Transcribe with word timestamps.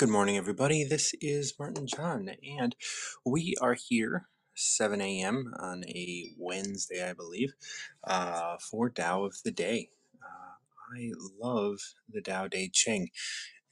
Good 0.00 0.08
morning, 0.08 0.38
everybody. 0.38 0.82
This 0.82 1.14
is 1.20 1.52
Martin 1.58 1.86
John, 1.86 2.30
and 2.58 2.74
we 3.26 3.54
are 3.60 3.76
here 3.78 4.30
7 4.56 4.98
a.m. 4.98 5.52
on 5.60 5.84
a 5.84 6.32
Wednesday, 6.38 7.06
I 7.06 7.12
believe, 7.12 7.52
uh, 8.04 8.56
for 8.70 8.88
Tao 8.88 9.24
of 9.24 9.36
the 9.44 9.50
Day. 9.50 9.90
Uh, 10.22 10.96
I 10.96 11.10
love 11.38 11.80
the 12.10 12.22
Tao 12.22 12.48
Te 12.48 12.70
Ching. 12.72 13.10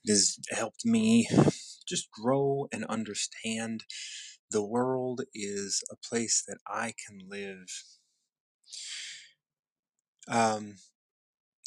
It 0.05 0.11
has 0.11 0.39
helped 0.51 0.85
me 0.85 1.31
just 1.89 2.11
grow 2.11 2.69
and 2.75 2.85
understand 2.85 3.85
the 4.51 4.63
world 4.63 5.23
is 5.35 5.83
a 5.91 5.97
place 5.97 6.45
that 6.47 6.59
I 6.69 6.93
can 7.07 7.21
live 7.31 7.71
um, 10.29 10.75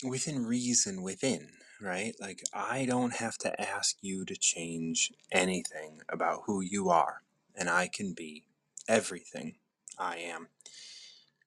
within 0.07 0.45
reason 0.45 1.01
within, 1.01 1.49
right? 1.81 2.15
Like, 2.19 2.43
I 2.53 2.85
don't 2.85 3.15
have 3.15 3.37
to 3.39 3.59
ask 3.59 3.97
you 4.01 4.23
to 4.25 4.35
change 4.35 5.11
anything 5.31 6.01
about 6.09 6.43
who 6.45 6.61
you 6.61 6.89
are, 6.89 7.23
and 7.55 7.69
I 7.69 7.87
can 7.87 8.13
be 8.13 8.45
everything 8.87 9.55
I 9.97 10.17
am. 10.17 10.49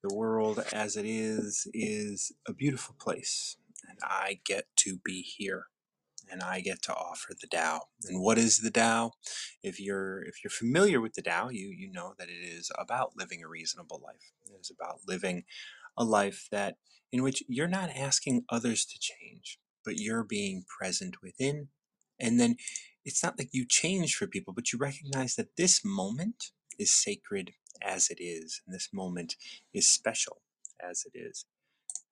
The 0.03 0.15
world 0.15 0.63
as 0.73 0.97
it 0.97 1.07
is 1.07 1.67
is 1.73 2.33
a 2.47 2.53
beautiful 2.53 2.95
place, 2.99 3.57
and 3.89 3.99
I 4.03 4.41
get 4.45 4.67
to 4.77 4.99
be 5.05 5.23
here. 5.23 5.67
And 6.31 6.43
I 6.43 6.61
get 6.61 6.81
to 6.85 6.95
offer 6.95 7.35
the 7.39 7.47
Tao. 7.47 7.83
And 8.09 8.23
what 8.23 8.39
is 8.39 8.61
the 8.61 8.71
Tao? 8.71 9.13
If 9.63 9.79
you're 9.79 10.23
if 10.23 10.43
you're 10.43 10.51
familiar 10.51 10.99
with 10.99 11.13
the 11.13 11.23
Tao, 11.23 11.51
you 11.51 11.69
you 11.69 11.93
know 11.93 12.15
that 12.19 12.31
it 12.31 12.43
is 12.43 12.73
about 12.79 13.13
living 13.15 13.43
a 13.45 13.49
reasonable 13.49 14.01
life. 14.03 14.33
It 14.47 14.59
is 14.59 14.71
about 14.71 15.01
living 15.07 15.45
a 15.99 16.03
life 16.03 16.49
that 16.51 16.77
in 17.13 17.23
which 17.23 17.43
you're 17.47 17.69
not 17.69 17.91
asking 17.91 18.45
others 18.49 18.87
to 18.87 18.99
change, 18.99 19.59
but 19.85 19.97
you're 19.97 20.25
being 20.25 20.65
present 20.79 21.17
within. 21.23 21.69
And 22.19 22.41
then 22.41 22.57
it's 23.05 23.23
not 23.23 23.39
like 23.39 23.51
you 23.53 23.67
change 23.69 24.15
for 24.15 24.27
people, 24.27 24.55
but 24.55 24.73
you 24.73 24.79
recognize 24.79 25.35
that 25.35 25.57
this 25.57 25.83
moment 25.85 26.51
is 26.79 26.93
sacred 26.93 27.53
as 27.83 28.09
it 28.09 28.19
is, 28.21 28.63
and 28.67 28.75
this 28.75 28.89
moment 28.93 29.37
is 29.73 29.89
special 29.89 30.39
as 30.83 31.05
it 31.05 31.19
is. 31.19 31.45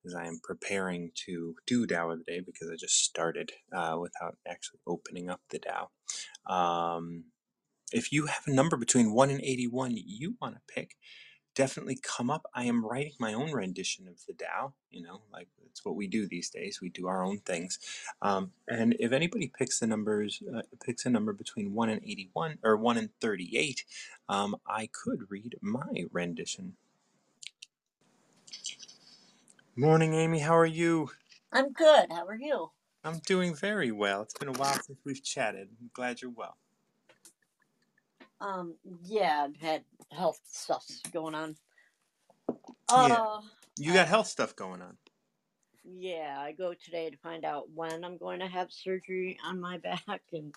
As 0.05 0.15
I 0.15 0.27
am 0.27 0.41
preparing 0.43 1.13
to 1.27 1.55
do 1.67 1.87
Tao 1.87 2.11
of 2.11 2.19
the 2.19 2.25
Day 2.25 2.41
because 2.45 2.69
I 2.69 2.77
just 2.77 3.05
started 3.05 3.53
uh, 3.73 3.97
without 4.01 4.37
actually 4.47 4.81
opening 4.87 5.31
up 5.31 5.41
the 5.51 5.61
Tao. 5.61 5.91
Um, 6.53 7.27
if 7.93 8.11
you 8.11 8.27
have 8.27 8.43
a 8.47 8.53
number 8.53 8.77
between 8.77 9.13
1 9.13 9.31
and 9.31 9.41
81 9.41 9.93
you 9.95 10.35
want 10.41 10.57
to 10.57 10.75
pick, 10.75 10.97
definitely 11.55 11.99
come 12.03 12.31
up. 12.31 12.47
I 12.55 12.65
am 12.65 12.85
writing 12.85 13.13
my 13.19 13.35
own 13.35 13.53
rendition 13.53 14.09
of 14.09 14.25
the 14.27 14.33
Tao. 14.33 14.75
You 14.91 15.03
know, 15.03 15.23
like 15.33 15.49
it's 15.67 15.85
what 15.85 15.97
we 15.97 16.07
do 16.07 16.27
these 16.27 16.51
days. 16.51 16.81
We 16.81 16.89
do 16.89 17.07
our 17.07 17.25
own 17.25 17.39
things. 17.39 17.79
Um, 18.21 18.53
and 18.69 18.95
if 18.99 19.13
anybody 19.13 19.53
picks 19.57 19.79
the 19.79 19.87
numbers, 19.87 20.43
uh, 20.55 20.63
picks 20.85 21.07
a 21.07 21.11
number 21.11 21.33
between 21.33 21.75
one 21.75 21.89
and 21.89 22.03
eighty-one 22.05 22.59
or 22.63 22.77
one 22.77 22.99
and 22.99 23.11
thirty-eight, 23.21 23.85
um, 24.29 24.57
I 24.67 24.89
could 24.93 25.31
read 25.31 25.57
my 25.61 26.07
rendition. 26.13 26.75
Morning, 29.75 30.13
Amy. 30.15 30.41
How 30.41 30.57
are 30.57 30.67
you? 30.67 31.11
I'm 31.51 31.73
good. 31.73 32.07
How 32.11 32.27
are 32.27 32.39
you? 32.39 32.71
I'm 33.05 33.21
doing 33.27 33.55
very 33.55 33.91
well. 33.91 34.23
It's 34.23 34.35
been 34.35 34.49
a 34.49 34.53
while 34.53 34.75
since 34.75 34.99
we've 35.05 35.23
chatted. 35.23 35.69
I'm 35.81 35.91
glad 35.93 36.23
you're 36.23 36.31
well. 36.31 36.57
Um, 38.43 38.75
yeah, 39.05 39.45
I've 39.49 39.57
had 39.57 39.85
health 40.11 40.41
stuff 40.51 40.85
going 41.13 41.35
on. 41.35 41.57
Yeah. 42.91 43.15
Uh, 43.15 43.41
You 43.79 43.93
I, 43.93 43.95
got 43.95 44.09
health 44.09 44.27
stuff 44.27 44.57
going 44.57 44.83
on. 44.83 44.97
yeah, 45.85 46.37
I 46.39 46.53
go 46.53 46.75
today 46.75 47.09
to 47.11 47.17
find 47.19 47.45
out 47.45 47.71
when 47.75 48.05
I'm 48.05 48.17
going 48.19 48.41
to 48.41 48.47
have 48.49 48.73
surgery 48.73 49.39
on 49.45 49.61
my 49.61 49.79
back, 50.07 50.23
and 50.33 50.53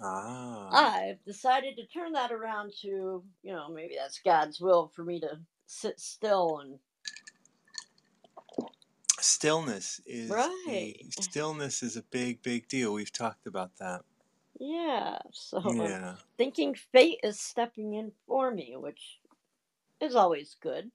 Ah. 0.00 0.68
I've 0.98 1.24
decided 1.24 1.76
to 1.76 1.86
turn 1.86 2.12
that 2.12 2.30
around 2.30 2.72
to, 2.82 3.24
you 3.42 3.52
know, 3.52 3.68
maybe 3.70 3.96
that's 3.98 4.20
God's 4.24 4.60
will 4.60 4.92
for 4.94 5.02
me 5.04 5.20
to 5.20 5.38
sit 5.66 5.98
still 6.00 6.58
and 6.60 6.78
Stillness 9.18 10.00
is 10.06 10.30
a 10.30 10.34
right. 10.34 10.94
stillness 11.10 11.82
is 11.82 11.96
a 11.96 12.02
big, 12.02 12.42
big 12.42 12.68
deal. 12.68 12.92
We've 12.92 13.12
talked 13.12 13.46
about 13.46 13.70
that. 13.80 14.02
Yeah, 14.58 15.18
so 15.32 15.60
Yeah. 15.76 16.16
thinking 16.38 16.74
fate 16.74 17.20
is 17.22 17.38
stepping 17.38 17.94
in 17.94 18.12
for 18.26 18.50
me, 18.50 18.74
which 18.76 19.20
is 20.00 20.14
always 20.14 20.56
good. 20.60 20.90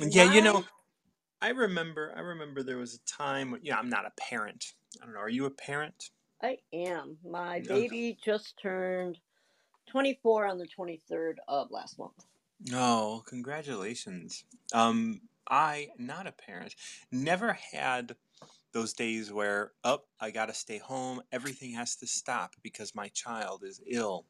Yeah, 0.00 0.24
you 0.24 0.42
know, 0.42 0.64
I 1.40 1.50
remember 1.50 2.12
I 2.16 2.20
remember 2.20 2.62
there 2.62 2.78
was 2.78 2.94
a 2.94 3.04
time 3.04 3.50
when, 3.50 3.60
yeah, 3.64 3.78
I'm 3.78 3.88
not 3.88 4.06
a 4.06 4.12
parent. 4.18 4.74
I 5.00 5.04
don't 5.04 5.14
know, 5.14 5.20
are 5.20 5.28
you 5.28 5.46
a 5.46 5.50
parent? 5.50 6.10
I 6.42 6.58
am. 6.72 7.18
My 7.24 7.60
No. 7.60 7.76
baby 7.76 8.18
just 8.22 8.58
turned 8.60 9.18
24 9.88 10.46
on 10.46 10.58
the 10.58 10.66
23rd 10.68 11.36
of 11.48 11.70
last 11.70 11.98
month. 11.98 12.12
No, 12.60 13.22
congratulations. 13.26 14.44
Um, 14.72 15.22
I, 15.48 15.88
not 15.98 16.26
a 16.26 16.32
parent, 16.32 16.74
never 17.12 17.52
had 17.52 18.16
those 18.76 18.92
days 18.92 19.32
where, 19.32 19.72
oh, 19.84 20.00
I 20.20 20.30
gotta 20.30 20.52
stay 20.52 20.76
home, 20.76 21.22
everything 21.32 21.72
has 21.72 21.96
to 21.96 22.06
stop 22.06 22.56
because 22.62 22.94
my 22.94 23.08
child 23.08 23.64
is 23.64 23.80
ill, 23.86 24.26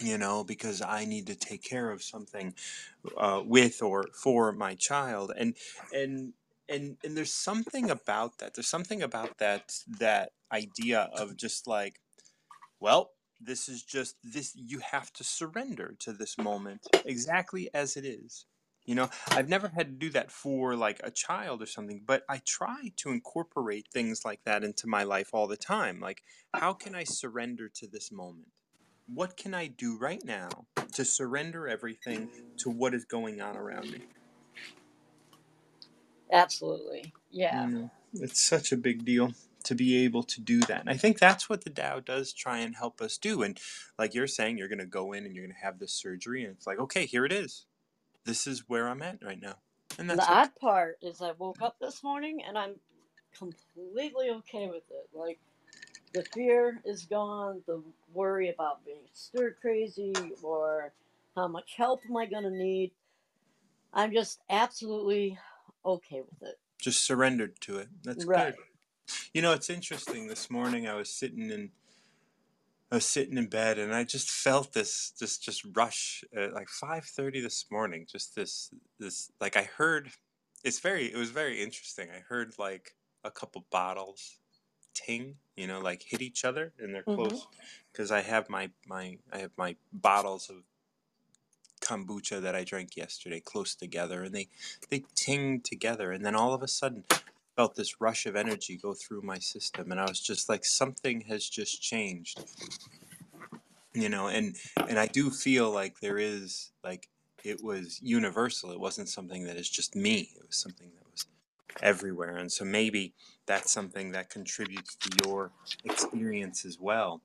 you 0.00 0.18
know, 0.18 0.42
because 0.42 0.82
I 0.82 1.04
need 1.04 1.28
to 1.28 1.36
take 1.36 1.62
care 1.62 1.92
of 1.92 2.02
something 2.02 2.54
uh, 3.16 3.42
with 3.46 3.82
or 3.82 4.06
for 4.20 4.50
my 4.50 4.74
child. 4.74 5.30
And 5.38 5.54
and 5.94 6.32
and 6.68 6.96
and 7.04 7.16
there's 7.16 7.32
something 7.32 7.88
about 7.88 8.38
that. 8.38 8.54
There's 8.54 8.66
something 8.66 9.00
about 9.00 9.38
that 9.38 9.72
that 10.00 10.32
idea 10.50 11.08
of 11.16 11.36
just 11.36 11.68
like 11.68 12.00
well, 12.80 13.12
this 13.40 13.68
is 13.68 13.84
just 13.84 14.16
this, 14.24 14.56
you 14.56 14.80
have 14.80 15.12
to 15.12 15.24
surrender 15.24 15.94
to 16.00 16.12
this 16.12 16.36
moment 16.36 16.88
exactly 17.04 17.70
as 17.72 17.96
it 17.96 18.04
is. 18.04 18.46
You 18.86 18.94
know, 18.94 19.10
I've 19.30 19.48
never 19.48 19.68
had 19.68 19.86
to 19.88 20.06
do 20.06 20.10
that 20.10 20.30
for 20.30 20.76
like 20.76 21.00
a 21.02 21.10
child 21.10 21.60
or 21.60 21.66
something, 21.66 22.02
but 22.06 22.24
I 22.28 22.40
try 22.44 22.92
to 22.98 23.10
incorporate 23.10 23.88
things 23.92 24.24
like 24.24 24.44
that 24.44 24.62
into 24.62 24.86
my 24.86 25.02
life 25.02 25.30
all 25.32 25.48
the 25.48 25.56
time. 25.56 26.00
Like, 26.00 26.22
how 26.54 26.72
can 26.72 26.94
I 26.94 27.04
surrender 27.04 27.68
to 27.68 27.88
this 27.88 28.12
moment? 28.12 28.48
What 29.12 29.36
can 29.36 29.54
I 29.54 29.66
do 29.66 29.98
right 29.98 30.24
now 30.24 30.48
to 30.92 31.04
surrender 31.04 31.68
everything 31.68 32.28
to 32.58 32.70
what 32.70 32.94
is 32.94 33.04
going 33.04 33.40
on 33.40 33.56
around 33.56 33.90
me? 33.90 34.00
Absolutely. 36.32 37.12
Yeah. 37.30 37.66
You 37.66 37.74
know, 37.74 37.90
it's 38.14 38.44
such 38.44 38.72
a 38.72 38.76
big 38.76 39.04
deal 39.04 39.32
to 39.64 39.74
be 39.74 40.04
able 40.04 40.22
to 40.22 40.40
do 40.40 40.60
that. 40.60 40.80
And 40.80 40.90
I 40.90 40.96
think 40.96 41.18
that's 41.18 41.48
what 41.48 41.64
the 41.64 41.70
Tao 41.70 41.98
does 41.98 42.32
try 42.32 42.58
and 42.58 42.76
help 42.76 43.00
us 43.00 43.18
do. 43.18 43.42
And 43.42 43.58
like 43.98 44.14
you're 44.14 44.28
saying, 44.28 44.58
you're 44.58 44.68
going 44.68 44.78
to 44.78 44.86
go 44.86 45.12
in 45.12 45.24
and 45.26 45.34
you're 45.34 45.44
going 45.44 45.56
to 45.56 45.64
have 45.64 45.80
this 45.80 45.92
surgery, 45.92 46.44
and 46.44 46.54
it's 46.54 46.66
like, 46.66 46.78
okay, 46.78 47.04
here 47.04 47.24
it 47.24 47.32
is. 47.32 47.66
This 48.26 48.48
is 48.48 48.68
where 48.68 48.88
I'm 48.88 49.02
at 49.02 49.22
right 49.24 49.40
now. 49.40 49.54
And 49.98 50.10
The 50.10 50.16
that's 50.16 50.28
okay. 50.28 50.40
odd 50.40 50.50
part 50.60 50.98
is 51.00 51.22
I 51.22 51.32
woke 51.38 51.62
up 51.62 51.78
this 51.80 52.02
morning 52.02 52.42
and 52.46 52.58
I'm 52.58 52.74
completely 53.38 54.30
okay 54.30 54.66
with 54.66 54.82
it. 54.90 55.08
Like, 55.14 55.38
the 56.12 56.24
fear 56.34 56.80
is 56.84 57.04
gone, 57.04 57.62
the 57.66 57.82
worry 58.12 58.48
about 58.48 58.84
being 58.84 58.98
stir 59.12 59.54
crazy 59.60 60.12
or 60.42 60.92
how 61.36 61.46
much 61.46 61.74
help 61.76 62.00
am 62.08 62.16
I 62.16 62.26
going 62.26 62.42
to 62.42 62.50
need. 62.50 62.90
I'm 63.92 64.12
just 64.12 64.40
absolutely 64.50 65.38
okay 65.84 66.20
with 66.20 66.48
it. 66.48 66.58
Just 66.80 67.04
surrendered 67.04 67.60
to 67.62 67.78
it. 67.78 67.88
That's 68.02 68.24
good. 68.24 68.30
Right. 68.30 68.54
You 69.32 69.42
know, 69.42 69.52
it's 69.52 69.70
interesting. 69.70 70.26
This 70.26 70.50
morning 70.50 70.88
I 70.88 70.94
was 70.94 71.08
sitting 71.10 71.50
in 71.50 71.70
I 72.90 72.96
was 72.96 73.06
sitting 73.06 73.38
in 73.38 73.48
bed 73.48 73.78
and 73.78 73.94
I 73.94 74.04
just 74.04 74.30
felt 74.30 74.72
this 74.72 75.12
this 75.20 75.38
just 75.38 75.64
rush 75.76 76.24
at 76.36 76.52
like 76.54 76.68
5:30 76.68 77.42
this 77.42 77.66
morning. 77.70 78.06
Just 78.10 78.34
this 78.36 78.70
this 78.98 79.32
like 79.40 79.56
I 79.56 79.64
heard 79.64 80.10
it's 80.64 80.80
very 80.80 81.12
it 81.12 81.16
was 81.16 81.30
very 81.30 81.62
interesting. 81.62 82.10
I 82.10 82.20
heard 82.28 82.54
like 82.58 82.94
a 83.24 83.30
couple 83.30 83.66
bottles 83.70 84.38
ting, 84.94 85.36
you 85.56 85.66
know, 85.66 85.80
like 85.80 86.02
hit 86.04 86.22
each 86.22 86.44
other 86.44 86.72
and 86.78 86.94
they're 86.94 87.02
hmm 87.06 87.14
close 87.14 87.46
because 87.92 88.10
I 88.12 88.22
have 88.22 88.48
my 88.50 88.70
my 88.86 89.18
I 89.32 89.38
have 89.38 89.52
my 89.58 89.76
bottles 89.92 90.50
of 90.50 90.64
kombucha 91.80 92.40
that 92.42 92.56
I 92.56 92.64
drank 92.64 92.96
yesterday 92.96 93.40
close 93.40 93.74
together 93.74 94.24
and 94.24 94.34
they 94.34 94.48
they 94.90 95.04
ting 95.14 95.60
together 95.60 96.12
and 96.12 96.24
then 96.24 96.34
all 96.36 96.54
of 96.54 96.62
a 96.62 96.68
sudden 96.68 97.04
felt 97.56 97.74
this 97.74 98.00
rush 98.00 98.26
of 98.26 98.36
energy 98.36 98.76
go 98.76 98.94
through 98.94 99.22
my 99.22 99.38
system 99.38 99.90
and 99.90 100.00
I 100.00 100.04
was 100.04 100.20
just 100.20 100.48
like 100.48 100.64
something 100.64 101.22
has 101.22 101.48
just 101.48 101.82
changed. 101.82 102.44
You 103.94 104.10
know 104.10 104.28
and 104.28 104.56
and 104.88 104.98
I 104.98 105.06
do 105.06 105.30
feel 105.30 105.70
like 105.70 106.00
there 106.00 106.18
is 106.18 106.72
like 106.84 107.08
it 107.42 107.62
was 107.62 107.98
universal. 108.02 108.70
It 108.70 108.80
wasn't 108.80 109.08
something 109.08 109.44
that 109.44 109.56
is 109.56 109.70
just 109.70 109.96
me. 109.96 110.30
It 110.36 110.46
was 110.46 110.56
something 110.56 110.90
that 110.94 111.10
was 111.10 111.26
everywhere 111.82 112.36
and 112.36 112.50
so 112.52 112.64
maybe 112.64 113.14
that's 113.46 113.70
something 113.70 114.12
that 114.12 114.30
contributes 114.30 114.96
to 114.96 115.10
your 115.24 115.50
experience 115.84 116.64
as 116.64 116.78
well. 116.78 117.22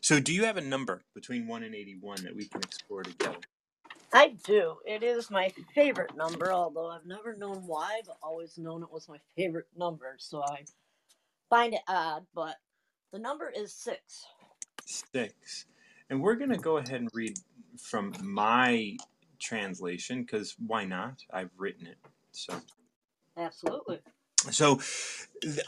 So 0.00 0.18
do 0.20 0.32
you 0.32 0.44
have 0.44 0.56
a 0.56 0.62
number 0.62 1.02
between 1.14 1.46
1 1.46 1.62
and 1.62 1.74
81 1.74 2.24
that 2.24 2.34
we 2.34 2.46
can 2.46 2.62
explore 2.62 3.02
together 3.02 3.38
I 4.12 4.28
do. 4.44 4.76
It 4.86 5.02
is 5.02 5.30
my 5.30 5.52
favorite 5.74 6.16
number, 6.16 6.52
although 6.52 6.90
I've 6.90 7.06
never 7.06 7.36
known 7.36 7.66
why, 7.66 8.00
but 8.06 8.16
always 8.22 8.56
known 8.58 8.82
it 8.82 8.90
was 8.90 9.08
my 9.08 9.18
favorite 9.36 9.68
number. 9.76 10.16
So 10.18 10.42
I 10.42 10.64
find 11.50 11.74
it 11.74 11.80
odd, 11.88 12.26
but 12.34 12.56
the 13.12 13.18
number 13.18 13.52
is 13.54 13.72
six. 13.72 14.26
six. 14.86 15.66
And 16.10 16.22
we're 16.22 16.36
going 16.36 16.50
to 16.50 16.58
go 16.58 16.78
ahead 16.78 17.00
and 17.00 17.10
read 17.12 17.38
from 17.78 18.14
my 18.22 18.96
translation 19.38 20.22
because 20.22 20.54
why 20.58 20.84
not? 20.84 21.22
I've 21.30 21.50
written 21.58 21.86
it. 21.86 21.98
So, 22.32 22.60
Absolutely. 23.36 24.00
so 24.50 24.80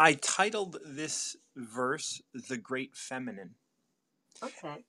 I 0.00 0.14
titled 0.14 0.78
this 0.86 1.36
verse 1.56 2.22
The 2.48 2.56
Great 2.56 2.96
Feminine. 2.96 3.54
Okay. 4.42 4.84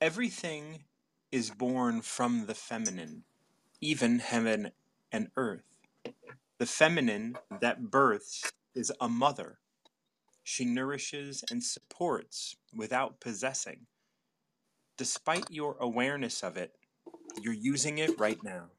Everything 0.00 0.84
is 1.32 1.50
born 1.50 2.02
from 2.02 2.46
the 2.46 2.54
feminine, 2.54 3.24
even 3.80 4.20
heaven 4.20 4.72
and 5.12 5.28
earth. 5.36 5.64
The 6.58 6.66
feminine 6.66 7.36
that 7.60 7.90
births 7.90 8.50
is 8.74 8.92
a 9.00 9.08
mother. 9.08 9.58
She 10.42 10.64
nourishes 10.64 11.44
and 11.50 11.62
supports 11.62 12.56
without 12.74 13.20
possessing. 13.20 13.86
Despite 14.96 15.50
your 15.50 15.76
awareness 15.80 16.42
of 16.42 16.56
it, 16.56 16.76
you're 17.42 17.52
using 17.52 17.98
it 17.98 18.18
right 18.18 18.38
now. 18.42 18.70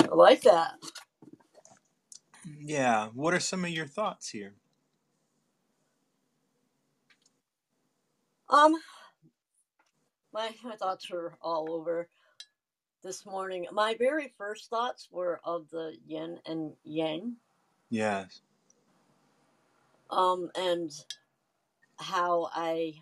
I 0.00 0.14
like 0.14 0.42
that. 0.42 0.74
Yeah, 2.60 3.08
what 3.14 3.34
are 3.34 3.40
some 3.40 3.64
of 3.64 3.70
your 3.70 3.86
thoughts 3.86 4.30
here? 4.30 4.54
Um, 8.50 8.74
my 10.32 10.50
my 10.64 10.76
thoughts 10.76 11.10
were 11.10 11.34
all 11.42 11.70
over 11.70 12.08
this 13.02 13.26
morning. 13.26 13.66
My 13.72 13.94
very 13.98 14.32
first 14.38 14.70
thoughts 14.70 15.08
were 15.10 15.40
of 15.44 15.68
the 15.70 15.96
yin 16.06 16.38
and 16.46 16.72
yang. 16.84 17.36
Yes. 17.90 18.40
Um, 20.10 20.50
and 20.56 20.90
how 21.98 22.48
I, 22.54 22.94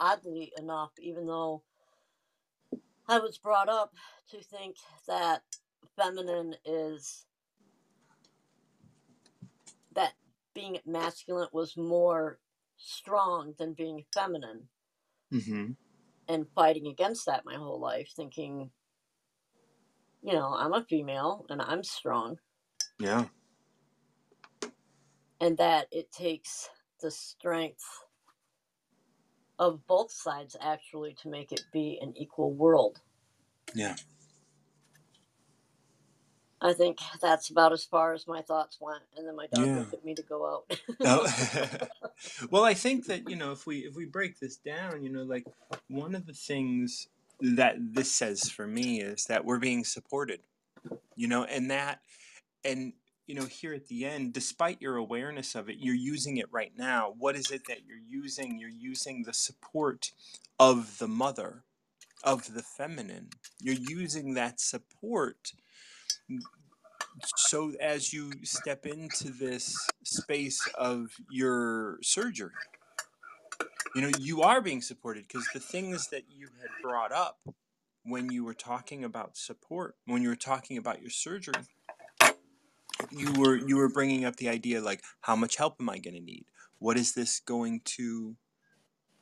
oddly 0.00 0.52
enough, 0.58 0.90
even 0.98 1.26
though 1.26 1.62
I 3.08 3.18
was 3.18 3.38
brought 3.38 3.68
up 3.68 3.94
to 4.30 4.42
think 4.42 4.76
that 5.06 5.42
feminine 5.96 6.56
is 6.64 7.26
that 9.94 10.14
being 10.54 10.78
masculine 10.84 11.48
was 11.52 11.76
more 11.76 12.38
strong 12.76 13.54
than 13.58 13.74
being 13.74 14.04
feminine 14.14 14.68
Mm-hmm. 15.32 15.72
and 16.28 16.46
fighting 16.54 16.86
against 16.86 17.26
that 17.26 17.44
my 17.44 17.54
whole 17.56 17.80
life 17.80 18.10
thinking 18.14 18.70
you 20.22 20.32
know 20.32 20.54
i'm 20.54 20.72
a 20.72 20.84
female 20.84 21.46
and 21.50 21.60
i'm 21.62 21.82
strong 21.82 22.36
Yeah. 22.98 23.26
and 25.40 25.56
that 25.58 25.88
it 25.92 26.10
takes 26.12 26.68
the 27.00 27.10
strength 27.10 27.84
of 29.58 29.86
both 29.86 30.12
sides 30.12 30.56
actually 30.60 31.14
to 31.22 31.28
make 31.28 31.52
it 31.52 31.62
be 31.72 31.98
an 32.02 32.14
equal 32.16 32.52
world 32.52 33.00
Yeah. 33.74 33.96
I 36.60 36.72
think 36.72 36.98
that's 37.20 37.50
about 37.50 37.72
as 37.72 37.84
far 37.84 38.14
as 38.14 38.26
my 38.26 38.42
thoughts 38.42 38.78
went 38.80 39.02
and 39.16 39.26
then 39.26 39.36
my 39.36 39.46
dog 39.48 39.66
Yeah. 39.66 39.76
looked 39.76 39.94
at 39.94 40.04
me 40.04 40.14
to 40.14 40.22
go 40.22 40.46
out 40.46 40.64
Oh. 41.04 41.26
well, 42.50 42.64
I 42.64 42.74
think 42.74 43.06
that 43.06 43.28
you 43.28 43.36
know 43.36 43.52
if 43.52 43.66
we 43.66 43.80
if 43.80 43.94
we 43.94 44.06
break 44.06 44.38
this 44.40 44.56
down, 44.56 45.02
you 45.02 45.10
know, 45.10 45.22
like 45.22 45.46
one 45.88 46.14
of 46.14 46.26
the 46.26 46.32
things 46.32 47.08
that 47.40 47.76
this 47.78 48.12
says 48.12 48.50
for 48.50 48.66
me 48.66 49.00
is 49.00 49.26
that 49.26 49.44
we're 49.44 49.58
being 49.58 49.84
supported, 49.84 50.40
you 51.16 51.28
know, 51.28 51.44
and 51.44 51.70
that 51.70 52.00
and 52.64 52.94
you 53.26 53.34
know 53.34 53.46
here 53.46 53.74
at 53.74 53.88
the 53.88 54.04
end, 54.06 54.32
despite 54.32 54.80
your 54.82 54.96
awareness 54.96 55.54
of 55.54 55.68
it, 55.68 55.76
you're 55.78 55.94
using 55.94 56.38
it 56.38 56.46
right 56.50 56.72
now. 56.76 57.14
What 57.18 57.36
is 57.36 57.50
it 57.50 57.62
that 57.68 57.86
you're 57.86 57.98
using? 57.98 58.58
You're 58.58 58.70
using 58.70 59.24
the 59.24 59.34
support 59.34 60.12
of 60.58 60.98
the 60.98 61.08
mother, 61.08 61.64
of 62.24 62.54
the 62.54 62.62
feminine. 62.62 63.30
You're 63.60 63.74
using 63.74 64.34
that 64.34 64.60
support 64.60 65.52
so 67.36 67.72
as 67.80 68.12
you 68.12 68.32
step 68.42 68.86
into 68.86 69.30
this 69.30 69.76
space 70.04 70.60
of 70.78 71.08
your 71.30 71.98
surgery 72.02 72.50
you 73.94 74.02
know 74.02 74.10
you 74.18 74.42
are 74.42 74.60
being 74.60 74.82
supported 74.82 75.26
because 75.26 75.46
the 75.54 75.60
things 75.60 76.08
that 76.08 76.24
you 76.28 76.48
had 76.60 76.70
brought 76.82 77.12
up 77.12 77.38
when 78.04 78.30
you 78.30 78.44
were 78.44 78.54
talking 78.54 79.04
about 79.04 79.36
support 79.36 79.96
when 80.06 80.22
you 80.22 80.28
were 80.28 80.36
talking 80.36 80.76
about 80.76 81.00
your 81.00 81.10
surgery 81.10 81.62
you 83.10 83.32
were 83.34 83.56
you 83.56 83.76
were 83.76 83.88
bringing 83.88 84.24
up 84.24 84.36
the 84.36 84.48
idea 84.48 84.80
like 84.80 85.02
how 85.20 85.36
much 85.36 85.56
help 85.56 85.76
am 85.80 85.88
i 85.88 85.98
going 85.98 86.14
to 86.14 86.20
need? 86.20 86.46
What 86.78 86.96
is 86.96 87.14
this 87.14 87.40
going 87.40 87.80
to 87.84 88.36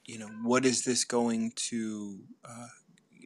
you 0.05 0.19
know 0.19 0.29
what 0.43 0.65
is 0.65 0.85
this 0.85 1.05
going 1.05 1.53
to 1.57 2.21
uh, 2.45 2.67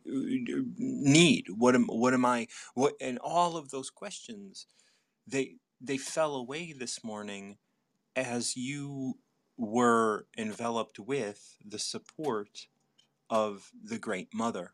need? 0.08 1.46
What 1.56 1.74
am 1.74 1.86
what 1.86 2.14
am 2.14 2.24
i 2.24 2.46
what 2.74 2.94
and 3.00 3.18
all 3.18 3.56
of 3.56 3.70
those 3.70 3.90
questions 3.90 4.66
they 5.26 5.56
they 5.80 5.98
fell 5.98 6.34
away 6.34 6.72
this 6.72 7.04
morning 7.04 7.58
as 8.16 8.56
you 8.56 9.14
were 9.56 10.26
enveloped 10.36 10.98
with 10.98 11.56
the 11.64 11.78
support 11.78 12.66
of 13.30 13.70
the 13.82 13.98
great 13.98 14.28
mother 14.32 14.72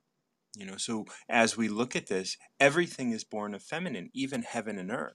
you 0.57 0.67
know? 0.67 0.77
So 0.77 1.07
as 1.29 1.57
we 1.57 1.69
look 1.69 1.97
at 1.97 2.07
this 2.07 2.37
everything 2.61 3.11
is 3.11 3.25
born 3.25 3.55
of 3.55 3.63
feminine 3.63 4.11
even 4.15 4.43
heaven 4.43 4.79
and 4.79 4.91
earth. 4.91 5.15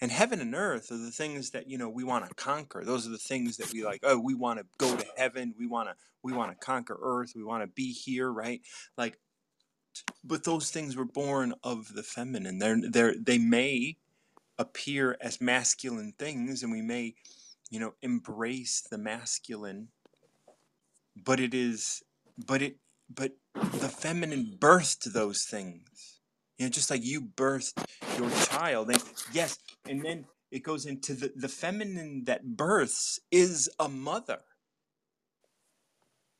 And 0.00 0.10
heaven 0.10 0.40
and 0.40 0.54
earth 0.54 0.90
are 0.90 0.96
the 0.96 1.10
things 1.10 1.50
that 1.50 1.68
you 1.68 1.76
know 1.76 1.90
we 1.90 2.02
want 2.04 2.26
to 2.26 2.34
conquer. 2.34 2.82
Those 2.84 3.06
are 3.06 3.10
the 3.10 3.18
things 3.18 3.58
that 3.58 3.72
we 3.72 3.84
like 3.84 4.00
oh 4.02 4.18
we 4.18 4.34
want 4.34 4.58
to 4.58 4.66
go 4.78 4.96
to 4.96 5.06
heaven 5.16 5.54
we 5.58 5.66
want 5.66 5.88
to 5.88 5.94
we 6.22 6.32
want 6.32 6.50
to 6.50 6.64
conquer 6.64 6.98
earth 7.00 7.32
we 7.36 7.44
want 7.44 7.62
to 7.62 7.68
be 7.68 7.92
here 7.92 8.32
right? 8.32 8.60
Like 8.96 9.18
but 10.24 10.44
those 10.44 10.70
things 10.70 10.96
were 10.96 11.04
born 11.04 11.54
of 11.62 11.94
the 11.94 12.02
feminine. 12.02 12.58
They're 12.58 12.80
they're 12.90 13.14
they 13.18 13.38
may 13.38 13.96
appear 14.58 15.16
as 15.20 15.40
masculine 15.40 16.14
things 16.18 16.62
and 16.62 16.72
we 16.72 16.82
may 16.82 17.14
you 17.70 17.78
know 17.78 17.92
embrace 18.00 18.80
the 18.80 18.96
masculine 18.96 19.88
but 21.14 21.40
it 21.40 21.52
is 21.52 22.02
but 22.46 22.62
it 22.62 22.76
but 23.14 23.32
the 23.54 23.88
feminine 23.88 24.56
birthed 24.58 25.12
those 25.12 25.44
things. 25.44 26.20
You 26.58 26.66
know 26.66 26.70
just 26.70 26.90
like 26.90 27.04
you 27.04 27.20
birthed 27.20 27.84
your 28.18 28.30
child 28.46 28.90
and 28.90 29.02
yes 29.32 29.58
and 29.88 30.04
then 30.04 30.24
it 30.50 30.62
goes 30.62 30.86
into 30.86 31.14
the 31.14 31.32
the 31.36 31.48
feminine 31.48 32.24
that 32.24 32.56
births 32.56 33.20
is 33.30 33.68
a 33.78 33.88
mother 33.88 34.40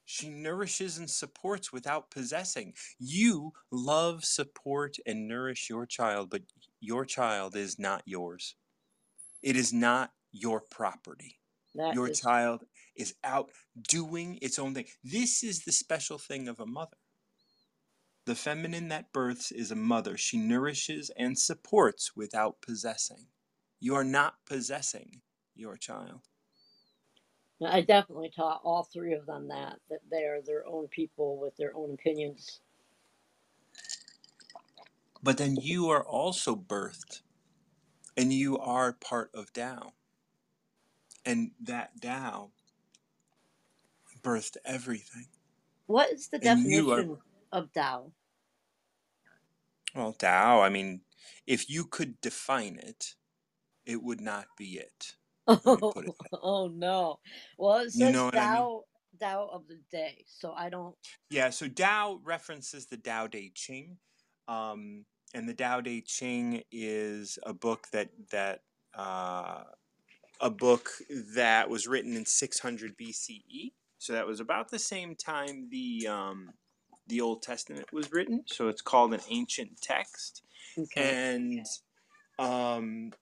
she 0.07 0.29
nourishes 0.29 0.97
and 0.97 1.11
supports 1.11 1.73
without 1.73 2.11
possessing 2.11 2.73
you 2.99 3.53
love 3.71 4.25
support 4.25 4.97
and 5.07 5.29
nourish 5.29 5.69
your 5.69 5.85
child 5.85 6.31
but 6.31 6.43
your 6.81 7.05
child 7.05 7.55
is 7.55 7.79
not 7.79 8.03
yours 8.07 8.57
it 9.43 9.57
is 9.57 9.73
not 9.73 10.13
your 10.33 10.63
property 10.71 11.39
that 11.75 11.95
your 11.95 12.09
is 12.09 12.21
child 12.21 12.65
is 12.97 13.15
out 13.23 13.51
doing 13.89 14.39
its 14.43 14.59
own 14.59 14.75
thing. 14.75 14.87
This 15.05 15.43
is 15.43 15.65
the 15.65 15.73
special 15.73 16.19
thing 16.19 16.49
of 16.49 16.59
a 16.59 16.67
mother. 16.67 16.97
The 18.25 18.35
feminine 18.35 18.89
that 18.89 19.13
births 19.13 19.53
is 19.53 19.71
a 19.71 19.77
mother. 19.77 20.17
She 20.17 20.37
nourishes 20.37 21.11
and 21.17 21.39
supports 21.39 22.17
without 22.17 22.61
possessing. 22.61 23.27
You 23.79 23.95
are 23.95 24.05
not 24.05 24.35
possessing 24.47 25.21
your 25.55 25.77
child. 25.77 26.23
I 27.65 27.81
definitely 27.81 28.31
taught 28.35 28.61
all 28.65 28.85
three 28.85 29.15
of 29.15 29.27
them 29.27 29.49
that 29.49 29.77
that 29.91 30.01
they 30.11 30.25
are 30.25 30.43
their 30.43 30.67
own 30.67 30.89
people 30.89 31.39
with 31.41 31.57
their 31.57 31.77
own 31.77 31.93
opinions 31.95 32.61
But 35.23 35.39
then 35.39 35.57
you 35.57 35.91
are 35.91 36.05
also 36.05 36.57
birthed 36.57 37.23
and 38.17 38.33
you 38.33 38.59
are 38.59 38.93
part 38.95 39.31
of 39.35 39.53
Tao. 39.53 39.93
And 41.27 41.53
that 41.63 42.01
Tao 42.03 42.53
birthed 44.23 44.57
everything. 44.65 45.27
what 45.87 46.13
is 46.13 46.29
the 46.29 46.39
And 46.43 46.71
you 46.71 46.93
are, 46.93 47.07
definition 47.07 47.19
of 47.53 47.73
Tao? 47.73 48.13
well, 49.95 50.13
Tao, 50.15 50.63
I 50.63 50.71
mean, 50.71 51.03
if 51.47 51.71
you 51.71 51.85
could 51.87 52.21
define 52.21 52.77
it, 52.79 53.15
it 53.87 54.03
would 54.03 54.21
not 54.21 54.47
be 54.57 54.79
it. 54.79 55.17
Oh, 55.67 55.93
put 55.93 56.07
it 56.07 56.15
that 56.19 56.31
oh 56.43 56.69
no. 56.69 57.19
Well, 57.59 57.79
it 57.79 57.93
You 57.95 58.07
says 58.07 58.13
know 58.13 58.25
what 58.27 58.35
I 58.35 58.47
mean? 58.49 58.51
Tao, 58.51 58.83
Tao 59.21 59.49
of 59.53 59.69
the 59.69 59.79
day. 59.91 60.25
So 60.27 60.53
I 60.53 60.69
don't. 60.69 60.97
Yeah, 61.31 61.51
so 61.51 61.69
Tao 61.69 62.21
references 62.25 62.87
the 62.87 62.97
Tao 62.97 63.27
Te 63.27 63.53
Ching, 63.55 63.99
um, 64.49 65.05
and 65.35 65.49
the 65.49 65.55
Tao 65.55 65.81
Te 65.81 66.01
Ching 66.03 66.63
is 66.73 67.39
a 67.45 67.53
book 67.53 67.87
that 67.93 68.11
that 68.31 68.61
uh, 68.97 69.65
a 70.41 70.51
book 70.51 70.91
that 71.35 71.69
was 71.69 71.87
written 71.87 72.15
in 72.17 72.25
600 72.27 72.97
BCE. 72.97 73.73
So 73.99 74.13
that 74.13 74.27
was 74.27 74.41
about 74.41 74.71
the 74.71 74.79
same 74.79 75.15
time 75.15 75.69
the 75.71 76.07
um, 76.09 76.51
the 77.07 77.21
Old 77.21 77.43
Testament 77.43 77.93
was 77.93 78.13
written. 78.13 78.43
So 78.47 78.69
it's 78.69 78.83
called 78.83 79.15
an 79.15 79.21
ancient 79.31 79.81
text, 79.81 80.43
Okay. 80.79 81.19
and 81.57 81.67
um, 82.39 83.13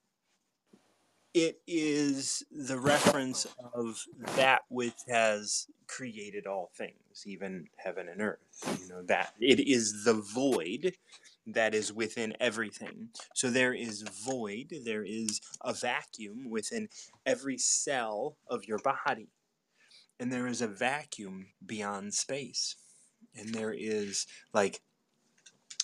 it 1.34 1.60
is 1.66 2.44
the 2.52 2.78
reference 2.78 3.46
of 3.74 4.00
that 4.36 4.62
which 4.68 4.94
has 5.08 5.66
created 5.88 6.46
all 6.46 6.70
things, 6.76 7.24
even 7.26 7.66
heaven 7.76 8.08
and 8.08 8.22
earth. 8.22 8.78
You 8.80 8.88
know, 8.88 9.02
that 9.02 9.34
it 9.40 9.58
is 9.60 10.04
the 10.04 10.14
void 10.14 10.94
that 11.46 11.74
is 11.74 11.92
within 11.92 12.34
everything. 12.40 13.08
So 13.34 13.50
there 13.50 13.74
is 13.74 14.02
void, 14.02 14.72
there 14.84 15.04
is 15.04 15.40
a 15.60 15.74
vacuum 15.74 16.48
within 16.48 16.88
every 17.26 17.58
cell 17.58 18.36
of 18.48 18.66
your 18.66 18.78
body. 18.78 19.28
And 20.20 20.32
there 20.32 20.46
is 20.46 20.62
a 20.62 20.68
vacuum 20.68 21.48
beyond 21.66 22.14
space. 22.14 22.76
And 23.34 23.52
there 23.52 23.74
is 23.76 24.26
like, 24.52 24.80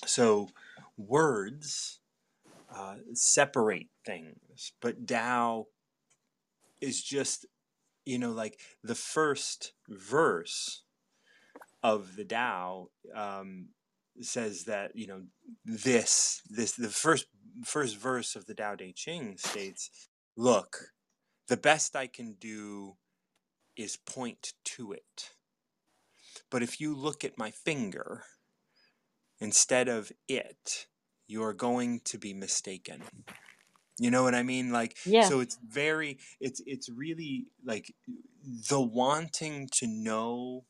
so 0.06 0.48
words 0.96 1.99
uh, 2.74 2.96
separate 3.14 3.88
things, 4.06 4.72
but 4.80 5.06
Tao 5.06 5.66
is 6.80 7.02
just, 7.02 7.46
you 8.04 8.18
know, 8.18 8.30
like 8.30 8.58
the 8.82 8.94
first 8.94 9.72
verse 9.88 10.84
of 11.82 12.16
the 12.16 12.24
Tao 12.24 12.88
um, 13.14 13.68
says 14.20 14.64
that 14.64 14.92
you 14.94 15.06
know 15.06 15.22
this 15.64 16.42
this 16.48 16.72
the 16.72 16.88
first 16.88 17.26
first 17.64 17.96
verse 17.96 18.36
of 18.36 18.46
the 18.46 18.54
Tao 18.54 18.74
Te 18.74 18.92
Ching 18.92 19.36
states, 19.36 20.08
"Look, 20.36 20.92
the 21.48 21.56
best 21.56 21.96
I 21.96 22.06
can 22.06 22.34
do 22.34 22.96
is 23.76 23.96
point 23.96 24.52
to 24.64 24.92
it, 24.92 25.30
but 26.50 26.62
if 26.62 26.80
you 26.80 26.94
look 26.94 27.24
at 27.24 27.38
my 27.38 27.50
finger 27.50 28.24
instead 29.40 29.88
of 29.88 30.12
it, 30.28 30.86
you're 31.30 31.54
going 31.54 32.00
to 32.00 32.18
be 32.18 32.34
mistaken." 32.34 33.02
You 33.98 34.10
know 34.10 34.22
what 34.22 34.34
I 34.34 34.42
mean? 34.42 34.72
Like 34.72 34.96
Yeah. 35.04 35.28
so 35.28 35.40
it's 35.40 35.58
very 35.66 36.18
it's 36.40 36.62
it's 36.66 36.88
really 36.88 37.46
like 37.64 37.94
the 38.68 38.80
wanting 38.80 39.68
to 39.72 39.86
know 39.86 40.64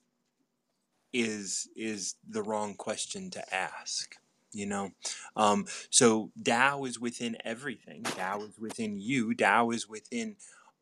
is 1.12 1.68
is 1.76 2.16
the 2.28 2.42
wrong 2.42 2.74
question 2.74 3.30
to 3.30 3.54
ask 3.54 4.16
you 4.52 4.66
know 4.66 4.90
um, 5.36 5.66
so 5.90 6.30
Tao 6.44 6.84
is 6.84 7.00
within 7.00 7.36
everything 7.44 8.02
Tao 8.02 8.42
is 8.42 8.58
within 8.58 9.00
you 9.00 9.34
Tao 9.34 9.70
is 9.70 9.88
within 9.88 10.36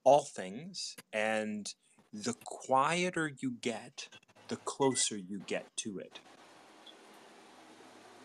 all 0.05 0.25
things 0.25 0.97
and 1.13 1.73
the 2.13 2.35
quieter 2.45 3.33
you 3.41 3.53
get 3.61 4.09
the 4.49 4.57
closer 4.57 5.17
you 5.17 5.41
get 5.47 5.67
to 5.77 5.99
it 5.99 6.21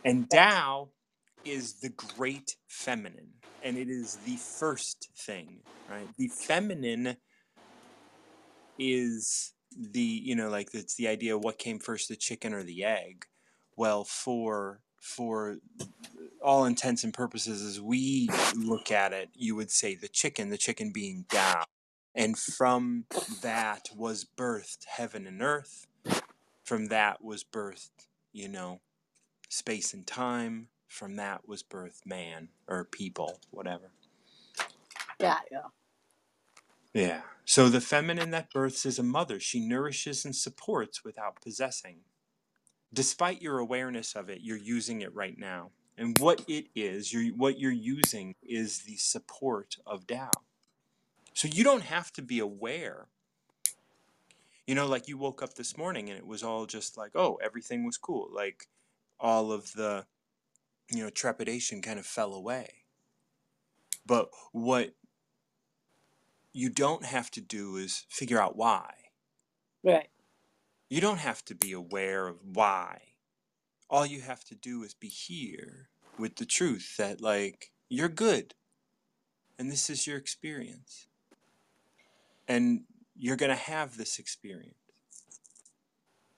and 0.04 0.30
Tao 0.30 0.90
is 1.46 1.74
the 1.82 1.90
great 1.90 2.56
feminine 2.68 3.30
and 3.64 3.78
it 3.78 3.90
is 3.90 4.18
the 4.26 4.38
first 4.38 5.10
thing 5.16 5.62
right? 5.90 6.08
The 6.18 6.28
feminine 6.28 7.18
is 8.78 9.54
the 9.76 10.02
you 10.02 10.36
know 10.36 10.50
like 10.50 10.70
it's 10.74 10.96
the 10.96 11.08
idea 11.08 11.36
of 11.36 11.44
what 11.44 11.58
came 11.58 11.80
first 11.80 12.10
the 12.10 12.16
chicken 12.16 12.54
or 12.54 12.64
the 12.64 12.84
egg? 12.84 13.26
Well 13.76 14.04
for 14.04 14.82
for 15.00 15.58
all 16.42 16.66
intents 16.66 17.04
and 17.04 17.14
purposes 17.14 17.62
as 17.62 17.82
we 17.82 18.30
look 18.56 18.92
at 18.92 19.14
it 19.14 19.30
you 19.34 19.56
would 19.56 19.72
say 19.72 19.96
the 19.96 20.08
chicken 20.08 20.50
the 20.50 20.58
chicken 20.58 20.92
being 20.92 21.26
Tao 21.30 21.64
and 22.16 22.38
from 22.38 23.06
that 23.42 23.90
was 23.96 24.26
birthed 24.26 24.86
heaven 24.86 25.26
and 25.26 25.42
earth. 25.42 25.88
From 26.64 26.88
that 26.88 27.24
was 27.24 27.44
birthed 27.44 28.08
you 28.32 28.48
know 28.48 28.80
space 29.50 29.94
and 29.94 30.08
time 30.08 30.70
from 30.94 31.16
that 31.16 31.48
was 31.48 31.64
birthed 31.64 32.06
man 32.06 32.50
or 32.68 32.86
people 32.86 33.40
whatever 33.52 33.92
Yeah, 35.20 35.40
yeah. 35.52 35.62
Yeah. 36.94 37.22
So 37.46 37.70
the 37.70 37.82
feminine 37.82 38.32
that 38.32 38.52
births 38.54 38.86
is 38.86 39.00
a 39.00 39.04
mother. 39.04 39.40
She 39.40 39.60
nourishes 39.60 40.26
and 40.26 40.36
supports 40.36 41.04
without 41.04 41.42
possessing. 41.42 42.00
Despite 42.94 43.42
your 43.42 43.58
awareness 43.58 44.16
of 44.16 44.30
it, 44.30 44.42
you're 44.42 44.58
using 44.58 45.02
it 45.02 45.14
right 45.16 45.38
now. 45.38 45.72
And 45.98 46.18
what 46.20 46.44
it 46.48 46.68
is, 46.76 47.12
you're, 47.12 47.34
what 47.36 47.60
you're 47.60 47.72
using 47.72 48.36
is 48.44 48.80
the 48.84 48.98
support 48.98 49.78
of 49.86 50.06
Tao. 50.08 50.32
So 51.34 51.48
you 51.48 51.64
don't 51.64 51.84
have 51.84 52.14
to 52.14 52.22
be 52.22 52.40
aware. 52.40 53.08
You 54.68 54.76
know, 54.76 54.88
like 54.88 55.08
you 55.08 55.18
woke 55.18 55.42
up 55.42 55.56
this 55.56 55.78
morning 55.78 56.10
and 56.10 56.18
it 56.18 56.28
was 56.28 56.44
all 56.44 56.66
just 56.66 56.98
like, 56.98 57.12
oh, 57.16 57.40
everything 57.44 57.86
was 57.86 57.98
cool. 57.98 58.30
Like 58.32 58.68
all 59.20 59.52
of 59.52 59.74
the, 59.74 60.06
you 60.90 61.04
know, 61.04 61.10
trepidation 61.10 61.82
kind 61.82 62.00
of 62.00 62.06
fell 62.06 62.34
away. 62.34 62.70
But 64.06 64.30
what 64.52 64.96
you 66.52 66.70
don't 66.70 67.06
have 67.06 67.32
to 67.32 67.42
do 67.42 67.78
is 67.78 68.06
figure 68.10 68.40
out 68.40 68.56
why. 68.56 68.94
Right. 69.84 70.10
You 70.90 71.02
don't 71.02 71.20
have 71.20 71.44
to 71.46 71.56
be 71.56 71.72
aware 71.72 72.28
of 72.28 72.38
why. 72.44 73.02
All 73.90 74.06
you 74.06 74.22
have 74.22 74.44
to 74.46 74.56
do 74.56 74.84
is 74.84 74.94
be 74.94 75.08
here 75.08 75.90
with 76.18 76.36
the 76.36 76.46
truth 76.46 76.98
that, 76.98 77.22
like, 77.22 77.72
you're 77.90 78.10
good. 78.10 78.54
And 79.58 79.72
this 79.72 79.90
is 79.90 80.06
your 80.06 80.18
experience. 80.18 81.08
And 82.48 82.82
you're 83.16 83.38
going 83.38 83.50
to 83.50 83.56
have 83.56 83.98
this 83.98 84.20
experience. 84.20 84.75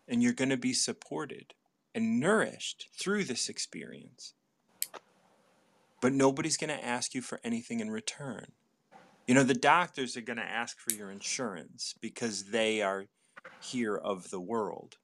And 0.08 0.22
you're 0.22 0.34
going 0.34 0.50
to 0.50 0.58
be 0.58 0.74
supported 0.74 1.54
and 1.96 2.20
nourished 2.20 2.90
through 3.00 3.24
this 3.24 3.48
experience. 3.48 4.34
But 6.02 6.14
nobody's 6.14 6.58
going 6.58 6.78
to 6.78 6.86
ask 6.86 7.16
you 7.16 7.22
for 7.22 7.40
anything 7.44 7.80
in 7.80 7.90
return. 7.90 8.48
You 9.26 9.34
know, 9.34 9.44
the 9.44 9.56
doctors 9.56 10.16
are 10.16 10.22
going 10.22 10.38
to 10.38 10.44
ask 10.44 10.78
for 10.78 10.94
your 10.94 11.10
insurance 11.10 11.96
because 12.00 12.52
they 12.52 12.82
are 12.82 13.06
here 13.62 13.96
of 13.96 14.30
the 14.30 14.42
world 14.42 14.98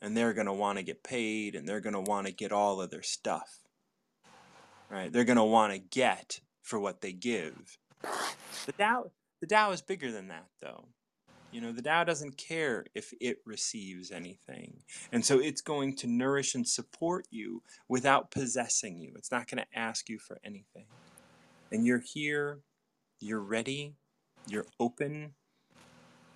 and 0.00 0.16
they're 0.16 0.34
going 0.34 0.46
to 0.46 0.52
want 0.52 0.78
to 0.78 0.84
get 0.84 1.02
paid 1.02 1.56
and 1.56 1.66
they're 1.66 1.80
going 1.80 1.94
to 1.94 2.00
want 2.00 2.26
to 2.26 2.32
get 2.32 2.52
all 2.52 2.80
of 2.80 2.90
their 2.90 3.02
stuff. 3.02 3.60
Right? 4.90 5.10
They're 5.10 5.24
going 5.24 5.38
to 5.38 5.44
want 5.44 5.72
to 5.72 5.78
get 5.78 6.40
for 6.62 6.78
what 6.78 7.00
they 7.00 7.12
give. 7.12 7.78
The 8.66 8.72
Tao, 8.72 9.10
the 9.40 9.46
Tao 9.46 9.72
is 9.72 9.80
bigger 9.80 10.12
than 10.12 10.28
that, 10.28 10.46
though. 10.60 10.88
You 11.54 11.60
know, 11.60 11.70
the 11.70 11.82
Tao 11.82 12.02
doesn't 12.02 12.36
care 12.36 12.84
if 12.96 13.14
it 13.20 13.38
receives 13.46 14.10
anything. 14.10 14.82
And 15.12 15.24
so 15.24 15.38
it's 15.38 15.60
going 15.60 15.94
to 15.98 16.08
nourish 16.08 16.56
and 16.56 16.66
support 16.66 17.26
you 17.30 17.62
without 17.88 18.32
possessing 18.32 18.98
you. 18.98 19.12
It's 19.14 19.30
not 19.30 19.48
going 19.48 19.62
to 19.62 19.78
ask 19.78 20.08
you 20.08 20.18
for 20.18 20.40
anything. 20.44 20.86
And 21.70 21.86
you're 21.86 22.02
here, 22.12 22.58
you're 23.20 23.38
ready, 23.38 23.94
you're 24.48 24.66
open, 24.80 25.34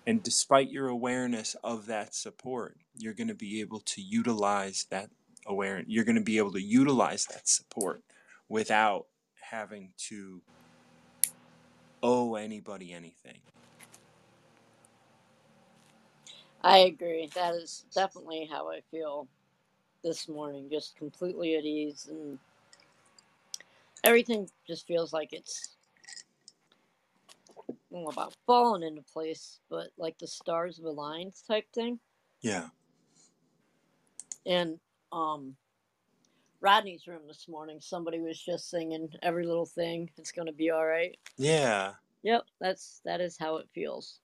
and 0.07 0.23
despite 0.23 0.71
your 0.71 0.87
awareness 0.87 1.53
of 1.65 1.87
that 1.87 2.15
support, 2.15 2.77
you're 2.95 3.13
going 3.13 3.27
to 3.27 3.35
be 3.35 3.59
able 3.59 3.81
to 3.81 4.01
utilize 4.01 4.87
that 4.89 5.09
awareness. 5.45 5.87
You're 5.89 6.05
going 6.05 6.15
to 6.15 6.21
be 6.21 6.37
able 6.37 6.53
to 6.53 6.61
utilize 6.61 7.25
that 7.25 7.49
support 7.49 8.03
without 8.47 9.07
having 9.51 9.91
to 10.07 10.41
owe 12.01 12.35
anybody 12.35 12.93
anything. 12.93 13.41
I 16.61 16.79
agree. 16.79 17.29
That 17.35 17.55
is 17.55 17.85
definitely 17.93 18.47
how 18.51 18.69
I 18.69 18.81
feel 18.91 19.27
this 20.03 20.27
morning. 20.27 20.69
Just 20.69 20.95
completely 20.97 21.55
at 21.55 21.63
ease 21.63 22.07
and 22.09 22.37
everything 24.03 24.49
just 24.67 24.87
feels 24.87 25.13
like 25.13 25.33
it's 25.33 25.75
I 27.91 28.09
about 28.09 28.33
falling 28.45 28.83
into 28.83 29.01
place, 29.01 29.59
but 29.69 29.87
like 29.97 30.17
the 30.19 30.27
stars 30.27 30.77
have 30.77 30.85
aligned 30.85 31.33
type 31.47 31.65
thing. 31.73 31.99
Yeah. 32.41 32.67
And 34.45 34.79
um 35.11 35.55
Rodney's 36.61 37.07
room 37.07 37.21
this 37.25 37.47
morning, 37.47 37.79
somebody 37.79 38.19
was 38.19 38.39
just 38.39 38.69
singing 38.69 39.09
every 39.21 39.45
little 39.45 39.65
thing. 39.65 40.09
It's 40.17 40.31
gonna 40.31 40.51
be 40.51 40.71
all 40.71 40.85
right. 40.85 41.17
Yeah. 41.37 41.93
Yep, 42.23 42.43
that's 42.59 43.01
that 43.05 43.21
is 43.21 43.37
how 43.37 43.57
it 43.57 43.69
feels. 43.73 44.19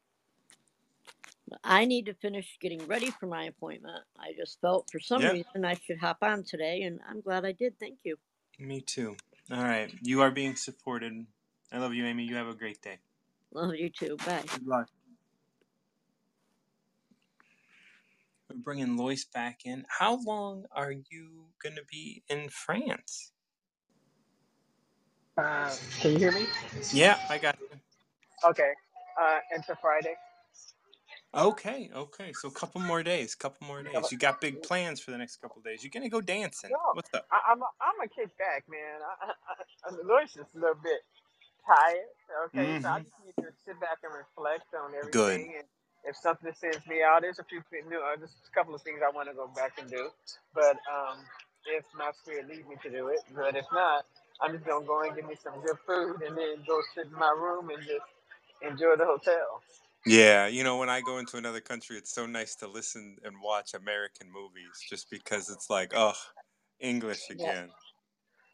But 1.49 1.59
I 1.63 1.85
need 1.85 2.07
to 2.07 2.15
finish 2.15 2.57
getting 2.61 2.85
ready 2.87 3.11
for 3.11 3.27
my 3.27 3.45
appointment. 3.45 4.03
I 4.19 4.33
just 4.37 4.59
felt 4.61 4.89
for 4.91 4.99
some 4.99 5.23
Yeah. 5.23 5.29
reason 5.29 5.65
I 5.65 5.75
should 5.75 5.99
hop 5.99 6.19
on 6.23 6.43
today, 6.43 6.83
and 6.83 6.99
I'm 7.09 7.21
glad 7.21 7.45
I 7.45 7.53
did. 7.53 7.79
Thank 7.79 7.99
you. 8.03 8.17
Me 8.59 8.81
too. 8.81 9.17
All 9.51 9.63
right. 9.63 9.91
You 10.01 10.21
are 10.21 10.31
being 10.31 10.55
supported. 10.55 11.13
I 11.71 11.79
love 11.79 11.93
you, 11.93 12.05
Amy. 12.05 12.23
You 12.23 12.35
have 12.35 12.47
a 12.47 12.55
great 12.55 12.81
day. 12.81 12.99
Love 13.53 13.75
you 13.75 13.89
too. 13.89 14.17
Bye. 14.25 14.43
Good 14.47 14.67
luck. 14.67 14.87
We're 18.49 18.57
bringing 18.57 18.97
Loyce 18.97 19.25
back 19.25 19.61
in. 19.65 19.85
How 19.89 20.19
long 20.25 20.65
are 20.71 20.91
you 20.93 21.47
going 21.63 21.75
to 21.75 21.83
be 21.91 22.23
in 22.29 22.49
France? 22.49 23.33
Uh, 25.37 25.71
can 26.01 26.13
you 26.13 26.19
hear 26.19 26.31
me? 26.31 26.47
Yeah, 26.93 27.17
I 27.29 27.37
got 27.39 27.57
you. 27.59 27.79
Okay. 28.49 28.71
Uh, 29.21 29.39
into 29.55 29.75
Friday. 29.81 30.15
Okay, 31.35 31.91
okay. 31.95 32.33
So 32.33 32.49
a 32.49 32.51
couple 32.51 32.81
more 32.81 33.03
days, 33.03 33.35
couple 33.35 33.67
more 33.67 33.83
days. 33.83 34.11
You 34.11 34.17
got 34.19 34.41
big 34.41 34.63
plans 34.63 35.01
for 35.01 35.11
the 35.11 35.19
next 35.19 35.37
couple 35.37 35.61
days. 35.63 35.83
You're 35.83 35.91
gonna 35.91 36.09
go 36.09 36.21
dancing. 36.21 36.71
No. 36.71 36.77
What's 36.93 37.13
up? 37.13 37.29
I, 37.31 37.53
I'm 37.53 37.61
I'm 37.81 37.95
gonna 37.97 38.09
kick 38.09 38.31
back, 38.37 38.65
man. 38.69 39.01
I, 39.03 39.27
I, 39.27 39.29
I, 39.31 39.53
I'm 39.89 39.95
delicious 39.97 40.47
a 40.55 40.59
little 40.59 40.79
bit. 40.83 41.01
tired. 41.65 42.09
Okay, 42.51 42.75
so 42.79 42.87
I 42.87 42.99
Mhm. 42.99 43.05
just 43.05 43.17
need 43.25 43.37
to 43.43 43.49
sit 43.65 43.79
back 43.81 43.99
and 44.05 44.13
reflect 44.13 44.69
on 44.77 44.93
Good. 45.11 45.49
everything. 45.49 45.57
And 45.59 45.67
if 46.05 46.15
something 46.17 46.53
sends 46.55 46.85
me 46.87 47.03
out, 47.03 47.23
there's 47.23 47.39
a 47.39 47.47
few 47.47 47.63
things, 47.71 47.87
you 47.89 47.99
know, 47.99 48.15
just 48.19 48.37
a 48.47 48.53
couple 48.55 48.75
of 48.75 48.83
things 48.83 49.01
I 49.03 49.11
want 49.11 49.29
to 49.29 49.35
go 49.35 49.47
back 49.49 49.77
and 49.81 49.89
do. 49.89 50.09
But 50.53 50.77
um, 50.87 51.25
if 51.67 51.83
my 51.97 52.11
spirit 52.23 52.47
leads 52.49 52.67
me 52.69 52.77
to 52.83 52.91
do 52.91 53.09
it, 53.09 53.21
but 53.35 53.55
if 53.57 53.67
not, 53.73 54.05
I'm 54.41 54.53
just 54.55 54.65
gonna 54.65 54.85
go 54.87 55.03
and 55.03 55.15
get 55.15 55.27
me 55.27 55.35
some 55.41 55.59
good 55.65 55.77
food 55.87 56.21
and 56.23 56.37
then 56.37 56.63
go 56.67 56.81
sit 56.95 57.07
in 57.07 57.17
my 57.17 57.33
room 57.37 57.69
and 57.69 57.81
just 57.83 58.07
enjoy 58.63 58.95
the 58.97 59.05
hotel. 59.05 59.61
Yeah, 60.05 60.45
you 60.47 60.63
know, 60.63 60.77
when 60.77 60.89
I 60.89 61.01
go 61.01 61.17
into 61.17 61.37
another 61.37 61.61
country, 61.61 61.97
it's 61.97 62.13
so 62.13 62.27
nice 62.27 62.55
to 62.57 62.67
listen 62.67 63.17
and 63.23 63.35
watch 63.43 63.73
American 63.73 64.31
movies 64.31 64.79
just 64.87 65.09
because 65.09 65.49
it's 65.49 65.69
like, 65.69 65.93
oh, 65.95 66.13
English 66.79 67.23
Yeah. 67.29 67.35
again. 67.35 67.69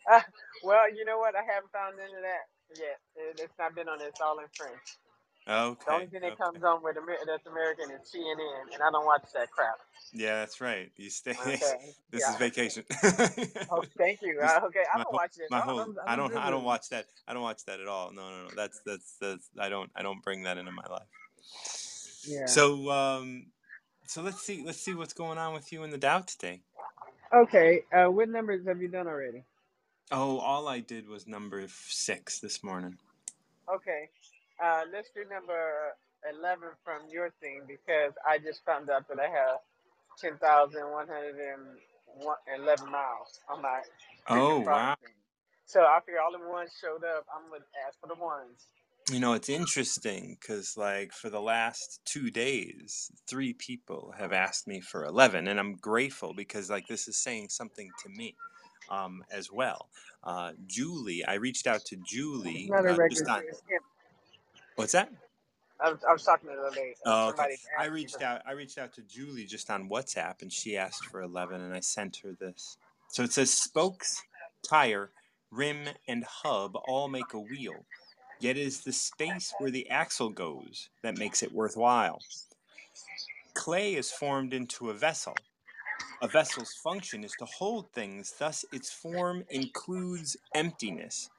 Ah, 0.09 0.25
well, 0.63 0.89
you 0.93 1.05
know 1.05 1.19
what? 1.19 1.35
I 1.35 1.43
haven't 1.43 1.71
found 1.71 1.99
any 1.99 2.13
of 2.13 2.21
that 2.21 2.79
yet. 2.79 2.99
It, 3.15 3.39
it's 3.41 3.53
not 3.59 3.75
been 3.75 3.89
on. 3.89 4.01
It's 4.01 4.21
all 4.21 4.39
in 4.39 4.45
French. 4.55 4.97
Okay. 5.47 5.83
The 5.85 5.93
only 5.93 6.07
thing 6.07 6.21
that 6.21 6.33
okay. 6.33 6.35
comes 6.37 6.63
on 6.63 6.83
with 6.83 6.97
Amer- 6.97 7.17
that's 7.25 7.45
American 7.47 7.91
is 7.91 8.09
CNN, 8.13 8.73
and 8.73 8.81
I 8.81 8.91
don't 8.91 9.05
watch 9.05 9.25
that 9.33 9.49
crap. 9.51 9.75
Yeah, 10.13 10.39
that's 10.39 10.61
right. 10.61 10.91
You 10.97 11.09
stay. 11.09 11.31
Okay. 11.31 11.57
this 12.11 12.21
Yeah. 12.21 12.31
is 12.31 12.35
vacation. 12.37 12.83
Oh, 13.69 13.83
thank 13.97 14.21
you. 14.21 14.39
Uh, 14.41 14.61
okay, 14.65 14.83
I 14.93 14.97
don't 14.97 15.07
whole, 15.07 15.13
watch 15.13 15.31
it. 15.37 15.49
my 15.49 15.59
whole, 15.59 15.77
don't, 15.77 15.97
I 16.07 16.15
don't, 16.15 16.35
I 16.35 16.49
don't 16.49 16.63
watch 16.63 16.89
that. 16.89 17.05
I 17.27 17.33
don't 17.33 17.41
watch 17.41 17.65
that 17.65 17.79
at 17.79 17.87
all. 17.87 18.11
No, 18.11 18.29
no, 18.29 18.43
no. 18.43 18.49
That's, 18.55 18.81
that's, 18.85 19.17
that's. 19.19 19.49
I 19.59 19.69
don't, 19.69 19.91
I 19.95 20.03
don't 20.03 20.23
bring 20.23 20.43
that 20.43 20.57
into 20.57 20.71
my 20.71 20.85
life. 20.89 21.07
Yeah. 22.27 22.45
So, 22.45 22.89
um, 22.91 23.47
so 24.05 24.21
let's 24.21 24.41
see, 24.41 24.63
let's 24.65 24.79
see 24.79 24.93
what's 24.93 25.13
going 25.13 25.37
on 25.37 25.53
with 25.53 25.71
you 25.71 25.83
in 25.83 25.89
the 25.89 25.97
Tao 25.97 26.19
today. 26.19 26.61
Okay. 27.33 27.83
Uh, 27.93 28.07
what 28.07 28.29
numbers 28.29 28.65
have 28.67 28.81
you 28.81 28.87
done 28.87 29.07
already? 29.07 29.43
Oh, 30.11 30.39
all 30.39 30.67
I 30.67 30.79
did 30.79 31.07
was 31.07 31.27
number 31.27 31.65
six 31.69 32.39
this 32.39 32.63
morning. 32.63 32.97
Okay. 33.73 34.09
Uh, 34.61 34.81
let's 34.91 35.09
do 35.15 35.21
number 35.31 35.95
11 36.29 36.67
from 36.83 37.01
your 37.09 37.29
thing 37.41 37.61
because 37.67 38.11
I 38.27 38.37
just 38.37 38.63
found 38.65 38.89
out 38.89 39.07
that 39.07 39.19
I 39.19 39.29
have 39.29 39.59
10,111 40.19 42.91
miles 42.91 43.39
on 43.49 43.61
my 43.61 43.79
Oh, 44.27 44.59
wow. 44.59 44.95
thing. 45.01 45.13
So 45.65 45.85
figure 46.05 46.19
all 46.19 46.33
the 46.33 46.49
ones 46.49 46.71
showed 46.81 47.05
up. 47.05 47.25
I'm 47.33 47.47
going 47.49 47.61
to 47.61 47.67
ask 47.87 47.97
for 48.01 48.07
the 48.07 48.15
ones. 48.21 48.67
You 49.11 49.19
know, 49.19 49.33
it's 49.33 49.49
interesting 49.49 50.37
because, 50.39 50.77
like, 50.77 51.11
for 51.11 51.29
the 51.29 51.41
last 51.41 51.99
two 52.05 52.31
days, 52.31 53.11
three 53.27 53.51
people 53.51 54.13
have 54.17 54.31
asked 54.31 54.69
me 54.69 54.79
for 54.79 55.03
11, 55.03 55.49
and 55.49 55.59
I'm 55.59 55.75
grateful 55.75 56.33
because, 56.33 56.69
like, 56.69 56.87
this 56.87 57.09
is 57.09 57.17
saying 57.17 57.49
something 57.49 57.91
to 58.03 58.09
me 58.09 58.35
um, 58.89 59.21
as 59.29 59.51
well. 59.51 59.89
Uh, 60.23 60.53
Julie, 60.65 61.25
I 61.25 61.33
reached 61.33 61.67
out 61.67 61.83
to 61.87 61.97
Julie 61.97 62.67
not 62.69 62.85
a 62.85 62.93
uh, 62.93 62.97
just 63.09 63.27
regular 63.27 63.31
on, 63.31 63.43
what's 64.77 64.93
that? 64.93 65.11
I 65.83 65.91
was, 65.91 65.99
I 66.07 66.13
was 66.13 66.23
talking 66.23 66.49
to 66.49 66.55
the. 66.55 66.61
Uh, 66.61 66.71
Oh, 67.05 67.29
okay. 67.31 67.57
I 67.77 67.85
reached 67.87 68.21
out. 68.21 68.41
I 68.47 68.53
reached 68.53 68.77
out 68.77 68.93
to 68.93 69.01
Julie 69.01 69.45
just 69.45 69.69
on 69.69 69.89
WhatsApp, 69.89 70.41
and 70.41 70.53
she 70.53 70.77
asked 70.77 71.03
for 71.07 71.21
11, 71.21 71.59
and 71.59 71.73
I 71.73 71.81
sent 71.81 72.21
her 72.23 72.31
this. 72.39 72.77
So 73.09 73.23
it 73.23 73.33
says 73.33 73.51
spokes, 73.51 74.23
tire, 74.65 75.09
rim, 75.51 75.89
and 76.07 76.23
hub 76.23 76.77
all 76.87 77.09
make 77.09 77.33
a 77.33 77.39
wheel. 77.39 77.85
Yet 78.41 78.57
it 78.57 78.61
is 78.65 78.81
the 78.81 78.91
space 78.91 79.53
where 79.59 79.69
the 79.71 79.89
axle 79.89 80.29
goes 80.29 80.89
that 81.03 81.17
makes 81.17 81.43
it 81.43 81.53
worthwhile. 81.53 82.19
Clay 83.53 83.93
is 83.95 84.11
formed 84.11 84.53
into 84.53 84.89
a 84.89 84.93
vessel. 84.95 85.35
A 86.21 86.27
vessel's 86.27 86.73
function 86.73 87.23
is 87.23 87.35
to 87.35 87.45
hold 87.45 87.91
things, 87.93 88.33
thus 88.39 88.65
its 88.71 88.91
form 88.91 89.43
includes 89.51 90.37
emptiness. 90.55 91.29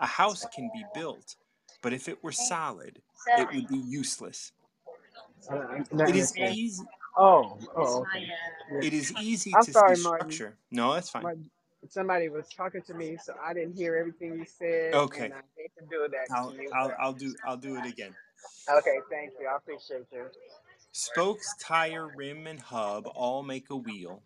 A 0.00 0.06
house 0.06 0.44
can 0.54 0.70
be 0.74 0.84
built, 0.92 1.36
but 1.82 1.92
if 1.92 2.08
it 2.08 2.22
were 2.22 2.32
solid, 2.32 3.00
it 3.38 3.48
would 3.54 3.68
be 3.68 3.78
useless. 3.78 4.52
Uh, 5.50 5.56
I'm 5.56 5.86
not 5.92 6.08
It 6.08 6.16
is 6.16 6.36
easy. 6.36 6.84
Oh, 7.16 7.58
oh, 7.76 8.00
okay. 8.02 8.26
It 8.82 8.92
is 8.92 9.12
easy 9.12 9.52
I'm 9.54 9.62
to 9.62 9.72
sorry, 9.72 9.96
see 9.96 10.02
Martin. 10.02 10.28
structure. 10.28 10.58
No, 10.70 10.94
that's 10.94 11.10
fine. 11.10 11.24
My, 11.24 11.34
somebody 11.88 12.28
was 12.28 12.48
talking 12.56 12.82
to 12.82 12.94
me, 12.94 13.16
so 13.18 13.34
I 13.42 13.54
didn't 13.54 13.76
hear 13.76 13.96
everything 13.96 14.34
you 14.38 14.44
said, 14.46 14.94
Okay, 14.94 15.32
I 15.32 15.40
hate 15.56 15.72
to 15.78 15.84
do 15.90 16.08
that 16.10 16.28
I'll 16.34 16.54
you. 16.56 16.70
I'll 16.74 16.94
I'll 17.00 17.12
do 17.12 17.34
I'll 17.44 17.56
do 17.56 17.76
it 17.76 17.86
again. 17.86 18.14
okay, 18.70 18.98
thank 19.10 19.32
you. 19.40 19.46
I 19.48 19.56
appreciate 19.56 20.06
you. 20.12 20.26
Spokes, 20.92 21.54
tire, 21.60 22.08
rim, 22.08 22.46
and 22.46 22.60
hub 22.60 23.06
all 23.14 23.42
make 23.42 23.70
a 23.70 23.76
wheel. 23.76 24.22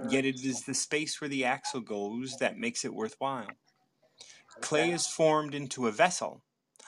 Yet 0.00 0.24
it 0.24 0.44
is 0.44 0.62
the 0.64 0.74
space 0.74 1.20
where 1.20 1.28
the 1.28 1.44
axle 1.44 1.80
goes 1.80 2.36
that 2.38 2.58
makes 2.58 2.84
it 2.84 2.94
worthwhile. 2.94 3.58
Clay 4.60 4.90
Okay. 4.90 4.92
is 4.92 5.06
formed 5.06 5.54
into 5.54 5.86
a 5.86 5.92
vessel. 5.92 6.42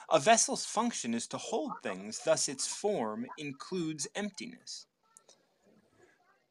A 0.09 0.19
vessel's 0.19 0.65
function 0.65 1.13
is 1.13 1.27
to 1.27 1.37
hold 1.37 1.81
things, 1.81 2.21
thus 2.23 2.49
its 2.49 2.67
form 2.67 3.25
includes 3.37 4.07
emptiness. 4.15 4.87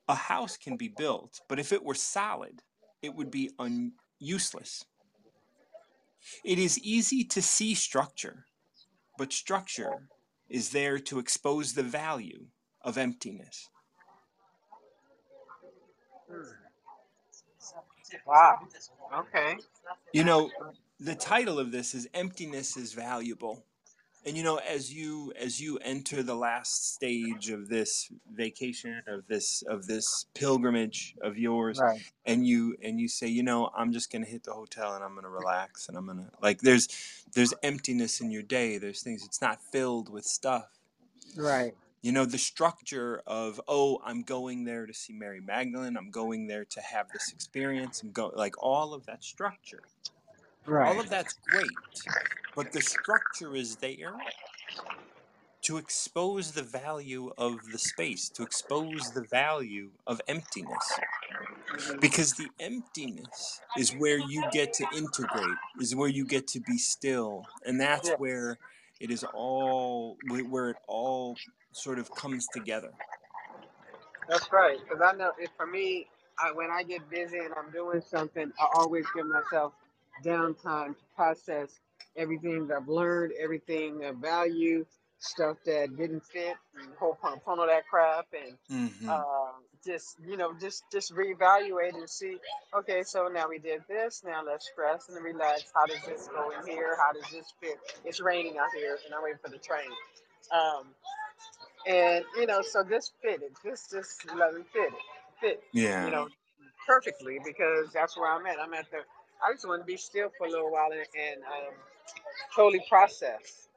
A 0.08 0.14
house 0.14 0.56
can 0.56 0.76
be 0.76 0.88
built, 0.88 1.40
but 1.48 1.58
if 1.58 1.72
it 1.72 1.84
were 1.84 1.94
solid, 1.94 2.62
it 3.04 3.14
would 3.14 3.30
be 3.30 3.50
un- 3.58 3.92
useless. 4.18 4.84
It 6.44 6.58
is 6.58 6.78
easy 6.78 7.22
to 7.24 7.42
see 7.42 7.74
structure, 7.74 8.46
but 9.18 9.32
structure 9.32 10.08
is 10.48 10.70
there 10.70 10.98
to 10.98 11.18
expose 11.18 11.74
the 11.74 11.82
value 11.82 12.46
of 12.80 12.96
emptiness. 12.96 13.68
Wow. 18.26 18.58
Okay. 19.18 19.56
You 20.12 20.24
know, 20.24 20.50
the 20.98 21.14
title 21.14 21.58
of 21.58 21.72
this 21.72 21.94
is 21.94 22.08
Emptiness 22.14 22.76
is 22.76 22.92
Valuable. 22.92 23.64
And 24.26 24.36
you 24.36 24.42
know, 24.42 24.56
as 24.56 24.92
you 24.92 25.32
as 25.38 25.60
you 25.60 25.78
enter 25.78 26.22
the 26.22 26.34
last 26.34 26.94
stage 26.94 27.50
of 27.50 27.68
this 27.68 28.10
vacation, 28.32 29.02
of 29.06 29.26
this 29.26 29.62
of 29.62 29.86
this 29.86 30.26
pilgrimage 30.34 31.14
of 31.20 31.36
yours, 31.36 31.78
Right. 31.78 32.00
and 32.24 32.46
you 32.46 32.76
and 32.82 32.98
you 32.98 33.08
say, 33.08 33.26
you 33.28 33.42
know, 33.42 33.70
I'm 33.76 33.92
just 33.92 34.10
gonna 34.10 34.24
hit 34.24 34.44
the 34.44 34.54
hotel 34.54 34.94
and 34.94 35.04
I'm 35.04 35.14
gonna 35.14 35.28
relax 35.28 35.88
and 35.88 35.96
I'm 35.98 36.06
gonna 36.06 36.30
like 36.40 36.62
there's 36.62 36.88
there's 37.34 37.52
emptiness 37.62 38.20
in 38.20 38.30
your 38.30 38.42
day. 38.42 38.78
There's 38.78 39.02
things 39.02 39.24
it's 39.24 39.42
not 39.42 39.62
filled 39.62 40.08
with 40.08 40.24
stuff. 40.24 40.68
Right. 41.36 41.74
You 42.00 42.12
know, 42.12 42.26
the 42.26 42.36
structure 42.36 43.22
of, 43.26 43.58
oh, 43.66 43.98
I'm 44.04 44.22
going 44.24 44.64
there 44.64 44.84
to 44.84 44.92
see 44.92 45.14
Mary 45.14 45.40
Magdalene, 45.40 45.96
I'm 45.96 46.10
going 46.10 46.46
there 46.46 46.66
to 46.66 46.80
have 46.82 47.10
this 47.10 47.32
experience, 47.32 48.02
I'm 48.02 48.12
go 48.12 48.30
like 48.36 48.62
all 48.62 48.92
of 48.92 49.06
that 49.06 49.24
structure. 49.24 49.80
All 50.66 50.74
Right. 50.74 51.00
of 51.00 51.10
that's 51.10 51.34
great. 51.34 52.08
But 52.54 52.72
the 52.72 52.82
structure 52.82 53.54
is 53.54 53.78
there 53.78 54.22
to 55.62 55.76
expose 55.78 56.52
the 56.52 56.62
value 56.62 57.32
of 57.38 57.72
the 57.72 57.78
space, 57.78 58.30
to 58.30 58.42
expose 58.42 59.12
the 59.12 59.24
value 59.24 59.92
of 60.06 60.20
emptiness. 60.28 61.02
Because 62.00 62.34
the 62.34 62.52
emptiness 62.60 63.62
is 63.76 63.94
where 63.94 64.18
you 64.18 64.44
get 64.44 64.72
to 64.74 64.86
integrate, 64.86 65.60
is 65.78 65.96
where 65.96 66.08
you 66.08 66.26
get 66.26 66.46
to 66.48 66.60
be 66.60 66.78
still. 66.78 67.48
And 67.64 67.80
that's 67.80 68.16
where 68.16 68.60
it 69.00 69.10
is 69.10 69.24
all, 69.24 70.18
where 70.22 70.44
where 70.44 70.70
it 70.70 70.78
all 70.86 71.40
sort 71.72 71.98
of 71.98 72.14
comes 72.14 72.48
together. 72.48 72.94
That's 74.28 74.52
right. 74.52 74.78
Because 74.80 75.02
I 75.02 75.12
know 75.16 75.32
if 75.38 75.50
for 75.56 75.66
me, 75.66 76.08
I, 76.38 76.52
when 76.52 76.70
I 76.70 76.82
get 76.82 77.08
busy 77.10 77.38
and 77.38 77.54
I'm 77.54 77.70
doing 77.72 78.00
something, 78.02 78.52
I 78.60 78.66
always 78.74 79.06
give 79.14 79.26
myself 79.26 79.74
downtime 80.22 80.96
to 80.96 81.04
process 81.16 81.80
everything 82.16 82.68
that 82.68 82.76
I've 82.78 82.88
learned, 82.88 83.32
everything 83.40 84.04
of 84.04 84.16
value, 84.16 84.84
stuff 85.18 85.56
that 85.66 85.96
didn't 85.96 86.24
fit, 86.24 86.56
and 86.78 86.94
whole 86.98 87.16
pon 87.20 87.40
of 87.58 87.66
that 87.68 87.86
crap, 87.88 88.26
and 88.34 88.56
hmm 88.68 89.08
uh, 89.08 89.52
just 89.84 90.16
you 90.26 90.36
know, 90.36 90.54
just 90.60 90.84
just 90.92 91.12
reevaluate 91.14 91.94
and 91.94 92.08
see. 92.08 92.38
Okay, 92.76 93.02
so 93.04 93.28
now 93.28 93.48
we 93.48 93.58
did 93.58 93.82
this. 93.88 94.22
Now 94.24 94.42
let's 94.44 94.68
stress 94.70 95.08
and 95.08 95.22
relax. 95.24 95.64
How 95.74 95.86
does 95.86 96.04
this 96.06 96.28
go 96.34 96.50
in 96.50 96.66
here? 96.66 96.96
How 96.96 97.12
does 97.12 97.30
this 97.32 97.52
fit? 97.60 97.78
It's 98.04 98.20
raining 98.20 98.58
out 98.58 98.68
here, 98.76 98.98
and 99.04 99.14
I'm 99.14 99.22
waiting 99.22 99.38
for 99.42 99.50
the 99.50 99.58
train. 99.58 99.90
Um, 100.52 100.86
and 101.86 102.24
you 102.36 102.46
know, 102.46 102.62
so 102.62 102.82
this 102.82 103.12
fitted. 103.22 103.52
This 103.64 103.88
just 103.90 104.26
let 104.36 104.54
it 104.54 104.66
fit. 104.72 104.92
Fit. 105.40 105.62
You 106.04 106.10
know, 106.10 106.28
perfectly 106.86 107.38
because 107.44 107.90
that's 107.92 108.16
where 108.18 108.32
I'm 108.32 108.46
at. 108.46 108.58
I'm 108.60 108.74
at 108.74 108.90
the. 108.90 108.98
I 109.42 109.52
just 109.52 109.66
want 109.66 109.82
to 109.82 109.86
be 109.86 109.96
still 109.96 110.30
for 110.36 110.46
a 110.46 110.50
little 110.50 110.70
while 110.70 110.90
and, 110.92 111.00
and 111.00 111.42
um, 111.42 111.74
totally 112.54 112.84
process 112.88 113.68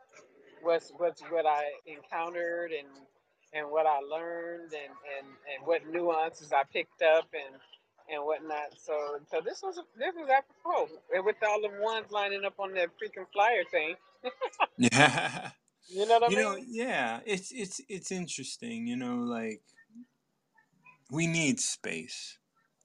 what's 0.61 0.91
what's 0.97 1.21
what 1.29 1.45
I 1.45 1.63
encountered 1.85 2.71
and 2.71 2.87
and 3.53 3.69
what 3.69 3.85
I 3.85 3.99
learned 3.99 4.73
and 4.73 4.93
and 5.17 5.27
and 5.27 5.65
what 5.65 5.81
nuances 5.91 6.51
I 6.51 6.63
picked 6.71 7.01
up 7.01 7.27
and 7.33 7.55
and 8.09 8.23
whatnot. 8.23 8.73
So 8.77 9.19
so 9.29 9.41
this 9.43 9.61
was 9.61 9.79
this 9.97 10.13
was 10.15 10.29
apropos 10.29 10.89
with 11.23 11.35
all 11.47 11.61
the 11.61 11.81
ones 11.81 12.07
lining 12.11 12.45
up 12.45 12.55
on 12.59 12.73
that 12.73 12.89
freaking 13.01 13.25
flyer 13.33 13.63
thing. 13.71 13.95
Yeah. 14.77 15.51
You 15.89 16.05
know 16.05 16.19
what 16.19 16.23
I 16.23 16.27
You 16.31 16.35
know, 16.35 16.57
yeah, 16.67 17.21
it's 17.25 17.49
it's 17.53 17.79
it's 17.87 18.11
interesting, 18.11 18.87
you 18.87 18.97
know, 18.97 19.19
like 19.19 19.61
we 21.09 21.27
need 21.27 21.61
space. 21.61 22.37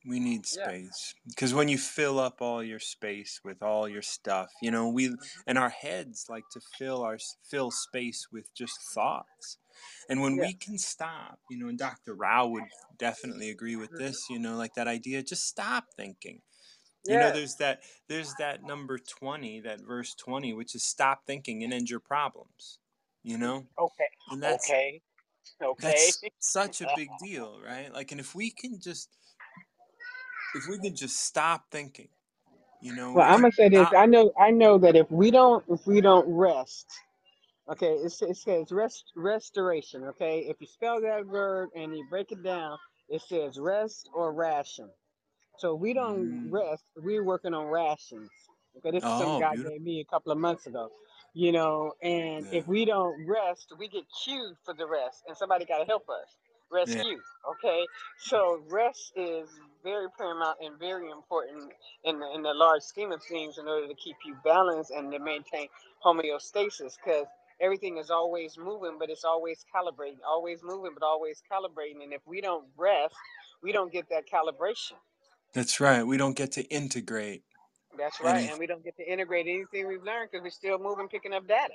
We 0.05 0.19
need 0.19 0.47
space 0.47 1.15
because 1.29 1.55
when 1.55 1.69
you 1.69 1.79
fill 1.79 2.19
up 2.19 2.43
all 2.43 2.61
your 2.63 2.81
space 2.81 3.41
with 3.45 3.63
all 3.63 3.89
your 3.89 4.03
stuff, 4.03 4.53
you 4.61 4.71
know, 4.73 4.89
we 4.89 5.15
and 5.47 5.57
our 5.57 5.69
heads 5.69 6.27
like 6.29 6.49
to 6.51 6.61
fill 6.61 7.03
our 7.03 7.19
fill 7.45 7.71
space 7.71 8.27
with 8.33 8.53
just 8.53 8.83
thoughts. 8.83 9.59
And 10.09 10.21
when 10.21 10.39
Yeah. 10.39 10.41
we 10.41 10.55
can 10.55 10.77
stop, 10.77 11.39
you 11.49 11.57
know, 11.57 11.69
and 11.69 11.79
Dr. 11.79 12.15
Rao 12.17 12.49
would 12.49 12.71
definitely 12.97 13.49
agree 13.49 13.77
with 13.77 13.91
Mhm. 13.91 13.97
this, 13.97 14.29
you 14.29 14.41
know, 14.41 14.57
like 14.57 14.75
that 14.75 14.89
idea, 14.89 15.23
just 15.23 15.47
stop 15.47 15.87
thinking. 15.97 16.43
You 17.09 17.19
know, 17.19 17.31
Yeah. 17.31 17.33
there's 17.33 17.57
that 17.57 17.83
there's 18.09 18.37
that 18.37 18.65
number 18.65 18.99
20, 18.99 19.61
that 19.61 19.81
verse 19.83 20.15
20, 20.15 20.55
which 20.55 20.75
is 20.75 20.85
stop 20.85 21.27
thinking 21.27 21.65
and 21.65 21.73
end 21.73 21.91
your 21.91 22.01
problems. 22.01 22.81
You 23.25 23.39
know? 23.39 23.69
Okay. 23.79 24.09
And 24.29 24.43
that's 24.43 24.75
Okay. 24.75 25.03
Okay. 25.63 26.15
that's 26.15 26.25
such 26.39 26.81
a 26.81 26.87
big 26.87 27.17
deal, 27.17 27.61
right? 27.61 27.93
Like 27.93 28.13
and 28.13 28.21
if 28.21 28.35
we 28.35 28.51
can 28.51 28.81
just 28.81 29.17
if 30.55 30.67
we 30.69 30.79
can 30.81 30.97
just 30.97 31.19
stop 31.25 31.67
thinking, 31.71 32.09
you 32.81 32.95
know, 32.95 33.15
Well, 33.15 33.27
I'm 33.29 33.41
gonna 33.43 33.53
say 33.53 33.69
this. 33.71 33.89
stop 33.89 33.97
I 33.97 34.07
know. 34.07 34.33
I 34.41 34.53
know 34.53 34.79
that 34.79 34.97
if 34.97 35.11
we 35.11 35.31
don't, 35.33 35.65
if 35.69 35.87
we 35.87 36.01
don't 36.01 36.29
rest, 36.33 36.87
okay, 37.71 37.95
it, 37.95 38.15
it 38.23 38.37
says 38.37 38.73
rest, 38.73 39.13
restoration. 39.17 40.05
Okay, 40.05 40.41
if 40.49 40.59
you 40.61 40.69
spell 40.69 41.01
that 41.03 41.27
word 41.27 41.71
and 41.77 41.97
you 41.97 42.07
break 42.11 42.33
it 42.33 42.43
down, 42.45 42.79
it 43.09 43.23
says 43.23 43.59
rest 43.61 44.11
or 44.15 44.33
ration. 44.35 44.91
So 45.59 45.75
we 45.75 45.95
don't 45.95 46.31
Mm. 46.31 46.51
rest. 46.51 46.85
We're 46.97 47.25
working 47.25 47.55
on 47.55 47.67
rations. 47.67 48.31
Okay, 48.79 48.91
this 48.93 49.09
is 49.09 49.17
something 49.17 49.37
Oh, 49.37 49.41
God 49.41 49.55
beautiful. 49.55 49.63
gave 49.63 49.83
me 49.83 50.01
a 50.01 50.07
couple 50.13 50.33
of 50.33 50.39
months 50.39 50.67
ago. 50.67 50.91
You 51.35 51.53
know, 51.53 51.93
and 52.03 52.47
Yeah. 52.47 52.53
if 52.53 52.67
we 52.69 52.85
don't 52.87 53.27
rest, 53.29 53.73
we 53.79 53.89
get 53.89 54.05
cued 54.25 54.57
for 54.65 54.75
the 54.75 54.87
rest, 54.87 55.25
and 55.29 55.37
somebody 55.37 55.65
got 55.67 55.79
to 55.79 55.87
help 55.87 56.09
us 56.11 56.37
Yeah. 56.85 57.05
rescue. 57.05 57.21
Okay, 57.51 57.87
so 58.19 58.63
rest 58.71 59.13
is 59.17 59.49
very 59.85 60.09
paramount 60.19 60.59
and 60.63 60.79
very 60.79 61.11
important 61.11 61.73
in 62.05 62.21
the, 62.21 62.33
in 62.35 62.43
the 62.43 62.55
large 62.55 62.83
scheme 62.83 63.13
of 63.13 63.23
things 63.25 63.59
in 63.59 63.69
order 63.69 63.89
to 63.89 63.95
keep 63.95 64.17
you 64.27 64.37
balanced 64.45 64.91
and 64.93 65.13
to 65.13 65.19
maintain 65.19 65.69
homeostasis 66.05 66.97
because 67.05 67.27
everything 67.61 67.99
is 67.99 68.11
always 68.11 68.59
moving, 68.59 68.97
but 68.99 69.11
it's 69.11 69.25
always 69.25 69.65
calibrating, 69.75 70.19
always 70.29 70.61
moving, 70.65 70.93
but 70.99 71.05
always 71.07 71.43
calibrating. 71.51 72.03
And 72.05 72.13
if 72.13 72.23
we 72.27 72.41
don't 72.41 72.67
rest, 72.77 73.15
we 73.63 73.73
don't 73.73 73.93
get 73.93 74.09
that 74.11 74.25
calibration. 74.33 74.95
That's 75.55 75.81
right. 75.81 76.07
We 76.07 76.17
don't 76.17 76.37
get 76.37 76.53
to 76.53 76.63
integrate 76.65 77.45
That's 77.99 78.21
right, 78.21 78.45
any 78.45 78.51
and 78.51 78.59
we 78.59 78.67
don't 78.67 78.85
get 78.85 78.97
to 78.99 79.05
integrate 79.11 79.47
anything 79.49 79.89
we've 79.89 80.03
learned 80.05 80.31
because 80.33 80.45
we're 80.45 80.51
still 80.51 80.79
moving, 80.79 81.09
picking 81.09 81.35
up 81.35 81.49
data. 81.49 81.75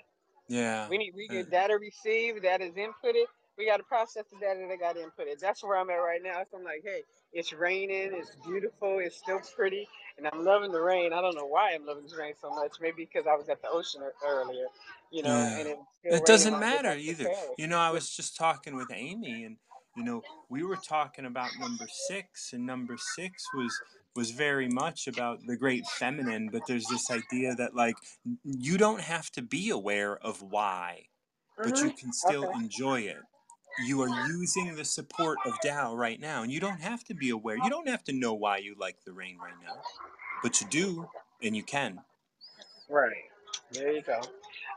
yeah. 0.49 0.87
We 0.89 0.97
need 0.97 1.13
we 1.15 1.29
Uh, 1.29 1.33
get 1.35 1.51
data 1.51 1.77
received, 1.79 2.43
data 2.43 2.65
is 2.65 2.73
inputted. 2.75 3.25
We 3.57 3.65
got 3.65 3.77
to 3.77 3.83
process 3.83 4.25
the 4.31 4.37
data 4.37 4.65
that 4.69 4.79
got 4.79 4.95
inputted. 4.95 5.39
That's 5.39 5.63
where 5.63 5.77
I'm 5.77 5.89
at 5.89 5.95
right 5.95 6.21
now. 6.21 6.43
So 6.49 6.57
I'm 6.57 6.63
like, 6.63 6.81
hey, 6.83 7.03
it's 7.33 7.51
raining, 7.53 8.13
it's 8.13 8.35
beautiful, 8.45 8.99
it's 8.99 9.17
still 9.17 9.39
pretty, 9.55 9.87
and 10.17 10.27
I'm 10.27 10.43
loving 10.45 10.71
the 10.71 10.81
rain. 10.81 11.11
I 11.11 11.21
don't 11.21 11.35
know 11.35 11.47
why 11.47 11.73
I'm 11.73 11.85
loving 11.85 12.07
the 12.07 12.15
rain 12.17 12.35
so 12.39 12.49
much. 12.51 12.77
Maybe 12.79 13.05
because 13.05 13.25
I 13.27 13.35
was 13.35 13.49
at 13.49 13.61
the 13.61 13.69
ocean 13.69 14.01
earlier, 14.23 14.67
you 15.11 15.23
know, 15.23 15.45
Yeah. 15.45 15.57
and 15.57 15.67
it 15.67 15.79
It 16.09 16.25
doesn't 16.25 16.53
when 16.53 16.61
I 16.61 16.65
get 16.65 16.81
matter 16.81 16.93
either. 16.95 17.31
You 17.57 17.67
know, 17.67 17.79
I 17.79 17.91
was 17.91 18.09
just 18.15 18.35
talking 18.37 18.75
with 18.75 18.91
Amy 18.91 19.43
and 19.43 19.57
you 19.93 20.03
know, 20.03 20.25
we 20.47 20.63
were 20.63 20.77
talking 20.77 21.25
about 21.25 21.57
number 21.57 21.87
6 21.87 22.53
and 22.53 22.65
number 22.65 22.97
6 22.97 23.51
was 23.51 23.81
was 24.15 24.31
very 24.31 24.67
much 24.67 25.07
about 25.07 25.45
the 25.45 25.57
great 25.57 25.85
feminine, 25.87 26.49
but 26.49 26.65
there's 26.65 26.87
this 26.89 27.09
idea 27.11 27.55
that 27.55 27.75
like 27.75 28.01
you 28.43 28.77
don't 28.77 29.01
have 29.01 29.29
to 29.31 29.41
be 29.41 29.69
aware 29.69 30.17
of 30.17 30.41
why, 30.41 31.07
but 31.63 31.81
you 31.83 31.91
Mhm. 31.91 31.97
can 31.99 32.13
still 32.13 32.47
Okay. 32.47 32.53
enjoy 32.53 33.01
it. 33.01 33.26
You 33.85 34.01
are 34.01 34.27
using 34.27 34.75
the 34.75 34.85
support 34.85 35.37
of 35.45 35.53
Tao 35.61 35.95
right 35.95 36.19
now, 36.19 36.41
and 36.41 36.51
you 36.51 36.59
don't 36.59 36.81
have 36.81 37.03
to 37.05 37.13
be 37.13 37.29
aware. 37.29 37.57
You 37.57 37.69
don't 37.69 37.87
have 37.87 38.03
to 38.05 38.13
know 38.13 38.33
why 38.33 38.57
you 38.57 38.75
like 38.77 39.03
the 39.05 39.13
rain 39.13 39.37
right 39.37 39.53
now, 39.63 39.81
but 40.41 40.59
you 40.59 40.67
do, 40.67 41.07
and 41.43 41.55
you 41.55 41.63
can. 41.63 41.99
Right. 42.89 43.11
There 43.71 43.91
you 43.91 44.01
go. 44.01 44.21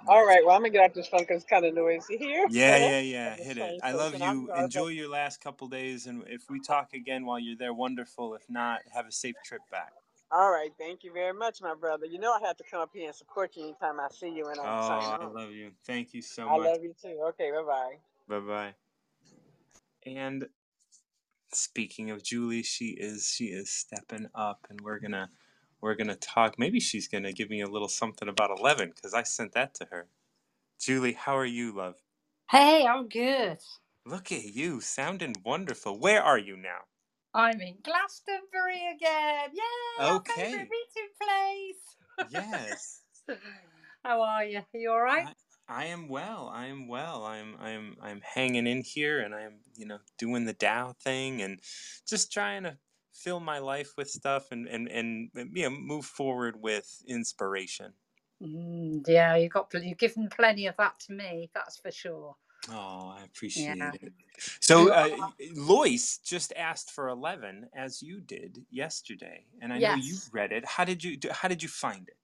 All 0.09 0.27
right. 0.27 0.45
Well, 0.45 0.55
I'm 0.55 0.63
gonna 0.63 0.71
get 0.71 0.85
out 0.85 0.95
this 0.95 1.07
phone 1.07 1.21
because 1.21 1.43
it's 1.43 1.51
kind 1.51 1.65
of 1.65 1.75
noisy 1.75 2.17
here. 2.17 2.47
Yeah, 2.51 2.77
yeah, 2.91 3.01
yeah. 3.01 3.37
Hit 3.37 3.59
it. 3.59 3.81
I 3.83 3.93
love 3.93 4.19
you. 4.19 4.51
Enjoy 4.57 4.89
your 4.89 5.09
last 5.09 5.41
couple 5.41 5.69
days, 5.69 6.07
and 6.07 6.25
if 6.27 6.51
we 6.51 6.61
talk 6.61 6.93
again 6.93 7.25
while 7.25 7.39
you're 7.39 7.57
there, 7.57 7.73
wonderful. 7.73 8.35
If 8.35 8.49
not, 8.49 8.81
have 8.93 9.07
a 9.07 9.13
safe 9.13 9.37
trip 9.45 9.63
back. 9.71 9.93
all 10.33 10.51
right. 10.51 10.71
Thank 10.79 11.05
you 11.05 11.13
very 11.13 11.35
much, 11.35 11.63
my 11.63 11.75
brother. 11.75 12.07
You 12.07 12.19
know 12.19 12.33
I 12.33 12.47
have 12.47 12.57
to 12.57 12.65
come 12.69 12.81
up 12.81 12.91
here 12.93 13.07
and 13.07 13.15
support 13.15 13.57
you 13.57 13.65
anytime 13.65 14.01
I 14.01 14.09
see 14.11 14.31
you 14.31 14.47
and 14.49 14.59
Oh, 14.59 14.63
I 14.63 15.25
love 15.33 15.53
you. 15.53 15.71
Thank 15.85 16.15
you 16.15 16.23
so 16.23 16.49
I 16.49 16.57
much. 16.57 16.67
I 16.67 16.71
love 16.73 16.83
you 16.83 16.95
too. 17.01 17.19
Okay. 17.29 17.51
Bye 17.53 17.63
bye. 17.63 17.97
Bye 18.29 18.47
bye. 18.47 18.75
And 20.07 20.49
speaking 21.55 22.11
of 22.11 22.23
Julie, 22.25 22.63
she 22.65 22.91
is 22.91 23.33
she 23.35 23.47
is 23.47 23.71
stepping 23.73 24.29
up, 24.35 24.67
and 24.71 24.81
we're 24.83 25.01
gonna 25.01 25.31
we're 25.81 25.97
gonna 25.97 26.17
talk. 26.17 26.59
Maybe 26.59 26.81
she's 26.81 27.09
gonna 27.09 27.33
give 27.33 27.51
me 27.51 27.63
a 27.63 27.69
little 27.69 27.89
something 27.89 28.29
about 28.29 28.51
eleven 28.59 28.93
because 28.95 29.15
I 29.15 29.25
sent 29.25 29.53
that 29.53 29.75
to 29.77 29.87
her. 29.91 30.09
Julie, 30.81 31.15
how 31.15 31.37
are 31.37 31.47
you, 31.47 31.73
love? 31.73 31.97
Hey, 32.51 32.87
I'm 32.87 33.09
good. 33.09 33.59
Look 34.07 34.33
at 34.33 34.45
you, 34.45 34.81
sounding 34.81 35.37
wonderful. 35.45 35.99
Where 35.99 36.23
are 36.23 36.39
you 36.39 36.57
now? 36.57 36.83
I'm 37.35 37.61
in 37.61 37.77
Glastonbury 37.85 38.89
again. 38.97 39.51
Yay! 39.55 40.07
Our 40.07 40.17
Okay. 40.17 40.53
favourite 40.53 40.69
meeting 40.71 41.11
place. 41.21 41.85
Yes. 42.31 43.03
How 44.05 44.23
are 44.23 44.45
you? 44.45 44.59
Are 44.59 44.79
you 44.79 44.91
all 44.91 45.03
right? 45.03 45.27
I, 45.27 45.33
I 45.71 45.87
am 45.87 46.09
well. 46.09 46.51
I 46.53 46.69
am 46.69 46.89
well. 46.89 47.25
I'm 47.25 47.57
I'm 47.61 47.97
I'm 48.03 48.23
hanging 48.23 48.69
in 48.69 48.83
here 48.83 49.21
and 49.21 49.35
I'm, 49.35 49.61
you 49.77 49.87
know, 49.87 50.01
doing 50.19 50.47
the 50.47 50.55
Tao 50.55 50.95
thing 51.03 51.43
and 51.43 51.61
just 52.09 52.33
trying 52.33 52.65
to 52.65 52.79
fill 53.15 53.41
my 53.41 53.61
life 53.61 53.93
with 53.99 54.11
stuff 54.11 54.53
and 54.53 54.69
and 54.69 54.89
and 54.89 55.31
you 55.55 55.65
know, 55.65 55.71
move 55.71 56.07
forward 56.07 56.63
with 56.63 57.03
inspiration. 57.09 57.95
Mm, 58.43 59.05
yeah, 59.09 59.37
you 59.37 59.49
got 59.49 59.73
you've 59.75 59.99
given 59.99 60.29
plenty 60.31 60.67
of 60.67 60.77
that 60.79 61.01
to 61.01 61.13
me. 61.15 61.51
That's 61.55 61.79
for 61.79 61.91
sure. 61.93 62.37
Oh, 62.71 63.15
I 63.19 63.25
appreciate 63.25 63.79
Yeah. 63.79 63.93
it. 64.03 64.13
So, 64.61 64.93
uh, 64.93 65.09
Loyce 65.55 66.19
just 66.19 66.53
asked 66.57 66.93
for 66.93 67.09
11 67.09 67.69
as 67.75 68.03
you 68.03 68.21
did 68.21 68.65
yesterday, 68.71 69.47
and 69.63 69.73
I 69.73 69.81
know 69.81 69.95
you 69.95 70.23
read 70.33 70.53
it. 70.53 70.67
How 70.67 70.85
did 70.85 71.05
you 71.05 71.19
how 71.33 71.49
did 71.49 71.63
you 71.63 71.71
find 71.71 72.09
it? 72.09 72.20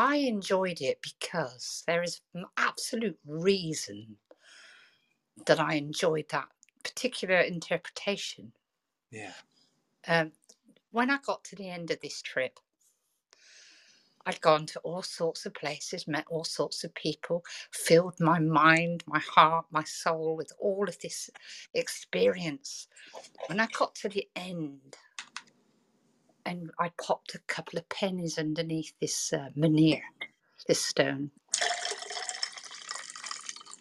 I 0.00 0.16
enjoyed 0.16 0.80
it 0.80 0.98
because 1.02 1.84
there 1.86 2.02
is 2.02 2.22
an 2.32 2.46
absolute 2.56 3.18
reason 3.26 4.16
that 5.44 5.60
I 5.60 5.74
enjoyed 5.74 6.24
that 6.30 6.48
particular 6.82 7.40
interpretation. 7.40 8.52
Yeah. 9.10 9.34
Um, 10.08 10.32
when 10.90 11.10
I 11.10 11.18
got 11.18 11.44
to 11.44 11.56
the 11.56 11.68
end 11.68 11.90
of 11.90 12.00
this 12.00 12.22
trip, 12.22 12.58
I'd 14.24 14.40
gone 14.40 14.64
to 14.68 14.80
all 14.80 15.02
sorts 15.02 15.44
of 15.44 15.52
places, 15.52 16.08
met 16.08 16.24
all 16.30 16.44
sorts 16.44 16.82
of 16.82 16.94
people, 16.94 17.44
filled 17.70 18.18
my 18.20 18.38
mind, 18.38 19.04
my 19.06 19.18
heart, 19.18 19.66
my 19.70 19.84
soul 19.84 20.34
with 20.34 20.50
all 20.58 20.88
of 20.88 20.98
this 21.00 21.28
experience. 21.74 22.88
When 23.48 23.60
I 23.60 23.66
got 23.78 23.94
to 23.96 24.08
the 24.08 24.26
end, 24.34 24.96
and 26.50 26.72
I 26.80 26.90
popped 27.02 27.36
a 27.36 27.40
couple 27.40 27.78
of 27.80 27.88
pennies 27.90 28.38
underneath 28.38 28.94
this 29.00 29.32
uh, 29.32 29.50
menhir, 29.58 30.02
this 30.68 30.84
stone, 30.84 31.32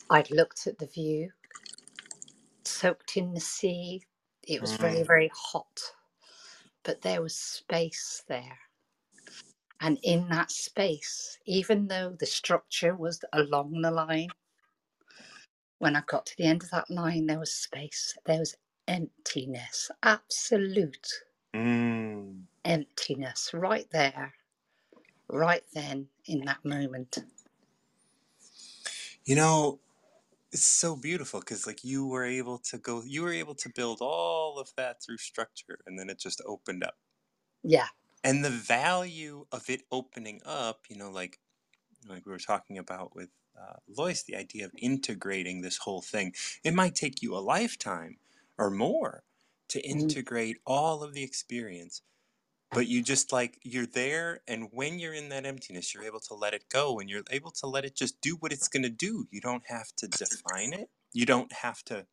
I'd 0.10 0.32
looked 0.32 0.68
at 0.68 0.80
the 0.80 0.88
view, 0.88 1.32
soaked 2.66 3.18
in 3.18 3.34
the 3.34 3.42
sea. 3.42 4.04
It 4.48 4.62
was 4.62 4.76
very, 4.76 5.04
Mm. 5.04 5.08
very 5.08 5.32
hot, 5.34 5.82
but 6.84 7.02
there 7.04 7.22
was 7.22 7.36
space 7.36 8.24
there. 8.28 8.60
And 9.82 10.00
in 10.04 10.30
that 10.30 10.52
space, 10.52 11.40
even 11.46 11.88
though 11.88 12.16
the 12.20 12.26
structure 12.28 12.96
was 12.96 13.24
along 13.34 13.82
the 13.82 13.92
line, 13.92 14.30
when 15.80 15.96
I 15.96 16.04
got 16.08 16.26
to 16.28 16.38
the 16.38 16.46
end 16.46 16.64
of 16.64 16.72
that 16.72 16.92
line, 16.92 17.28
there 17.28 17.40
was 17.40 17.54
space. 17.54 18.18
There 18.26 18.40
was 18.40 18.56
emptiness, 18.88 19.92
absolute 20.04 21.08
Mm. 21.56 22.44
Emptiness 22.64 23.54
right 23.54 23.90
there, 23.92 24.34
right 25.30 25.66
then 25.74 26.10
in 26.26 26.46
that 26.46 26.66
moment. 26.66 27.20
You 29.26 29.36
know, 29.36 29.80
it's 30.52 30.66
so 30.66 30.96
beautiful 30.98 31.42
because 31.42 31.68
like 31.68 31.84
you 31.86 32.08
were 32.08 32.26
able 32.26 32.60
to 32.60 32.78
go, 32.80 33.04
you 33.04 33.24
were 33.24 33.34
able 33.34 33.56
to 33.58 33.70
build 33.70 34.00
all 34.02 34.60
of 34.60 34.74
that 34.78 35.04
through 35.04 35.18
structure, 35.20 35.80
and 35.88 36.00
then 36.00 36.10
it 36.10 36.20
just 36.20 36.42
opened 36.46 36.84
up. 36.84 36.98
Yeah, 37.64 37.88
And 38.24 38.44
the 38.44 38.50
value 38.50 39.46
of 39.52 39.70
it 39.70 39.84
opening 39.92 40.42
up, 40.46 40.86
you 40.90 40.96
know, 40.98 41.10
like 41.12 41.40
like 42.08 42.26
we 42.26 42.32
were 42.34 42.40
talking 42.40 42.78
about 42.78 43.16
with 43.16 43.32
uh, 43.60 43.76
Loyce, 43.88 44.24
the 44.24 44.36
idea 44.38 44.66
of 44.66 44.74
integrating 44.78 45.62
this 45.62 45.78
whole 45.80 46.02
thing. 46.02 46.36
It 46.64 46.74
might 46.76 46.96
take 46.96 47.22
you 47.24 47.36
a 47.36 47.40
lifetime 47.40 48.20
or 48.58 48.72
more 48.72 49.24
to 49.70 49.82
Mm. 49.92 50.16
integrate 50.16 50.60
all 50.66 51.04
of 51.04 51.14
the 51.14 51.24
experience, 51.24 52.02
but 52.72 52.88
you 52.88 53.04
just 53.04 53.32
like 53.34 53.60
you're 53.64 53.86
there, 53.88 54.42
and 54.48 54.70
when 54.72 55.00
you're 55.00 55.14
in 55.14 55.30
that 55.30 55.46
emptiness, 55.46 55.94
you're 55.94 56.04
able 56.04 56.22
to 56.22 56.36
let 56.36 56.54
it 56.54 56.66
go, 56.70 57.00
and 57.00 57.10
you're 57.10 57.24
able 57.32 57.52
to 57.52 57.68
let 57.68 57.86
it 57.86 57.96
just 57.96 58.22
do 58.22 58.36
what 58.40 58.52
it's 58.54 58.68
going 58.68 58.84
to 58.84 58.90
do. 58.90 59.28
You 59.32 59.42
don't 59.42 59.64
have 59.68 59.88
to 59.98 60.08
define 60.08 60.74
it. 60.74 60.90
You 61.14 61.26
don't 61.26 61.52
have 61.54 61.84
to, 61.86 62.06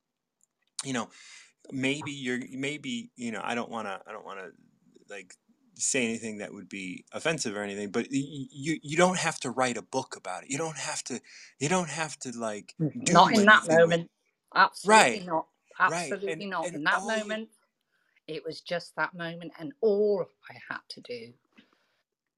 you 0.84 0.92
know. 0.94 1.08
maybe 1.72 2.12
you're 2.12 2.40
maybe 2.52 3.10
you 3.16 3.32
know 3.32 3.40
i 3.44 3.54
don't 3.54 3.70
want 3.70 3.86
to 3.88 4.00
i 4.06 4.12
don't 4.12 4.24
want 4.24 4.38
to 4.38 4.50
like 5.10 5.34
say 5.76 6.04
anything 6.04 6.38
that 6.38 6.52
would 6.52 6.68
be 6.68 7.04
offensive 7.12 7.56
or 7.56 7.62
anything 7.62 7.90
but 7.90 8.06
you 8.10 8.78
you 8.82 8.96
don't 8.96 9.18
have 9.18 9.38
to 9.40 9.50
write 9.50 9.76
a 9.76 9.82
book 9.82 10.16
about 10.16 10.42
it 10.44 10.50
you 10.50 10.58
don't 10.58 10.78
have 10.78 11.02
to 11.04 11.20
you 11.58 11.68
don't 11.68 11.90
have 11.90 12.18
to 12.18 12.30
like 12.38 12.74
mm-hmm. 12.80 13.00
do 13.04 13.12
Not 13.12 13.34
in 13.34 13.44
that 13.46 13.68
anything 13.68 13.88
with 13.88 13.90
moment. 13.90 14.10
Absolutely 14.54 15.20
right 15.20 15.26
not. 15.26 15.46
right 15.88 16.12
Absolutely 16.12 16.32
and 16.32 16.50
not. 16.50 16.66
and 16.66 16.76
In 16.76 16.84
that 16.84 17.02
moment, 17.02 17.48
it 18.28 18.44
was 18.44 18.60
just 18.62 18.96
that 18.96 19.14
moment, 19.14 19.52
and 19.58 19.72
all 19.82 20.26
I 20.50 20.54
had 20.70 20.80
to 20.90 21.00
do 21.02 21.34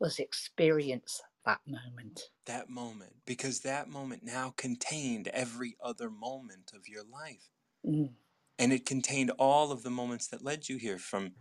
was 0.01 0.19
experience 0.21 1.23
that 1.47 1.61
moment. 1.67 2.31
that 2.47 2.71
moment 2.71 3.17
because 3.27 3.61
that 3.61 3.89
moment 3.89 4.23
now 4.25 4.51
contained 4.57 5.29
every 5.29 5.77
other 5.83 6.11
moment 6.11 6.73
of 6.75 6.89
your 6.89 7.05
life 7.05 7.51
Mm. 7.87 8.15
and 8.59 8.73
it 8.73 8.87
contained 8.87 9.33
all 9.39 9.73
of 9.73 9.85
the 9.85 9.91
moments 9.91 10.29
that 10.29 10.45
led 10.45 10.69
you 10.69 10.79
here 10.79 10.99
from 10.99 11.35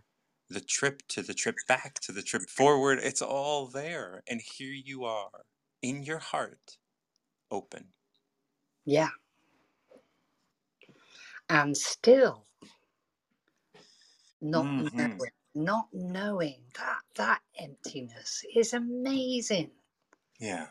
the 0.50 0.60
trip 0.60 1.02
to 1.08 1.22
the 1.22 1.34
trip 1.34 1.56
back 1.68 1.96
to 2.00 2.12
the 2.12 2.22
trip 2.22 2.50
forward 2.50 2.98
it's 3.02 3.22
all 3.22 3.66
there 3.68 4.22
and 4.28 4.42
here 4.42 4.72
you 4.72 5.04
are 5.04 5.46
in 5.82 6.02
your 6.04 6.20
heart 6.20 6.78
open 7.50 7.88
Yeah. 8.86 9.10
And 11.50 11.76
still 11.76 12.47
not 14.42 14.70
hmm 14.72 14.86
knowing, 14.98 15.32
not 15.54 15.88
knowing 15.92 16.62
that 16.78 17.00
that 17.16 17.40
emptiness 17.60 18.44
is 18.56 18.74
amazing. 18.74 19.70
yeah 20.40 20.66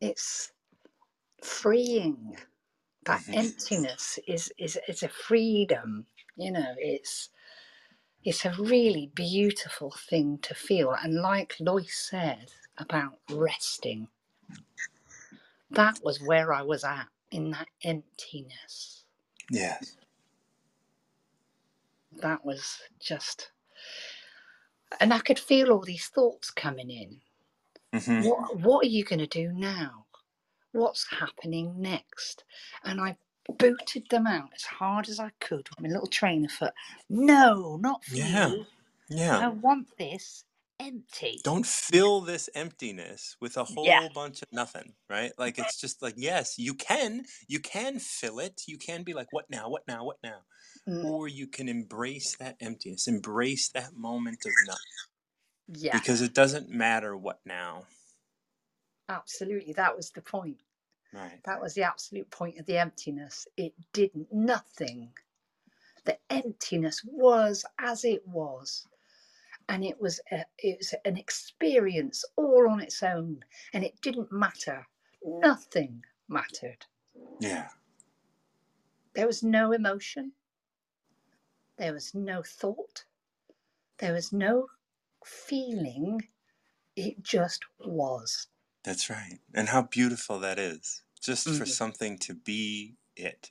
It's 0.00 0.52
freeing. 1.42 2.36
That 3.06 3.22
hmm 3.26 3.32
emptiness 3.32 4.18
is 4.28 4.52
is 4.58 4.78
is 4.88 5.02
a 5.02 5.08
freedom. 5.08 6.06
You 6.36 6.52
know, 6.52 6.74
it's 6.78 7.30
it's 8.24 8.44
a 8.44 8.54
really 8.58 9.10
beautiful 9.14 9.92
thing 10.10 10.38
to 10.42 10.54
feel. 10.54 10.92
And 11.02 11.14
like 11.22 11.56
Loyce 11.60 12.08
said 12.10 12.52
about 12.78 13.18
resting, 13.30 14.08
that 15.70 15.96
was 16.02 16.20
where 16.22 16.52
I 16.52 16.62
was 16.62 16.84
at 16.84 17.08
in 17.32 17.52
that 17.52 17.68
emptiness. 17.84 19.04
yes 19.50 19.96
That 22.22 22.44
was 22.44 22.78
just, 23.00 23.52
and 25.00 25.14
I 25.14 25.20
could 25.20 25.38
feel 25.38 25.72
all 25.72 25.82
these 25.82 26.08
thoughts 26.08 26.50
coming 26.50 26.90
in. 26.90 27.20
hmm 27.94 28.26
What 28.26 28.58
what 28.60 28.84
are 28.86 28.90
you 28.90 29.04
going 29.04 29.20
to 29.20 29.26
do 29.26 29.52
now? 29.52 30.06
What's 30.72 31.06
happening 31.10 31.80
next? 31.80 32.44
And 32.84 33.00
I 33.00 33.16
booted 33.58 34.08
them 34.10 34.26
out 34.26 34.50
as 34.54 34.64
hard 34.64 35.08
as 35.08 35.20
I 35.20 35.32
could 35.40 35.68
with 35.70 35.80
my 35.80 35.88
little 35.88 36.08
trainer 36.08 36.48
foot. 36.48 36.74
No, 37.10 37.76
not 37.78 38.04
for 38.04 38.20
yeah 38.20 38.22
you. 38.22 38.66
yeah 39.10 39.42
I 39.42 39.48
want 39.48 39.88
this 39.98 40.44
empty. 40.80 41.44
don't 41.44 41.66
fill 41.66 42.20
this 42.22 42.50
emptiness 42.54 43.36
with 43.40 43.56
a 43.56 43.64
Yeah. 43.82 44.00
whole 44.00 44.10
bunch 44.10 44.42
of 44.42 44.48
nothing 44.52 44.94
right 45.10 45.32
like 45.38 45.58
it's 45.58 45.80
just 45.80 46.02
like 46.02 46.14
yes 46.18 46.58
you 46.58 46.74
can 46.74 47.24
you 47.48 47.60
can 47.60 47.98
fill 47.98 48.40
it 48.40 48.62
you 48.68 48.78
can 48.78 49.02
be 49.04 49.14
like 49.14 49.28
what 49.32 49.46
now 49.50 49.68
what 49.70 49.82
now 49.88 50.04
what 50.04 50.18
now 50.22 50.40
Mm. 50.88 51.04
or 51.04 51.26
you 51.26 51.48
can 51.48 51.68
embrace 51.68 52.36
that 52.36 52.56
emptiness 52.60 53.08
embrace 53.08 53.70
that 53.70 53.94
moment 53.96 54.38
of 54.46 54.52
nothing 54.68 55.82
Yeah, 55.82 55.98
because 55.98 56.22
it 56.22 56.32
doesn't 56.32 56.70
matter 56.70 57.16
what 57.16 57.40
now 57.44 57.86
absolutely. 59.08 59.72
That 59.72 59.96
was 59.96 60.10
the 60.10 60.20
point. 60.22 60.58
right 61.12 61.40
That 61.44 61.60
was 61.60 61.74
the 61.74 61.82
absolute 61.82 62.30
point 62.30 62.58
of 62.58 62.66
the 62.66 62.78
emptiness. 62.78 63.46
It 63.56 63.72
didn't, 63.92 64.32
nothing. 64.32 65.10
The 66.04 66.18
emptiness 66.30 67.02
was 67.04 67.64
as 67.78 68.04
it 68.04 68.26
was. 68.26 68.86
And 69.68 69.84
it 69.84 70.00
was, 70.00 70.20
a, 70.30 70.44
it 70.58 70.78
was 70.78 70.94
an 71.04 71.16
experience 71.16 72.24
all 72.36 72.68
on 72.70 72.80
its 72.80 73.02
own. 73.02 73.40
And 73.72 73.82
it 73.82 74.00
didn't 74.00 74.30
matter. 74.30 74.86
Nothing 75.24 76.04
mattered. 76.28 76.86
yeah 77.40 77.68
There 79.14 79.26
was 79.26 79.42
no 79.42 79.72
emotion. 79.72 80.32
There 81.78 81.94
was 81.94 82.14
no 82.14 82.42
thought. 82.42 83.06
There 83.98 84.14
was 84.14 84.32
no 84.32 84.68
feeling. 85.24 86.28
It 86.96 87.22
just 87.22 87.64
was. 87.80 88.48
that's 88.84 89.10
right 89.10 89.40
and 89.54 89.68
how 89.70 89.82
beautiful 89.82 90.38
that 90.40 90.58
is 90.58 91.02
just 91.22 91.50
for 91.50 91.66
Mm. 91.66 91.66
something 91.66 92.18
to 92.18 92.34
be 92.34 92.96
it 93.16 93.50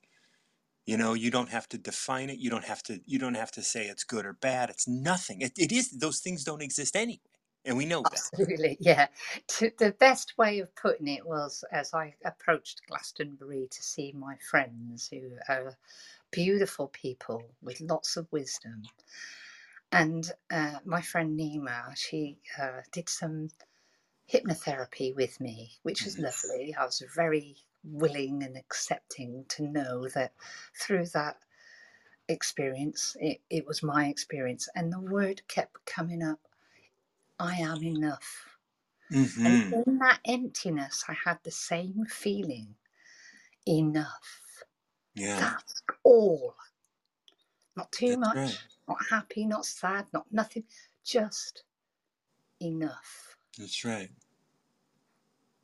you 0.86 0.98
know 0.98 1.14
you 1.14 1.32
don't 1.32 1.50
have 1.50 1.70
to 1.70 1.78
define 1.78 2.30
it 2.30 2.40
you 2.40 2.50
don't 2.50 2.66
have 2.66 2.84
to 2.84 3.02
you 3.06 3.20
don't 3.20 3.36
have 3.36 3.52
to 3.52 3.64
say 3.64 3.88
it's 3.88 4.04
good 4.06 4.26
or 4.26 4.34
bad 4.34 4.70
it's 4.70 4.88
nothing 4.88 5.42
it, 5.42 5.54
it 5.58 5.72
is 5.72 5.92
those 5.92 6.20
things 6.22 6.44
don't 6.44 6.64
exist 6.64 6.96
anyway 6.96 7.22
and 7.66 7.78
we 7.78 7.86
know 7.86 8.04
that 8.12 8.26
Absolutely, 8.40 8.78
yeah. 8.82 9.08
To, 9.48 9.72
the 9.78 9.92
best 9.94 10.38
way 10.38 10.60
of 10.60 10.76
putting 10.76 11.08
it 11.08 11.26
was 11.26 11.64
as 11.72 11.94
I 11.94 12.16
approached 12.26 12.82
Glastonbury 12.88 13.68
to 13.72 13.84
see 13.84 14.12
my 14.14 14.38
friends 14.50 15.08
who 15.10 15.38
are 15.50 15.78
beautiful 16.36 16.90
people 16.90 17.44
with 17.64 17.82
lots 17.82 18.18
of 18.18 18.28
wisdom. 18.32 18.84
And 19.92 20.32
uh, 20.52 20.80
my 20.86 21.02
friend 21.02 21.40
Nima, 21.40 21.96
she 21.98 22.40
uh, 22.62 22.82
did 22.92 23.10
some 23.10 23.50
hypnotherapy 24.32 25.16
with 25.16 25.42
me, 25.42 25.72
which 25.84 26.06
was 26.06 26.20
lovely. 26.20 26.76
I 26.80 26.86
was 26.86 27.04
very 27.16 27.58
willing 27.84 28.44
and 28.44 28.58
accepting 28.58 29.46
to 29.50 29.64
know 29.64 30.08
that 30.10 30.34
through 30.80 31.08
that 31.08 31.38
experience, 32.30 33.18
it, 33.22 33.42
it 33.50 33.68
was 33.68 33.84
my 33.84 34.08
experience. 34.08 34.70
And 34.76 34.94
the 34.94 35.00
word 35.02 35.42
kept 35.50 35.86
coming 35.86 36.24
up 36.24 36.40
I 37.40 37.58
am 37.58 37.84
enough. 37.84 38.58
hmm 39.12 39.26
And 39.46 39.62
in 39.72 40.00
that 40.00 40.20
emptiness, 40.26 41.06
I 41.10 41.16
had 41.26 41.40
the 41.44 41.52
same 41.52 42.06
feeling 42.10 42.76
enough. 43.68 44.42
Yeah 45.16 45.40
That's 45.40 45.84
all. 46.04 46.56
Not 47.78 47.92
too 47.94 48.18
that's 48.18 48.18
much, 48.18 48.36
right 48.36 48.58
not 48.88 48.98
happy, 49.10 49.46
not 49.46 49.66
sad, 49.66 50.12
not 50.12 50.32
nothing, 50.32 50.66
just 51.06 51.64
enough. 52.62 53.38
that's 53.58 53.84
right 53.86 54.10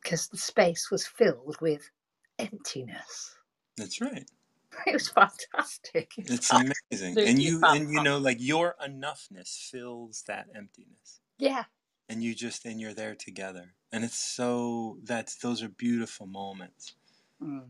Because 0.03 0.27
the 0.27 0.37
space 0.37 0.91
was 0.91 1.07
filled 1.07 1.59
with 1.59 1.89
emptiness. 2.37 3.35
that's 3.77 3.99
right 4.01 4.29
It 4.87 4.93
was 4.93 5.09
fantastic. 5.09 6.17
It 6.17 6.29
was 6.29 6.39
It's 6.39 6.51
amazing. 6.91 7.19
And 7.23 7.37
absolutely 7.37 7.41
you 7.41 7.65
and 7.67 7.91
you 7.91 8.01
know 8.01 8.17
like 8.17 8.37
your 8.39 8.75
enoughness 8.83 9.69
fills 9.69 10.23
that 10.23 10.49
emptiness. 10.55 11.21
Yeah, 11.37 11.65
And 12.09 12.23
you 12.23 12.35
just 12.35 12.65
and 12.65 12.79
you're 12.79 12.93
there 12.93 13.15
together. 13.15 13.75
And 13.91 14.03
it's 14.03 14.17
so 14.19 14.99
that's 15.03 15.35
those 15.35 15.63
are 15.63 15.69
beautiful 15.69 16.27
moments. 16.27 16.95
mm, 17.41 17.67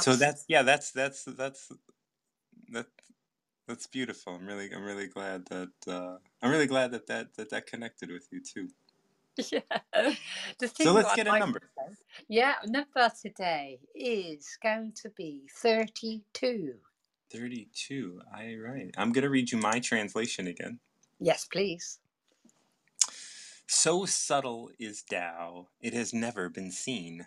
So 0.00 0.16
that's 0.16 0.44
yeah, 0.48 0.62
that's 0.62 0.90
that's 0.92 1.24
that's 1.24 1.70
that 2.70 2.86
that's 3.68 3.86
beautiful. 3.86 4.34
I'm 4.34 4.46
really 4.46 4.70
I'm 4.72 4.84
really 4.84 5.06
glad 5.08 5.46
that 5.46 5.72
uh 5.86 6.16
I'm 6.42 6.50
really 6.50 6.66
glad 6.66 6.92
that 6.92 7.06
that 7.08 7.34
that, 7.36 7.50
that 7.50 7.66
connected 7.66 8.10
with 8.10 8.28
you 8.30 8.40
too. 8.40 8.68
Yeah. 9.50 9.60
The 10.58 10.68
So 10.68 10.92
let's 10.92 11.14
get 11.14 11.26
I 11.26 11.36
a 11.36 11.40
number. 11.40 11.60
say, 11.78 11.94
yeah, 12.28 12.54
number 12.66 13.10
today 13.20 13.80
is 13.94 14.58
going 14.62 14.92
to 15.02 15.10
be 15.10 15.48
32. 15.62 16.74
32. 17.32 18.20
I 18.32 18.56
right. 18.56 18.90
I'm 18.98 19.12
going 19.12 19.22
to 19.24 19.30
read 19.30 19.50
you 19.52 19.58
my 19.58 19.80
translation 19.80 20.46
again. 20.46 20.80
Yes, 21.18 21.46
please. 21.46 21.98
So 23.66 24.04
subtle 24.04 24.70
is 24.78 25.02
Tao, 25.02 25.68
it 25.80 25.94
has 25.94 26.12
never 26.12 26.50
been 26.50 26.70
seen, 26.70 27.26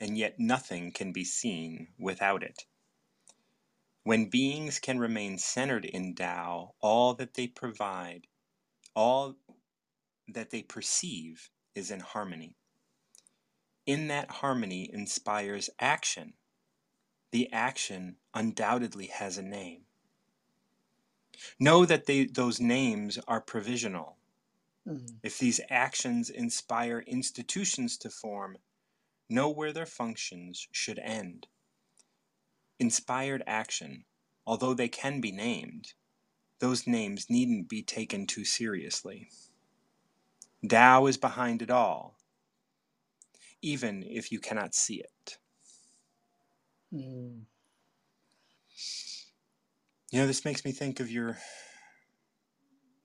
and 0.00 0.18
yet 0.18 0.36
nothing 0.38 0.92
can 0.92 1.12
be 1.12 1.24
seen 1.24 1.88
without 1.98 2.42
it. 2.42 2.64
When 4.04 4.30
beings 4.30 4.78
can 4.78 4.98
remain 4.98 5.38
centered 5.38 5.84
in 5.84 6.14
Tao, 6.14 6.74
all 6.80 7.14
that 7.14 7.34
they 7.34 7.46
provide, 7.48 8.26
all 8.94 9.36
that 10.28 10.50
they 10.50 10.62
perceive 10.62 11.50
is 11.74 11.90
in 11.90 12.00
harmony. 12.00 12.56
In 13.86 14.08
that 14.08 14.30
harmony 14.30 14.90
inspires 14.92 15.70
action. 15.80 16.34
The 17.32 17.52
action 17.52 18.16
undoubtedly 18.34 19.06
has 19.06 19.38
a 19.38 19.42
name. 19.42 19.82
Know 21.60 21.84
that 21.86 22.06
they, 22.06 22.26
those 22.26 22.60
names 22.60 23.18
are 23.28 23.40
provisional. 23.40 24.18
Mm, 24.88 25.16
If 25.22 25.38
these 25.38 25.60
actions 25.70 26.30
inspire 26.30 27.00
institutions 27.00 27.98
to 27.98 28.10
form, 28.10 28.58
know 29.28 29.50
where 29.50 29.72
their 29.72 29.86
functions 29.86 30.68
should 30.72 30.98
end. 30.98 31.48
Inspired 32.78 33.42
action, 33.46 34.04
although 34.46 34.74
they 34.74 34.88
can 34.88 35.20
be 35.20 35.32
named, 35.32 35.94
those 36.60 36.86
names 36.86 37.30
needn't 37.30 37.68
be 37.68 37.82
taken 37.82 38.26
too 38.26 38.44
seriously. 38.44 39.30
Tao 40.68 41.06
is 41.06 41.16
behind 41.16 41.62
it 41.62 41.70
all, 41.70 42.18
even 43.62 44.02
if 44.04 44.32
you 44.32 44.40
cannot 44.40 44.74
see 44.74 45.00
it. 45.00 45.38
mm. 46.92 47.46
You 50.12 50.20
know, 50.20 50.26
this 50.26 50.44
makes 50.44 50.64
me 50.64 50.72
think 50.72 51.00
of 51.00 51.10
your 51.10 51.38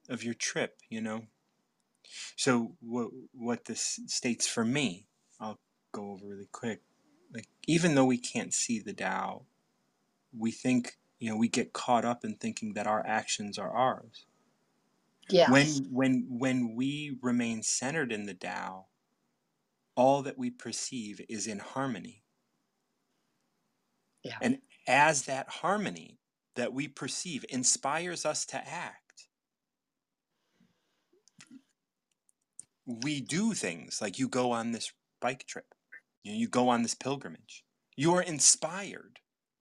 of 0.10 0.24
your 0.24 0.36
trip, 0.36 0.78
you 0.90 1.02
know. 1.02 1.28
So 2.38 2.78
what 2.82 3.10
what 3.34 3.66
this 3.66 4.00
states 4.08 4.48
for 4.48 4.66
me, 4.66 5.09
go 5.92 6.12
over 6.12 6.26
really 6.26 6.50
quick. 6.52 6.82
Like 7.34 7.48
even 7.68 7.96
though 7.96 8.06
we 8.06 8.18
can't 8.18 8.54
see 8.54 8.80
the 8.80 8.94
Tao, 8.94 9.46
we 10.38 10.52
think, 10.52 10.98
you 11.20 11.30
know, 11.30 11.38
we 11.38 11.48
get 11.48 11.74
caught 11.74 12.06
up 12.06 12.24
in 12.24 12.36
thinking 12.36 12.74
that 12.74 12.88
our 12.88 13.06
actions 13.06 13.58
are 13.58 13.72
ours. 13.72 14.26
Yes. 15.30 15.50
When 15.52 15.68
when 15.92 16.26
when 16.30 16.76
we 16.76 17.18
remain 17.22 17.62
centered 17.62 18.12
in 18.12 18.26
the 18.26 18.34
Tao, 18.34 18.88
all 19.96 20.24
that 20.24 20.38
we 20.38 20.50
perceive 20.50 21.22
is 21.30 21.46
in 21.46 21.60
harmony. 21.60 22.24
Yeah. 24.24 24.38
And 24.42 24.60
as 24.88 25.24
that 25.24 25.50
harmony 25.50 26.20
that 26.56 26.74
we 26.74 26.88
perceive 26.88 27.46
inspires 27.50 28.26
us 28.26 28.46
to 28.48 28.58
act, 28.58 29.28
we 32.86 33.22
do 33.22 33.54
things 33.54 34.02
like 34.02 34.18
you 34.18 34.28
go 34.28 34.52
on 34.52 34.72
this 34.72 34.92
bike 35.22 35.46
trip, 35.46 35.76
you, 36.24 36.32
know, 36.32 36.38
you 36.38 36.48
go 36.48 36.70
on 36.70 36.84
this 36.84 36.96
pilgrimage. 36.96 37.64
You 37.96 38.14
are 38.14 38.22
inspired 38.22 39.20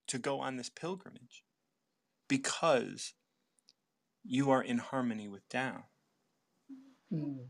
to 0.09 0.19
go 0.19 0.41
on 0.41 0.57
this 0.57 0.71
pilgrimage 0.71 1.43
because 2.29 3.15
you 4.25 4.51
are 4.51 4.63
in 4.63 4.79
harmony 4.79 5.29
with 5.29 5.49
Tao. 5.49 5.85
Mm. 7.13 7.47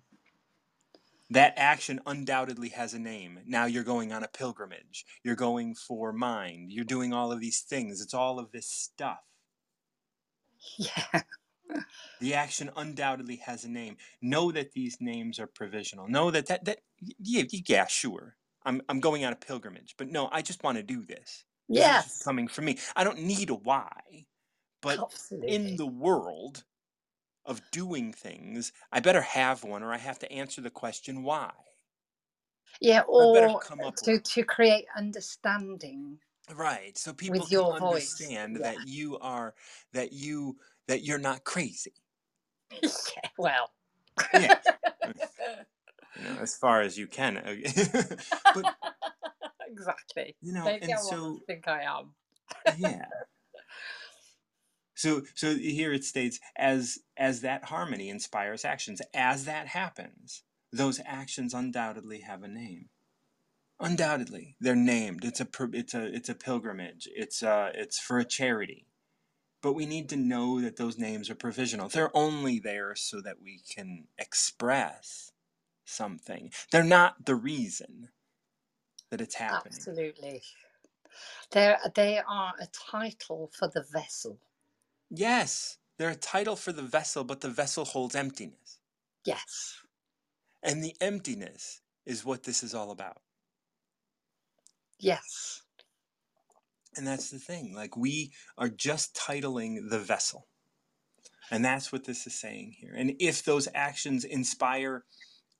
That 1.31 1.55
action 1.57 2.01
undoubtedly 2.07 2.71
has 2.71 2.95
a 2.95 2.99
name. 2.99 3.41
Now 3.47 3.67
you're 3.67 3.85
going 3.85 4.13
on 4.13 4.25
a 4.25 4.29
pilgrimage. 4.29 5.05
You're 5.23 5.37
going 5.37 5.75
for 5.75 6.13
mind. 6.13 6.73
You're 6.73 6.85
doing 6.85 7.13
all 7.13 7.33
of 7.33 7.41
these 7.41 7.61
things. 7.61 8.01
It's 8.01 8.15
all 8.15 8.39
of 8.39 8.51
this 8.53 8.69
stuff. 8.69 9.19
Yeah. 10.79 11.23
The 12.21 12.35
action 12.35 12.71
undoubtedly 12.77 13.37
has 13.45 13.65
a 13.65 13.69
name. 13.69 13.99
Know 14.23 14.51
that 14.53 14.73
these 14.73 14.97
names 15.01 15.39
are 15.39 15.47
provisional. 15.47 16.09
Know 16.09 16.31
that 16.31 16.47
that, 16.47 16.65
that 16.65 16.79
yeah, 16.99 17.45
yeah, 17.51 17.87
sure. 17.87 18.37
I'm, 18.69 18.83
I'm 18.91 19.01
going 19.01 19.25
on 19.25 19.33
a 19.33 19.37
pilgrimage, 19.37 19.95
but 19.97 20.09
no, 20.11 20.29
I 20.31 20.43
just 20.43 20.63
want 20.63 20.77
to 20.77 20.83
do 20.83 21.03
this. 21.03 21.45
This 21.71 21.79
is 21.79 21.79
Yes. 21.79 22.23
coming 22.23 22.49
from 22.49 22.67
me. 22.67 22.79
I 22.95 23.03
don't 23.03 23.21
need 23.21 23.49
a 23.49 23.55
why, 23.55 24.27
but 24.83 24.99
Absolutely. 25.01 25.55
in 25.55 25.77
the 25.77 25.87
world 25.87 26.65
of 27.47 27.63
doing 27.71 28.13
things, 28.13 28.73
I 28.93 29.01
better 29.01 29.23
have 29.23 29.65
one 29.65 29.83
or 29.83 29.93
I 29.93 29.97
have 29.97 30.19
to 30.19 30.31
answer 30.31 30.61
the 30.61 30.71
question 30.71 31.23
why. 31.23 31.51
yeah, 32.83 33.01
or 33.09 33.59
come 33.61 33.81
up 33.81 33.97
to, 33.97 34.13
with- 34.13 34.25
to 34.25 34.43
create 34.43 34.85
understanding. 34.95 36.19
Right. 36.55 36.97
So 36.99 37.15
people 37.15 37.41
can 37.41 37.51
your 37.53 37.79
voice, 37.79 38.13
understand 38.21 38.59
yeah. 38.61 38.73
that 38.73 38.89
you 38.89 39.19
are 39.19 39.55
that 39.95 40.13
you 40.13 40.59
that 40.89 41.03
you're 41.03 41.19
not 41.19 41.45
crazy. 41.45 41.95
yeah, 42.83 42.91
well. 43.39 43.71
Yeah. 44.35 44.58
As 46.49 46.57
far 46.57 46.81
as 46.81 46.97
you 46.97 47.07
can. 47.07 47.35
but 48.55 48.65
exactly. 49.71 50.35
you 50.41 50.55
know, 50.55 50.65
Maybe 50.65 50.85
and 50.85 50.95
I 50.95 50.97
so 50.97 51.41
think 51.47 51.69
I 51.69 51.83
am. 51.83 52.15
yeah. 52.79 53.05
So 54.95 55.23
so 55.35 55.55
here 55.55 55.93
it 55.93 56.05
states 56.05 56.41
as 56.57 56.99
as 57.17 57.43
that 57.43 57.65
harmony 57.65 58.09
inspires 58.09 58.65
actions, 58.65 59.03
as 59.13 59.45
that 59.45 59.69
happens, 59.69 60.43
those 60.73 61.01
actions 61.05 61.53
undoubtedly 61.53 62.21
have 62.21 62.43
a 62.43 62.49
name. 62.49 62.89
Undoubtedly, 63.79 64.57
they're 64.59 64.75
named. 64.75 65.25
It's 65.25 65.41
a 65.41 65.47
it's 65.73 65.95
a 65.95 66.07
it's 66.07 66.29
a 66.31 66.35
pilgrimage. 66.35 67.09
It's 67.15 67.43
uh 67.43 67.71
it's 67.75 67.99
for 68.01 68.19
a 68.19 68.25
charity. 68.25 68.87
But 69.61 69.75
we 69.75 69.87
need 69.87 70.09
to 70.11 70.17
know 70.17 70.61
that 70.61 70.77
those 70.77 70.99
names 70.99 71.29
are 71.29 71.35
provisional. 71.35 71.89
They're 71.89 72.17
only 72.17 72.59
there 72.59 72.95
so 72.95 73.21
that 73.21 73.43
we 73.43 73.61
can 73.69 74.07
express 74.17 75.33
something. 75.89 76.53
They're 76.71 76.85
not 76.85 77.25
the 77.25 77.35
reason 77.35 78.09
that 79.11 79.21
it's 79.21 79.35
happening. 79.35 79.75
Absolutely. 79.77 80.43
They're, 81.51 81.79
they 81.95 82.19
are 82.19 82.53
a 82.61 82.67
title 82.67 83.51
for 83.59 83.69
the 83.69 83.85
vessel. 83.93 84.39
Yes, 85.11 85.79
they're 85.99 86.11
a 86.11 86.15
title 86.15 86.57
for 86.57 86.73
the 86.73 86.83
vessel, 86.83 87.25
but 87.25 87.41
the 87.41 87.49
vessel 87.49 87.85
holds 87.85 88.15
emptiness. 88.15 88.79
Yes. 89.25 89.81
And 90.63 90.83
the 90.83 90.95
emptiness 91.01 91.81
is 92.05 92.25
what 92.25 92.43
this 92.43 92.63
is 92.63 92.75
all 92.75 92.91
about. 92.91 93.21
Yes. 94.99 95.63
And 96.97 97.07
that's 97.07 97.31
the 97.31 97.39
thing. 97.39 97.75
Like, 97.75 97.97
we 97.97 98.33
are 98.57 98.69
just 98.69 99.15
titling 99.15 99.91
the 99.91 99.99
vessel. 99.99 100.49
And 101.51 101.65
that's 101.65 101.93
what 101.93 102.05
this 102.05 102.27
is 102.27 102.35
saying 102.35 102.75
here. 102.79 102.95
And 102.97 103.15
if 103.19 103.45
those 103.45 103.69
actions 103.75 104.25
inspire 104.25 105.05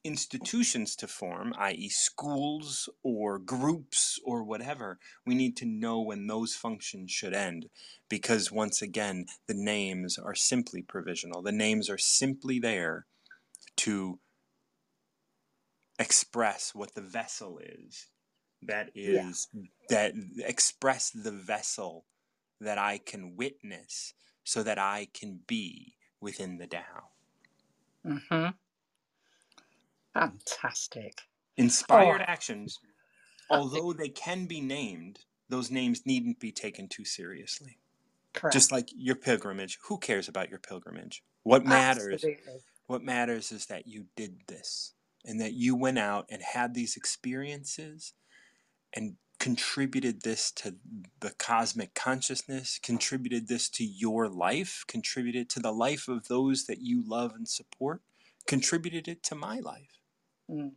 institutions 0.05 0.95
to 0.97 1.07
form, 1.07 1.53
i.e., 1.59 1.89
schools 1.89 2.89
or 3.03 3.39
groups 3.39 4.19
or 4.25 4.43
whatever, 4.45 4.99
we 5.27 5.35
need 5.35 5.57
to 5.57 5.67
know 5.67 6.01
when 6.01 6.27
those 6.27 6.55
functions 6.55 7.11
should 7.11 7.35
end. 7.35 7.69
Because 8.09 8.53
once 8.53 8.81
again, 8.81 9.27
the 9.47 9.55
names 9.55 10.19
are 10.19 10.35
simply 10.35 10.83
provisional. 10.83 11.43
The 11.43 11.53
names 11.53 11.91
are 11.91 11.99
simply 11.99 12.59
there 12.59 13.07
to 13.77 14.19
express 15.99 16.75
what 16.75 16.95
the 16.95 17.01
vessel 17.03 17.59
is. 17.63 18.07
That 18.63 18.91
is, 18.95 19.49
Yeah. 19.53 19.63
that 19.89 20.13
express 20.39 21.11
the 21.11 21.31
vessel 21.31 22.07
that 22.61 22.79
I 22.79 22.99
can 22.99 23.37
witness 23.37 24.15
so 24.43 24.63
that 24.63 24.79
I 24.79 25.09
can 25.13 25.41
be 25.47 25.95
within 26.21 26.59
the 26.59 26.67
Tao. 26.67 27.11
Mm-hmm. 28.05 28.49
Fantastic. 30.15 31.23
Inspired 31.57 32.21
Oh. 32.21 32.25
actions, 32.27 32.79
although 33.51 33.93
they 33.93 34.09
can 34.09 34.47
be 34.47 34.61
named, 34.61 35.25
those 35.49 35.71
names 35.71 36.07
needn't 36.07 36.39
be 36.41 36.53
taken 36.53 36.89
too 36.89 37.05
seriously. 37.05 37.79
Correct. 38.35 38.53
Just 38.53 38.71
like 38.73 38.91
your 38.95 39.17
pilgrimage, 39.17 39.79
who 39.85 39.99
cares 39.99 40.29
about 40.29 40.51
your 40.51 40.59
pilgrimage? 40.59 41.23
What 41.43 41.65
matters 41.65 42.25
Absolutely. 42.25 42.61
what 42.87 43.03
matters 43.03 43.53
is 43.53 43.67
that 43.67 43.87
you 43.87 44.07
did 44.17 44.47
this 44.47 44.95
and 45.25 45.41
that 45.41 45.55
you 45.55 45.75
went 45.75 45.99
out 45.99 46.27
and 46.31 46.43
had 46.43 46.75
these 46.75 46.97
experiences 46.97 48.15
and 48.95 49.17
contributed 49.39 50.23
this 50.23 50.51
to 50.53 50.77
the 51.21 51.31
cosmic 51.33 51.95
consciousness, 51.95 52.79
contributed 52.83 53.49
this 53.49 53.69
to 53.71 53.85
your 53.85 54.29
life, 54.29 54.85
contributed 54.89 55.49
to 55.51 55.61
the 55.61 55.73
life 55.73 56.09
of 56.09 56.29
those 56.29 56.67
that 56.67 56.81
you 56.81 57.03
love 57.07 57.35
and 57.35 57.49
support, 57.49 58.03
contributed 58.47 59.09
it 59.09 59.23
to 59.25 59.35
my 59.35 59.59
life. 59.61 59.98
Mm. 60.51 60.73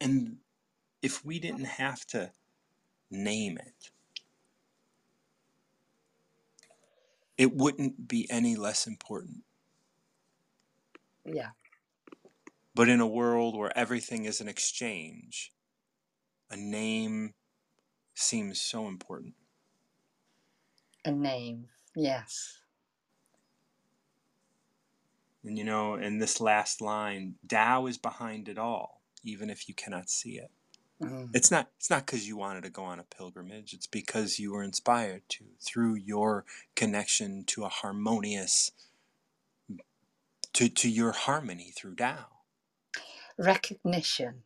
And 0.00 0.36
if 1.02 1.24
we 1.24 1.38
didn't 1.38 1.64
have 1.64 2.06
to 2.08 2.30
name 3.10 3.58
it, 3.58 3.90
it 7.38 7.54
wouldn't 7.54 8.08
be 8.08 8.26
any 8.30 8.56
less 8.56 8.86
important. 8.86 9.44
Yeah. 11.24 11.50
But 12.74 12.88
in 12.88 13.00
a 13.00 13.06
world 13.06 13.56
where 13.56 13.76
everything 13.76 14.24
is 14.24 14.40
an 14.40 14.48
exchange, 14.48 15.52
a 16.50 16.56
name 16.56 17.34
seems 18.14 18.60
so 18.60 18.86
important. 18.86 19.34
A 21.04 21.10
name. 21.10 21.68
Yes. 21.94 22.60
And 25.46 25.56
you 25.56 25.64
know, 25.64 25.94
in 25.94 26.18
this 26.18 26.40
last 26.40 26.80
line, 26.80 27.36
Tao 27.48 27.86
is 27.86 27.98
behind 27.98 28.48
it 28.48 28.58
all, 28.58 29.00
even 29.22 29.48
if 29.48 29.68
you 29.68 29.74
cannot 29.74 30.10
see 30.10 30.38
it. 30.38 30.50
Mm. 31.00 31.30
It's 31.34 31.50
not 31.50 31.68
it's 31.78 31.88
not 31.88 32.04
because 32.04 32.26
you 32.26 32.36
wanted 32.36 32.64
to 32.64 32.70
go 32.70 32.82
on 32.82 32.98
a 32.98 33.04
pilgrimage, 33.04 33.72
it's 33.72 33.86
because 33.86 34.38
you 34.38 34.52
were 34.52 34.62
inspired 34.62 35.22
to 35.30 35.44
through 35.60 35.94
your 35.94 36.44
connection 36.74 37.44
to 37.44 37.64
a 37.64 37.68
harmonious 37.68 38.72
to, 40.54 40.70
to 40.70 40.88
your 40.88 41.12
harmony 41.12 41.70
through 41.76 41.94
Tao. 41.96 42.26
Recognition. 43.36 44.44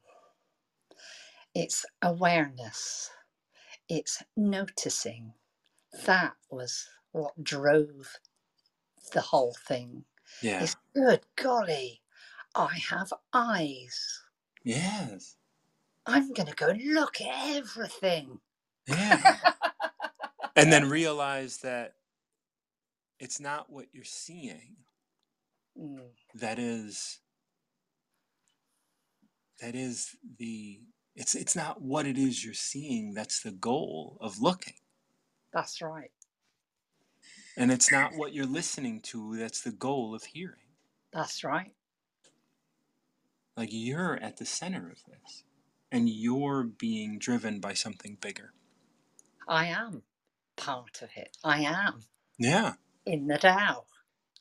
It's 1.54 1.86
awareness. 2.02 3.10
It's 3.88 4.20
noticing. 4.36 5.34
That 6.04 6.32
was 6.50 6.88
what 7.12 7.44
drove 7.44 8.16
the 9.12 9.20
whole 9.20 9.54
thing. 9.68 10.04
Yeah. 10.42 10.62
It's 10.62 10.76
good 10.94 11.20
golly. 11.36 12.00
I 12.54 12.78
have 12.90 13.12
eyes. 13.32 14.22
Yes. 14.64 15.36
I'm 16.06 16.32
going 16.32 16.48
to 16.48 16.54
go 16.54 16.74
look 16.84 17.20
at 17.20 17.56
everything. 17.56 18.40
Yeah. 18.86 19.36
and 20.56 20.72
then 20.72 20.88
realize 20.88 21.58
that 21.58 21.94
it's 23.18 23.40
not 23.40 23.70
what 23.70 23.86
you're 23.92 24.04
seeing 24.04 24.76
Mm, 25.78 26.00
that 26.34 26.58
is 26.58 27.20
that 29.60 29.74
is 29.74 30.16
the 30.38 30.80
it's 31.14 31.34
it's 31.34 31.54
not 31.54 31.80
what 31.80 32.06
it 32.06 32.18
is 32.18 32.44
you're 32.44 32.54
seeing 32.54 33.14
that's 33.14 33.40
the 33.40 33.52
goal 33.52 34.18
of 34.20 34.40
looking 34.40 34.74
that's 35.52 35.82
right. 35.82 36.10
And 37.60 37.72
it's 37.72 37.92
not 37.92 38.14
what 38.16 38.34
you're 38.34 38.46
listening 38.46 39.02
to 39.02 39.36
that's 39.38 39.62
the 39.62 39.72
goal 39.72 40.16
of 40.16 40.24
hearing. 40.24 40.56
That's 41.12 41.44
right. 41.44 41.72
Like 43.56 43.70
you're 43.72 44.16
at 44.16 44.38
the 44.38 44.46
center 44.46 44.90
of 44.90 45.04
this 45.06 45.44
and 45.92 46.08
you're 46.08 46.64
being 46.64 47.18
driven 47.18 47.60
by 47.60 47.74
something 47.74 48.18
bigger. 48.20 48.54
I 49.48 49.66
am 49.66 50.02
part 50.56 51.02
of 51.02 51.10
it. 51.16 51.36
I 51.44 51.62
am 51.62 52.04
Yeah, 52.38 52.74
in 53.06 53.28
the 53.28 53.38
Tao. 53.38 53.84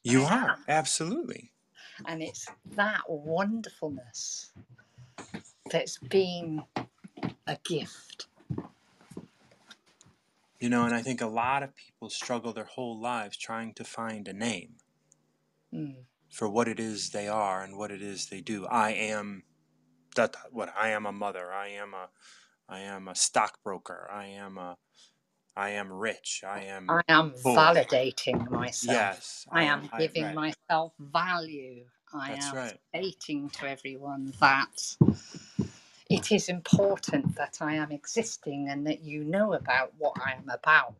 you 0.03 0.25
I 0.25 0.25
are. 0.25 0.51
am. 0.51 0.65
Absolutely. 0.67 1.51
And 2.05 2.23
it's 2.23 2.47
that 2.75 3.01
wonderfulness 3.09 4.51
that's 5.71 5.99
been 5.99 6.63
a 7.47 7.57
gift. 7.65 8.28
You 10.59 10.69
know, 10.69 10.83
and 10.83 10.93
I 10.93 11.01
think 11.01 11.21
a 11.21 11.27
lot 11.27 11.63
of 11.63 11.75
people 11.75 12.09
struggle 12.09 12.51
their 12.53 12.65
whole 12.65 12.99
lives 12.99 13.37
trying 13.37 13.73
to 13.75 13.83
find 13.83 14.27
a 14.27 14.33
name 14.33 14.75
Mm. 15.73 16.05
for 16.31 16.49
what 16.49 16.67
it 16.67 16.79
is 16.79 17.11
they 17.11 17.27
are 17.27 17.63
and 17.63 17.77
what 17.77 17.91
it 17.91 18.01
is 18.01 18.27
they 18.27 18.41
do. 18.41 18.65
I 18.65 18.91
am 18.91 19.43
that 20.15 20.35
what 20.51 20.73
I 20.75 20.89
am 20.89 21.05
a 21.05 21.11
mother. 21.11 21.53
I 21.53 21.69
am 21.69 21.93
a 21.93 22.09
I 22.67 22.79
am 22.81 23.07
a 23.07 23.15
stockbroker. 23.15 24.09
I 24.11 24.25
am 24.25 24.57
a 24.57 24.75
I 25.55 25.71
am 25.71 25.91
rich. 25.93 26.43
I 26.45 26.61
am 26.63 26.89
I 26.89 27.01
am 27.07 27.29
Boy. 27.43 27.55
validating 27.55 28.49
myself. 28.49 28.95
yes. 28.95 29.47
I 29.51 29.63
am 29.63 29.89
giving 29.97 30.23
right. 30.35 30.55
myself 30.69 30.93
value. 30.99 31.85
I 32.13 32.29
That's 32.31 32.47
am 32.47 32.55
right. 32.55 32.79
stating 32.89 33.49
to 33.51 33.69
everyone 33.69 34.33
that 34.39 34.95
it 36.09 36.31
is 36.31 36.49
important 36.49 37.35
that 37.37 37.57
I 37.61 37.75
am 37.75 37.91
existing 37.91 38.69
and 38.69 38.87
that 38.87 39.01
you 39.03 39.23
know 39.23 39.53
about 39.53 39.93
what 39.97 40.15
I 40.25 40.33
am 40.33 40.49
about. 40.49 40.95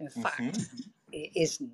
In 0.00 0.10
fact, 0.10 0.58
Mhm. 0.58 0.66
it 1.12 1.32
isn't. 1.36 1.72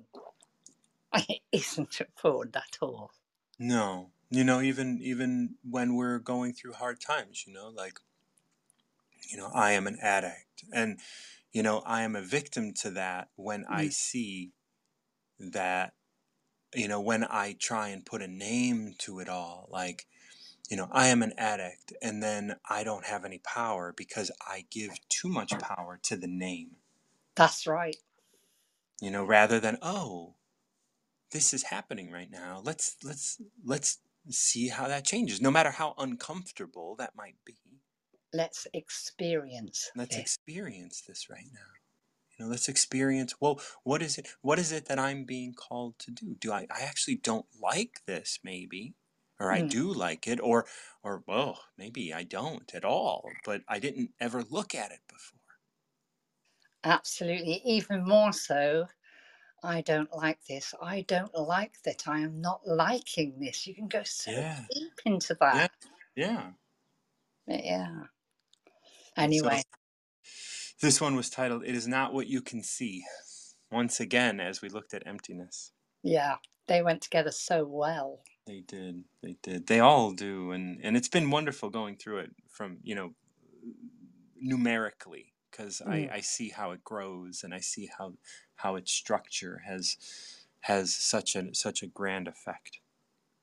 It 1.29 1.41
isn't 1.53 2.01
important 2.01 2.55
at 2.57 2.77
all. 2.81 3.11
No, 3.59 4.13
you 4.29 4.43
know, 4.43 4.61
even 4.61 4.99
even 5.01 5.57
when 5.63 5.95
we're 5.95 6.19
going 6.19 6.53
through 6.53 6.73
hard 6.73 6.99
times, 7.01 7.45
you 7.47 7.53
know, 7.53 7.69
like, 7.69 7.99
you 9.31 9.37
know, 9.37 9.47
I 9.53 9.73
am 9.73 9.87
an 9.87 9.99
addict, 10.01 10.65
and 10.73 10.99
you 11.53 11.63
know, 11.63 11.79
I 11.81 12.03
am 12.03 12.15
a 12.15 12.21
victim 12.23 12.73
to 12.75 12.91
that 12.91 13.29
when 13.35 13.65
I 13.69 13.87
Mm. 13.87 13.93
see 13.93 14.53
that, 15.39 15.95
you 16.75 16.87
know, 16.87 17.01
when 17.01 17.25
I 17.25 17.55
try 17.59 17.89
and 17.89 18.05
put 18.05 18.21
a 18.23 18.27
name 18.27 18.95
to 18.99 19.19
it 19.19 19.29
all, 19.29 19.67
like, 19.71 20.07
you 20.71 20.77
know, 20.77 20.87
I 20.89 21.07
am 21.07 21.21
an 21.21 21.33
addict, 21.37 21.91
and 22.01 22.23
then 22.23 22.55
I 22.69 22.85
don't 22.85 23.05
have 23.05 23.25
any 23.25 23.39
power 23.39 23.93
because 23.95 24.31
I 24.47 24.63
give 24.71 24.91
too 25.09 25.27
much 25.27 25.51
power 25.59 25.99
to 26.03 26.15
the 26.15 26.27
name, 26.29 26.77
That's 27.35 27.67
right. 27.67 27.97
you 29.01 29.11
know, 29.11 29.25
rather 29.25 29.59
than 29.59 29.77
oh, 29.81 30.35
this 31.31 31.53
is 31.53 31.63
happening 31.63 32.09
right 32.09 32.31
now. 32.31 32.61
Let's 32.63 32.95
let's 33.03 33.41
let's 33.65 33.97
see 34.29 34.69
how 34.69 34.87
that 34.87 35.03
changes, 35.03 35.41
no 35.41 35.51
matter 35.51 35.71
how 35.71 35.93
uncomfortable 35.97 36.95
that 36.99 37.17
might 37.17 37.35
be. 37.45 37.57
Let's 38.33 38.65
experience 38.73 39.91
Let's 39.93 40.15
this. 40.15 40.21
experience 40.23 41.03
this 41.05 41.29
right 41.29 41.49
now. 41.53 41.59
You 42.39 42.45
know, 42.45 42.49
let's 42.49 42.69
experience. 42.69 43.35
Well, 43.41 43.59
what 43.83 44.01
is 44.01 44.17
it? 44.17 44.29
What 44.41 44.57
is 44.57 44.71
it 44.71 44.85
that 44.85 44.99
I'm 44.99 45.25
being 45.25 45.53
called 45.53 45.99
to 45.99 46.11
do? 46.11 46.35
Do 46.39 46.53
I? 46.53 46.65
I 46.71 46.83
actually 46.83 47.15
don't 47.15 47.45
like 47.61 47.99
this, 48.07 48.39
maybe, 48.41 48.95
or 49.41 49.51
I 49.51 49.61
Mm. 49.61 49.63
do 49.63 49.91
like 49.93 50.27
it, 50.27 50.39
or 50.41 50.67
or 51.03 51.23
well, 51.27 51.65
maybe 51.77 52.13
I 52.13 52.23
don't 52.23 52.73
at 52.75 52.85
all. 52.85 53.39
But 53.43 53.63
I 53.67 53.79
didn't 53.79 54.13
ever 54.21 54.43
look 54.43 54.75
at 54.75 54.91
it 54.91 55.01
before. 55.09 55.39
Absolutely. 56.83 57.61
Even 57.65 58.03
more 58.07 58.31
so, 58.33 58.87
I 59.63 59.81
don't 59.81 60.11
like 60.13 60.45
this. 60.45 60.73
I 60.81 61.01
don't 61.03 61.33
like 61.35 61.81
that. 61.83 62.07
I 62.07 62.19
am 62.21 62.41
not 62.41 62.67
liking 62.67 63.39
this. 63.39 63.67
You 63.67 63.75
can 63.75 63.87
go 63.89 64.03
so 64.03 64.31
Yeah. 64.31 64.69
deep 64.71 65.01
into 65.05 65.35
that. 65.35 65.71
Yeah. 66.15 66.53
Yeah. 67.47 68.07
So 69.29 69.49
Anyway, 69.49 69.63
this 70.81 70.99
one 70.99 71.15
was 71.15 71.29
titled 71.29 71.63
"It 71.63 71.75
Is 71.75 71.87
Not 71.87 72.13
What 72.13 72.27
You 72.27 72.41
Can 72.41 72.61
See." 72.61 73.05
Once 73.71 74.01
again, 74.01 74.41
as 74.41 74.61
we 74.61 74.67
looked 74.67 74.93
at 74.93 75.07
emptiness. 75.07 75.71
yeah, 76.03 76.37
they 76.67 76.81
went 76.81 77.01
together 77.01 77.31
so 77.31 77.65
well. 77.65 78.23
They 78.47 78.61
did. 78.61 79.03
They 79.21 79.37
did. 79.43 79.67
They 79.67 79.79
all 79.79 80.11
do, 80.11 80.51
and 80.51 80.79
and 80.83 80.97
it's 80.97 81.07
been 81.09 81.29
wonderful 81.29 81.69
going 81.69 81.97
through 81.97 82.19
it 82.19 82.31
from 82.49 82.79
you 82.83 82.95
know 82.95 83.13
numerically 84.39 85.33
because 85.51 85.81
I 85.81 86.01
Mm. 86.01 86.11
I 86.11 86.21
see 86.21 86.49
how 86.49 86.71
it 86.71 86.83
grows 86.83 87.43
and 87.43 87.53
I 87.53 87.59
see 87.59 87.89
how 87.97 88.13
how 88.55 88.75
its 88.75 88.91
structure 88.91 89.61
has 89.65 89.97
has 90.61 90.95
such 90.95 91.35
a 91.35 91.53
such 91.53 91.83
a 91.83 91.87
grand 91.87 92.27
effect. 92.27 92.79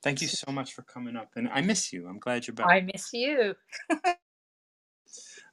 Thank 0.03 0.21
you 0.23 0.29
so 0.29 0.53
much 0.53 0.75
for 0.75 0.83
coming 0.83 1.17
up, 1.17 1.31
and 1.37 1.49
I 1.49 1.61
miss 1.61 1.93
you. 1.93 2.09
I'm 2.09 2.19
glad 2.19 2.47
you're 2.47 2.55
back. 2.55 2.71
I 2.71 2.81
miss 2.81 3.13
you. 3.13 3.55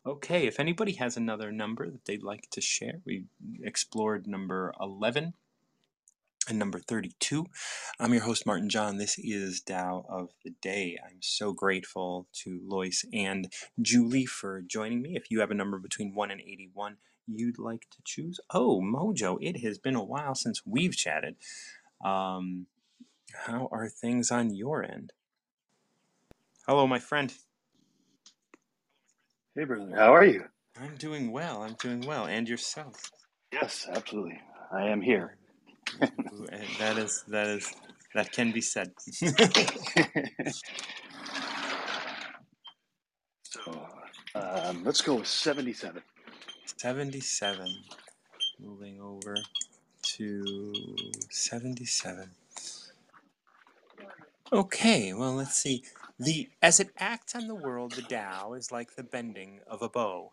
Okay, 0.06 0.46
if 0.46 0.60
anybody 0.60 0.93
has 0.93 1.18
another 1.18 1.52
number 1.52 1.89
that 1.89 2.06
they'd 2.06 2.22
like 2.22 2.48
to 2.52 2.62
share, 2.62 3.02
we 3.06 3.26
explored 3.64 4.28
number 4.28 4.72
11 4.80 5.34
and 6.50 6.60
number 6.60 6.80
32. 6.80 7.46
I'm 8.00 8.14
your 8.14 8.24
host, 8.24 8.46
Martin 8.46 8.70
John. 8.70 8.98
This 8.98 9.18
is 9.18 9.62
Tao 9.62 10.06
of 10.10 10.30
the 10.43 10.52
Day. 10.62 10.98
I'm 11.04 11.18
so 11.22 11.54
grateful 11.54 12.28
to 12.43 12.62
Loyce 12.64 13.06
and 13.14 13.52
Julie 13.82 14.26
for 14.26 14.62
joining 14.62 15.02
me. 15.02 15.16
If 15.16 15.32
you 15.32 15.39
have 15.39 15.52
a 15.52 15.56
number 15.56 15.78
between 15.78 16.14
1 16.14 16.32
and 16.32 16.41
81 16.41 16.98
you'd 17.28 17.58
like 17.58 17.88
to 17.89 17.98
choose, 18.04 18.39
oh, 18.54 18.82
MoJoe, 18.82 19.38
it 19.41 19.62
has 19.62 19.78
been 19.78 19.96
a 19.96 20.04
while 20.04 20.36
since 20.36 20.62
we've 20.66 20.96
chatted. 20.96 21.36
Um, 22.04 22.68
how 23.34 23.68
are 23.72 23.89
things 23.89 24.32
on 24.32 24.54
your 24.54 24.84
end? 24.84 25.14
Hello, 26.68 26.88
my 26.88 27.00
friend. 27.00 27.34
Hey, 29.56 29.64
brother, 29.64 29.91
how 29.96 30.14
are 30.14 30.26
you? 30.26 30.46
I'm 30.80 30.96
doing 30.96 31.32
well. 31.32 31.64
I'm 31.64 31.76
doing 31.80 32.02
well. 32.02 32.26
And 32.26 32.48
yourself? 32.48 33.12
Yes, 33.52 33.88
absolutely. 33.91 34.39
I 34.72 34.88
am 34.88 35.02
here. 35.02 35.38
That 36.80 36.98
is 36.98 37.24
that 37.28 37.48
is 37.48 37.74
that 38.14 38.32
can 38.32 38.52
be 38.52 38.62
said. 38.62 38.94
so 43.44 43.88
um, 44.36 44.84
let's 44.84 45.02
go 45.02 45.16
with 45.16 45.28
77. 45.28 46.02
77. 46.78 47.68
Moving 48.60 49.02
over 49.02 49.36
to 50.04 50.74
77. 51.30 52.32
Okay, 54.54 55.14
well 55.14 55.34
let's 55.34 55.56
see. 55.58 55.84
The 56.20 56.50
as 56.62 56.80
it 56.80 56.92
acts 56.98 57.36
on 57.36 57.48
the 57.48 57.56
world, 57.56 57.94
the 57.94 58.02
Tao 58.04 58.54
is 58.54 58.72
like 58.72 58.96
the 58.96 59.04
bending 59.04 59.60
of 59.68 59.82
a 59.82 59.90
bow. 59.90 60.32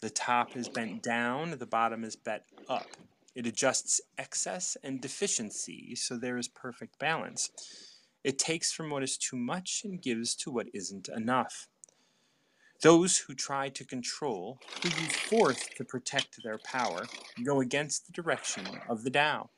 The 0.00 0.10
top 0.10 0.56
is 0.56 0.68
bent 0.68 1.02
down, 1.02 1.50
the 1.58 1.66
bottom 1.66 2.04
is 2.04 2.16
bent 2.16 2.44
up. 2.68 2.86
It 3.38 3.46
adjusts 3.46 4.00
excess 4.18 4.76
and 4.82 5.00
deficiency 5.00 5.94
so 5.94 6.16
there 6.16 6.38
is 6.38 6.48
perfect 6.48 6.98
balance. 6.98 7.50
It 8.24 8.36
takes 8.36 8.72
from 8.72 8.90
what 8.90 9.04
is 9.04 9.16
too 9.16 9.36
much 9.36 9.82
and 9.84 10.02
gives 10.02 10.34
to 10.38 10.50
what 10.50 10.66
isn't 10.74 11.08
enough. 11.08 11.68
Those 12.82 13.16
who 13.16 13.34
try 13.34 13.68
to 13.68 13.84
control, 13.84 14.58
who 14.82 14.88
use 14.88 15.14
force 15.14 15.68
to 15.76 15.84
protect 15.84 16.42
their 16.42 16.58
power, 16.58 17.06
go 17.44 17.60
against 17.60 18.06
the 18.06 18.12
direction 18.12 18.66
of 18.88 19.04
the 19.04 19.10
Tao. 19.10 19.50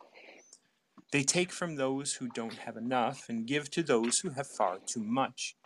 They 1.11 1.23
take 1.23 1.51
from 1.51 1.77
those 1.77 2.13
who 2.13 2.29
don't 2.29 2.59
have 2.59 2.77
enough 2.77 3.31
and 3.31 3.47
give 3.47 3.71
to 3.71 3.83
those 3.83 4.19
who 4.19 4.29
have 4.29 4.47
far 4.47 4.77
too 4.85 5.03
much. 5.03 5.57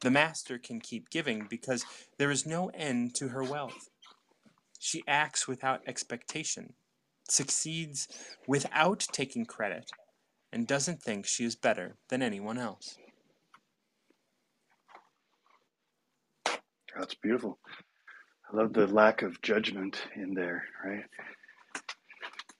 The 0.00 0.12
master 0.12 0.58
can 0.58 0.78
keep 0.78 1.10
giving 1.10 1.48
because 1.50 1.84
there 2.18 2.30
is 2.30 2.46
no 2.46 2.68
end 2.68 3.16
to 3.16 3.30
her 3.30 3.42
wealth. 3.42 3.90
She 4.78 5.02
acts 5.08 5.48
without 5.48 5.82
expectation, 5.88 6.74
succeeds 7.32 8.08
without 8.46 9.00
taking 9.12 9.44
credit, 9.44 9.90
and 10.52 10.66
doesn't 10.66 11.02
think 11.02 11.26
she 11.26 11.44
is 11.44 11.56
better 11.56 11.96
than 12.10 12.22
anyone 12.22 12.58
else. 12.58 12.98
That's 16.96 17.14
beautiful. 17.14 17.58
I 18.52 18.56
love 18.56 18.74
the 18.74 18.86
lack 18.86 19.22
of 19.22 19.40
judgment 19.40 20.02
in 20.14 20.34
there, 20.34 20.64
right? 20.84 21.04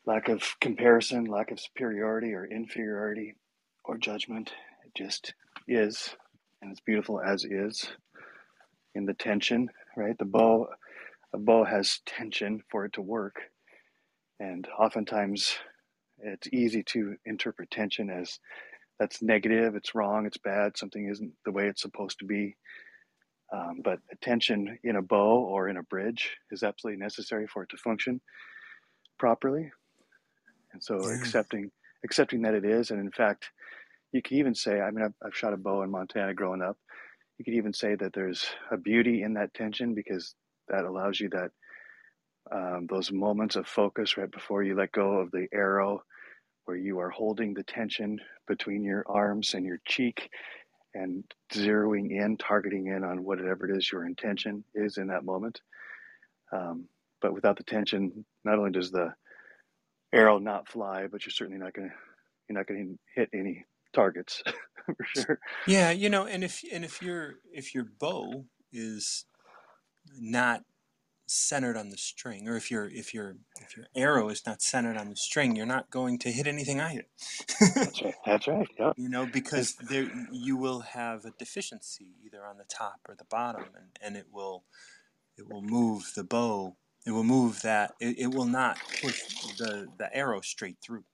Lack 0.07 0.29
of 0.29 0.43
comparison, 0.61 1.27
lack 1.27 1.51
of 1.51 1.61
superiority 1.61 2.33
or 2.33 2.47
inferiority 2.47 3.37
or 3.85 3.99
judgment. 3.99 4.53
It 4.87 4.95
just 4.97 5.35
is. 5.69 6.17
And 6.63 6.71
it's 6.71 6.81
beautiful 6.81 7.21
as 7.21 7.45
is. 7.45 7.87
In 8.95 9.05
the 9.05 9.15
tension, 9.15 9.69
right? 9.97 10.17
The 10.19 10.25
bow, 10.25 10.69
a 11.35 11.39
bow 11.39 11.65
has 11.65 12.01
tension 12.07 12.63
for 12.71 12.87
it 12.87 12.95
to 12.95 13.03
work. 13.03 13.52
And 14.43 14.67
oftentimes 14.79 15.55
it's 16.19 16.49
easy 16.53 16.83
to 16.85 17.17
interpret 17.27 17.71
tension 17.71 18.11
as 18.11 18.41
that's 18.99 19.23
negative, 19.23 19.77
it's 19.77 19.95
wrong, 19.95 20.27
it's 20.27 20.39
bad, 20.39 20.77
something 20.77 21.09
isn't 21.09 21.33
the 21.45 21.53
way 21.53 21.69
it's 21.69 21.83
supposed 21.83 22.19
to 22.21 22.27
be. 22.27 22.57
Um, 23.55 23.83
but 23.85 24.01
attention 24.13 24.79
in 24.85 24.97
a 24.97 25.03
bow 25.03 25.45
or 25.45 25.69
in 25.69 25.77
a 25.79 25.85
bridge 25.85 26.37
is 26.51 26.65
absolutely 26.65 27.01
necessary 27.01 27.47
for 27.47 27.63
it 27.65 27.71
to 27.71 27.77
function 27.79 28.21
properly. 29.19 29.71
And 30.73 30.83
so 30.83 31.09
Yeah. 31.09 31.15
accepting 31.15 31.71
accepting 32.05 32.43
that 32.43 32.55
it 32.55 32.65
is, 32.65 32.91
and 32.91 33.01
in 33.01 33.13
fact, 33.13 33.51
you 34.13 34.23
can 34.23 34.39
even 34.39 34.55
say, 34.55 34.81
I 34.81 34.91
mean, 34.91 35.05
I've, 35.05 35.15
I've 35.25 35.37
shot 35.37 35.55
a 35.55 35.59
bow 35.59 35.83
in 35.83 35.91
Montana 35.91 36.35
growing 36.35 36.63
up. 36.63 36.79
You 37.39 37.45
could 37.45 37.55
even 37.55 37.73
say 37.75 37.97
that 37.97 38.13
there's 38.15 38.47
a 38.73 38.79
beauty 38.79 39.23
in 39.23 39.35
that 39.35 39.55
tension 39.55 39.95
because 39.95 40.35
that 40.69 40.85
allows 40.85 41.21
you 41.21 41.29
that 41.31 41.51
um, 42.51 42.87
those 42.89 43.13
moments 43.13 43.57
of 43.57 43.67
focus 43.67 44.17
right 44.17 44.31
before 44.31 44.63
you 44.63 44.75
let 44.75 44.93
go 44.93 45.19
of 45.19 45.31
the 45.31 45.47
arrow, 45.53 46.03
where 46.65 46.77
you 46.77 46.99
are 46.99 47.11
holding 47.11 47.55
the 47.55 47.63
tension 47.63 48.21
between 48.47 48.83
your 48.83 49.05
arms 49.07 49.55
and 49.55 49.65
your 49.65 49.79
cheek 49.87 50.31
and 50.95 51.25
zeroing 51.53 52.11
in, 52.11 52.37
targeting 52.37 52.89
in 52.89 53.05
on 53.05 53.25
whatever 53.25 53.69
it 53.69 53.77
is 53.77 53.91
your 53.91 54.07
intention 54.07 54.65
is 54.75 54.99
in 54.99 55.07
that 55.09 55.25
moment. 55.25 55.61
Um, 56.53 56.87
but 57.21 57.33
without 57.33 57.57
the 57.57 57.65
tension, 57.65 58.25
not 58.45 58.59
only 58.59 58.73
does 58.73 58.91
the 58.91 59.15
arrow 60.13 60.39
not 60.39 60.69
fly, 60.69 61.07
but 61.07 61.25
you're 61.25 61.33
certainly 61.33 61.61
not 61.61 61.73
going 61.73 61.89
to 61.89 61.95
you're 62.49 62.59
not 62.59 62.67
going 62.67 62.99
to 62.99 63.21
hit 63.21 63.31
any 63.33 63.65
targets 63.93 64.43
for 64.87 64.97
sure. 65.15 65.39
Yeah, 65.67 65.91
you 65.91 66.11
know, 66.11 66.27
and 66.27 66.45
if 66.45 66.63
and 66.73 66.85
if 66.85 67.01
your 67.01 67.37
if 67.53 67.75
your 67.75 67.85
bow 67.85 68.45
is 68.73 69.25
not 70.19 70.65
centered 71.33 71.77
on 71.77 71.91
the 71.91 71.97
string, 71.97 72.49
or 72.49 72.57
if 72.57 72.71
your 72.71 72.89
if 72.89 73.15
your 73.15 73.37
if 73.61 73.77
your 73.77 73.87
arrow 73.95 74.29
is 74.29 74.45
not 74.47 74.63
centered 74.63 74.97
on 74.97 75.09
the 75.09 75.17
string, 75.17 75.57
you're 75.57 75.67
not 75.67 75.91
going 75.91 76.19
to 76.21 76.31
hit 76.31 76.47
anything 76.47 76.81
either. 76.81 77.07
That's 77.75 78.03
right. 78.03 78.15
That's 78.27 78.49
right. 78.49 78.69
Yep. 78.79 78.95
you 78.97 79.09
know, 79.09 79.27
because 79.27 79.75
there 79.77 80.11
you 80.31 80.57
will 80.57 80.81
have 80.81 81.25
a 81.25 81.33
deficiency 81.39 82.15
either 82.25 82.45
on 82.45 82.59
the 82.59 82.65
top 82.65 83.01
or 83.09 83.15
the 83.15 83.25
bottom, 83.25 83.65
and, 83.77 83.87
and 84.01 84.17
it 84.17 84.27
will 84.33 84.65
it 85.37 85.49
will 85.49 85.63
move 85.63 86.13
the 86.15 86.25
bow. 86.25 86.77
It 87.07 87.11
will 87.11 87.25
move 87.25 87.63
that. 87.63 87.95
It, 88.01 88.19
it 88.19 88.35
will 88.35 88.47
not 88.47 88.79
push 89.01 89.23
the 89.59 89.89
the 89.99 90.15
arrow 90.15 90.41
straight 90.41 90.79
through. 90.83 91.05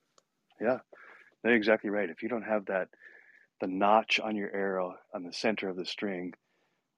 Yeah. 0.60 0.78
That's 1.42 1.54
exactly 1.54 1.90
right. 1.90 2.10
If 2.10 2.22
you 2.22 2.28
don't 2.28 2.42
have 2.42 2.66
that 2.66 2.88
the 3.60 3.66
notch 3.66 4.20
on 4.20 4.36
your 4.36 4.54
arrow 4.54 4.96
on 5.14 5.24
the 5.24 5.32
center 5.32 5.68
of 5.68 5.76
the 5.76 5.84
string, 5.84 6.34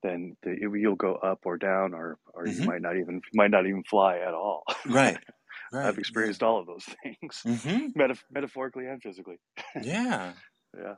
then 0.02 0.36
the, 0.42 0.56
you'll 0.74 0.96
go 0.96 1.14
up 1.16 1.40
or 1.44 1.56
down, 1.56 1.94
or 1.94 2.18
or 2.34 2.48
you 2.48 2.62
Mhm. 2.62 2.64
might 2.64 2.82
not 2.82 2.96
even 2.96 3.20
might 3.34 3.50
not 3.50 3.66
even 3.66 3.84
fly 3.84 4.18
at 4.18 4.34
all. 4.34 4.64
Right. 4.88 5.18
Right. 5.72 5.86
I've 5.88 5.98
experienced 5.98 6.42
all 6.42 6.60
of 6.60 6.66
those 6.66 6.84
things, 7.02 7.46
hmm 7.46 7.92
metaf- 7.98 8.24
metaphorically 8.30 8.86
and 8.86 9.02
physically. 9.02 9.38
Yeah. 9.76 10.34
Yeah. 10.76 10.96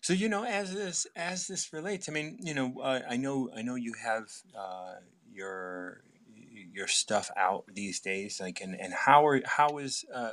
So 0.00 0.12
you 0.12 0.28
know, 0.28 0.44
as 0.44 0.72
this 0.74 1.06
as 1.16 1.46
this 1.46 1.72
relates, 1.72 2.08
I 2.08 2.12
mean, 2.12 2.38
you 2.42 2.54
know, 2.54 2.80
uh, 2.80 3.02
I 3.08 3.16
know 3.16 3.50
I 3.54 3.62
know 3.62 3.74
you 3.74 3.94
have 4.02 4.28
uh, 4.56 4.96
your 5.30 6.02
your 6.76 6.86
stuff 6.86 7.30
out 7.36 7.64
these 7.72 8.00
days, 8.00 8.38
like, 8.40 8.60
and 8.60 8.78
and 8.78 8.92
how 8.92 9.26
are 9.26 9.40
how 9.46 9.78
is 9.78 10.04
uh, 10.14 10.32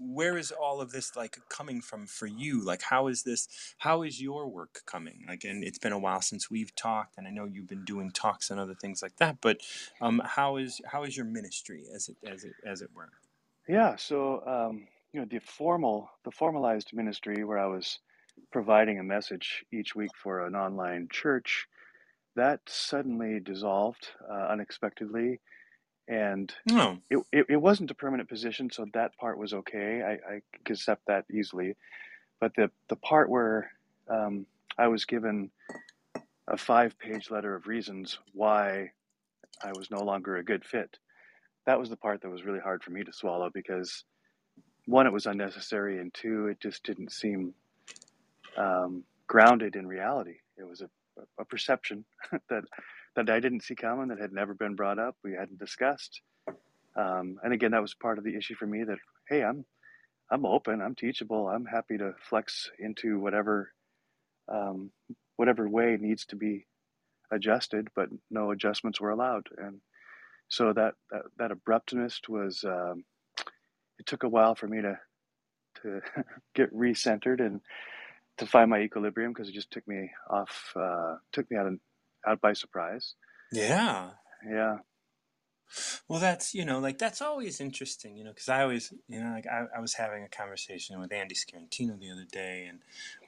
where 0.00 0.38
is 0.38 0.50
all 0.50 0.80
of 0.80 0.90
this 0.90 1.14
like 1.14 1.38
coming 1.48 1.82
from 1.82 2.06
for 2.06 2.26
you? 2.26 2.64
Like, 2.64 2.82
how 2.82 3.08
is 3.08 3.22
this? 3.22 3.46
How 3.78 4.02
is 4.02 4.20
your 4.20 4.48
work 4.48 4.80
coming? 4.86 5.24
Like, 5.28 5.44
and 5.44 5.62
it's 5.62 5.78
been 5.78 5.92
a 5.92 5.98
while 5.98 6.22
since 6.22 6.50
we've 6.50 6.74
talked, 6.74 7.18
and 7.18 7.28
I 7.28 7.30
know 7.30 7.44
you've 7.44 7.68
been 7.68 7.84
doing 7.84 8.10
talks 8.10 8.50
and 8.50 8.58
other 8.58 8.74
things 8.74 9.02
like 9.02 9.16
that. 9.18 9.38
But 9.42 9.58
um, 10.00 10.22
how 10.24 10.56
is 10.56 10.80
how 10.86 11.04
is 11.04 11.16
your 11.16 11.26
ministry 11.26 11.84
as 11.94 12.08
it 12.08 12.16
as 12.26 12.44
it 12.44 12.54
as 12.66 12.80
it 12.80 12.90
were? 12.94 13.10
Yeah. 13.68 13.96
So 13.96 14.42
um, 14.46 14.88
you 15.12 15.20
know, 15.20 15.26
the 15.30 15.40
formal 15.40 16.08
the 16.24 16.30
formalized 16.30 16.90
ministry 16.94 17.44
where 17.44 17.58
I 17.58 17.66
was 17.66 17.98
providing 18.50 18.98
a 18.98 19.04
message 19.04 19.64
each 19.70 19.94
week 19.94 20.10
for 20.22 20.46
an 20.46 20.54
online 20.54 21.08
church 21.12 21.66
that 22.34 22.60
suddenly 22.66 23.40
dissolved 23.40 24.08
uh, 24.30 24.46
unexpectedly 24.50 25.40
and 26.08 26.52
No. 26.66 26.98
it, 27.10 27.18
it, 27.32 27.46
it 27.50 27.56
wasn't 27.56 27.90
a 27.90 27.94
permanent 27.94 28.28
position 28.28 28.70
so 28.72 28.86
that 28.94 29.16
part 29.18 29.38
was 29.38 29.54
okay. 29.54 30.02
I, 30.02 30.12
I 30.36 30.42
could 30.64 30.76
accept 30.76 31.06
that 31.06 31.24
easily. 31.32 31.76
But 32.40 32.54
the, 32.56 32.70
the 32.88 32.96
part 32.96 33.30
where 33.30 33.70
um, 34.08 34.46
i 34.78 34.88
was 34.88 35.04
given 35.04 35.50
a 36.48 36.56
five 36.56 36.98
page 36.98 37.30
letter 37.30 37.54
of 37.54 37.66
reasons 37.68 38.18
why 38.34 38.90
i 39.64 39.72
was 39.72 39.90
no 39.90 40.02
longer 40.02 40.36
a 40.38 40.44
good 40.44 40.64
fit 40.64 40.98
that 41.66 41.78
was 41.78 41.90
the 41.90 41.96
part 41.96 42.22
that 42.22 42.30
was 42.30 42.44
really 42.44 42.60
hard 42.60 42.82
for 42.82 42.90
me 42.90 43.04
to 43.04 43.12
swallow 43.12 43.50
because 43.54 44.04
one 44.86 45.06
it 45.06 45.12
was 45.12 45.26
unnecessary 45.26 45.98
and 46.00 46.12
two 46.14 46.48
it 46.48 46.60
just 46.60 46.82
didn't 46.84 47.12
seem 47.12 47.54
um, 48.56 49.04
grounded 49.26 49.76
in 49.76 49.86
reality. 49.86 50.36
It 50.58 50.64
was 50.68 50.82
a, 50.82 50.90
a 51.40 51.44
perception 51.44 52.04
that 52.50 52.64
that 53.16 53.30
I 53.30 53.40
didn't 53.40 53.62
see 53.62 53.74
coming, 53.74 54.08
that 54.08 54.18
had 54.18 54.32
never 54.32 54.54
been 54.54 54.74
brought 54.74 54.98
up, 54.98 55.16
we 55.22 55.32
hadn't 55.32 55.58
discussed. 55.58 56.20
Um, 56.96 57.38
and 57.42 57.52
again, 57.52 57.70
that 57.72 57.82
was 57.82 57.94
part 57.94 58.18
of 58.18 58.24
the 58.24 58.36
issue 58.36 58.54
for 58.54 58.66
me. 58.66 58.84
That 58.84 58.98
hey, 59.28 59.42
I'm 59.42 59.64
I'm 60.30 60.46
open, 60.46 60.80
I'm 60.80 60.94
teachable, 60.94 61.48
I'm 61.48 61.66
happy 61.66 61.98
to 61.98 62.14
flex 62.28 62.70
into 62.78 63.18
whatever 63.18 63.72
um, 64.48 64.90
whatever 65.36 65.68
way 65.68 65.96
needs 66.00 66.26
to 66.26 66.36
be 66.36 66.66
adjusted, 67.30 67.88
but 67.96 68.08
no 68.30 68.50
adjustments 68.50 69.00
were 69.00 69.10
allowed. 69.10 69.48
And 69.56 69.80
so 70.48 70.72
that 70.72 70.94
that, 71.10 71.22
that 71.38 71.50
abruptness 71.50 72.20
was 72.28 72.64
um, 72.64 73.04
it 73.98 74.06
took 74.06 74.22
a 74.22 74.28
while 74.28 74.54
for 74.54 74.66
me 74.66 74.82
to 74.82 74.98
to 75.82 76.00
get 76.54 76.74
recentered 76.74 77.40
and 77.40 77.60
to 78.38 78.46
find 78.46 78.70
my 78.70 78.80
equilibrium 78.80 79.32
because 79.32 79.48
it 79.48 79.54
just 79.54 79.70
took 79.70 79.86
me 79.86 80.10
off 80.30 80.72
uh, 80.76 81.16
took 81.32 81.50
me 81.50 81.56
out 81.56 81.66
of, 81.66 81.78
out 82.26 82.40
by 82.40 82.52
surprise. 82.52 83.14
Yeah. 83.52 84.10
Yeah. 84.48 84.78
Well, 86.06 86.20
that's 86.20 86.52
you 86.54 86.66
know, 86.66 86.80
like 86.80 86.98
that's 86.98 87.22
always 87.22 87.58
interesting, 87.58 88.14
you 88.16 88.24
know, 88.24 88.30
because 88.32 88.50
I 88.50 88.60
always, 88.62 88.92
you 89.08 89.20
know, 89.22 89.30
like 89.30 89.46
I, 89.46 89.64
I 89.74 89.80
was 89.80 89.94
having 89.94 90.22
a 90.22 90.28
conversation 90.28 91.00
with 91.00 91.10
Andy 91.12 91.34
Scarantino 91.34 91.98
the 91.98 92.10
other 92.10 92.26
day, 92.30 92.66
and 92.68 92.80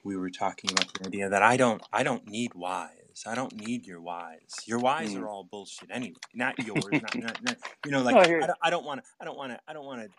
we 0.03 0.15
were 0.15 0.29
talking 0.29 0.69
about 0.71 0.93
the 0.93 1.07
idea 1.07 1.27
that 1.29 1.41
I 1.41 1.57
don't, 1.57 1.81
I 1.91 2.03
don't 2.03 2.27
need 2.27 2.53
whys. 2.53 3.23
I 3.25 3.33
don't 3.33 3.55
need 3.55 3.87
your 3.87 3.99
whys. 3.99 4.53
Your 4.67 4.77
whys 4.77 5.15
Mm. 5.15 5.21
are 5.21 5.27
all 5.27 5.43
bullshit 5.43 5.89
anyway. 5.91 6.19
Not 6.35 6.59
yours. 6.63 6.85
not, 6.91 7.15
not, 7.15 7.43
not, 7.43 7.57
you 7.83 7.89
know, 7.91 8.03
like 8.03 8.13
No, 8.13 8.21
I 8.21 8.27
hear 8.27 8.37
I 8.37 8.41
you. 8.41 8.71
don't, 8.71 8.85
want 8.85 9.01
to, 9.03 9.09
I 9.19 9.25
don't 9.25 9.37
want 9.37 9.51
to, 9.53 9.59
I 9.67 9.73
don't 9.73 9.85
want 9.85 10.01
to, 10.03 10.09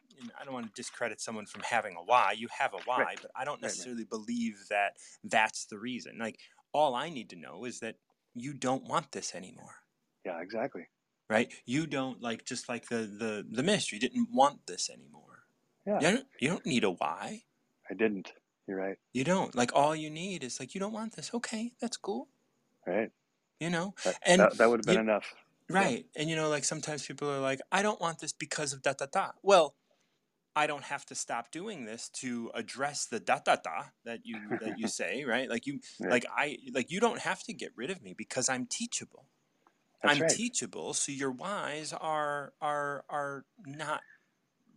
I 0.40 0.44
don't 0.44 0.54
want 0.54 0.66
to 0.66 0.72
discredit 0.74 1.20
someone 1.20 1.46
from 1.46 1.60
having 1.62 1.94
a 1.94 2.02
why. 2.02 2.32
You 2.36 2.48
have 2.58 2.74
a 2.74 2.78
why, 2.86 3.02
Right. 3.02 3.18
but 3.22 3.30
I 3.36 3.44
don't 3.44 3.54
right. 3.62 3.62
necessarily 3.62 4.04
believe 4.04 4.64
that 4.70 4.94
that's 5.22 5.66
the 5.66 5.78
reason. 5.78 6.18
Like 6.18 6.40
all 6.72 6.96
I 6.96 7.10
need 7.10 7.30
to 7.30 7.36
know 7.36 7.64
is 7.66 7.78
that 7.80 7.96
you 8.36 8.54
don't 8.54 8.84
want 8.84 9.12
this 9.12 9.34
anymore 9.34 9.76
Yeah, 10.24 10.40
exactly. 10.42 10.88
right? 11.28 11.52
You 11.64 11.86
don't 11.86 12.22
like 12.22 12.44
just 12.44 12.68
like 12.68 12.88
the 12.88 12.98
the 13.22 13.46
the 13.50 13.62
ministry 13.62 13.98
didn't 13.98 14.28
want 14.32 14.66
this 14.66 14.90
anymore. 14.90 15.44
Yeah, 15.86 16.00
You 16.00 16.10
don't, 16.16 16.26
you 16.40 16.48
don't 16.48 16.66
need 16.66 16.84
a 16.84 16.90
why. 16.90 17.44
I 17.90 17.94
didn't. 17.94 18.32
You're 18.66 18.78
right. 18.78 18.98
You 19.12 19.24
don't 19.24 19.54
like 19.54 19.72
all 19.74 19.96
you 19.96 20.10
need 20.10 20.44
is 20.44 20.60
like 20.60 20.74
you 20.74 20.80
don't 20.80 20.92
want 20.92 21.16
this. 21.16 21.32
Okay, 21.34 21.72
that's 21.80 21.96
cool. 21.96 22.28
Right. 22.86 23.10
You 23.60 23.70
know, 23.70 23.94
That 24.04 24.16
and 24.26 24.40
that, 24.40 24.58
that 24.58 24.68
would 24.70 24.80
have 24.80 24.86
been 24.86 24.96
you 24.96 25.00
enough. 25.00 25.34
Yeah. 25.76 25.76
right, 25.76 26.06
and 26.16 26.28
you 26.30 26.36
know 26.36 26.48
like 26.48 26.64
sometimes 26.64 27.06
people 27.06 27.30
are 27.30 27.40
like, 27.40 27.60
I 27.72 27.82
don't 27.82 28.00
want 28.00 28.20
this 28.20 28.32
because 28.32 28.72
of 28.72 28.82
da 28.82 28.92
da 28.94 29.06
da. 29.06 29.32
Well, 29.42 29.74
I 30.56 30.66
don't 30.66 30.84
have 30.84 31.04
to 31.06 31.14
stop 31.14 31.50
doing 31.50 31.84
this 31.84 32.08
to 32.20 32.50
address 32.54 33.06
the 33.06 33.20
da 33.20 33.40
da 33.44 33.56
da 33.56 33.84
that 34.04 34.20
you 34.24 34.56
that 34.60 34.78
you 34.78 34.86
say, 34.88 35.24
right? 35.24 35.48
Like 35.50 35.66
you 35.66 35.80
Right. 36.00 36.10
like 36.10 36.24
I 36.34 36.58
like 36.72 36.90
you 36.90 37.00
don't 37.00 37.20
have 37.20 37.42
to 37.44 37.52
get 37.52 37.72
rid 37.76 37.90
of 37.90 38.02
me 38.02 38.14
because 38.16 38.48
I'm 38.48 38.66
teachable. 38.66 39.26
That's 40.02 40.12
I'm 40.12 40.18
right. 40.20 40.32
teachable, 40.36 40.94
so 40.94 41.12
your 41.12 41.32
whys 41.32 41.92
are 41.92 42.54
are 42.60 43.04
are 43.08 43.44
not 43.66 44.02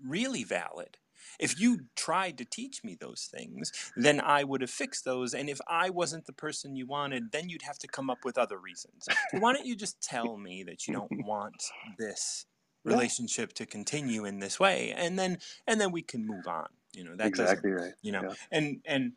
really 0.04 0.44
valid. 0.44 0.98
If 1.40 1.60
you 1.60 1.88
tried 1.96 2.38
to 2.40 2.46
teach 2.46 2.84
me 2.84 2.96
those 2.96 3.30
things, 3.32 3.72
then 3.96 4.22
I 4.22 4.44
would 4.44 4.62
have 4.62 4.70
fixed 4.70 5.06
those. 5.06 5.34
And 5.34 5.50
if 5.50 5.60
I 5.68 5.90
wasn't 5.90 6.26
the 6.26 6.34
person 6.34 6.76
you 6.76 6.88
wanted, 6.88 7.32
then 7.32 7.50
you'd 7.50 7.64
have 7.64 7.80
to 7.80 7.88
come 7.88 8.10
up 8.10 8.24
with 8.26 8.38
other 8.38 8.58
reasons. 8.58 9.10
Why 9.32 9.54
don't 9.54 9.66
you 9.66 9.76
just 9.76 10.02
tell 10.02 10.38
me 10.38 10.64
that 10.64 10.88
you 10.88 10.94
don't 10.94 11.12
want 11.18 11.74
this 11.98 12.46
Yeah. 12.86 12.92
relationship 12.94 13.54
to 13.54 13.66
continue 13.66 14.26
in 14.26 14.40
this 14.40 14.60
way, 14.60 14.94
and 14.96 15.18
then 15.20 15.40
and 15.68 15.80
then 15.80 15.92
we 15.92 16.02
can 16.02 16.26
move 16.26 16.48
on. 16.48 16.68
You 16.94 17.04
know 17.04 17.16
that 17.18 17.28
Exactly 17.28 17.72
right. 17.72 17.94
you 18.02 18.12
know 18.12 18.24
Yeah. 18.24 18.34
and 18.52 18.82
and 18.86 19.14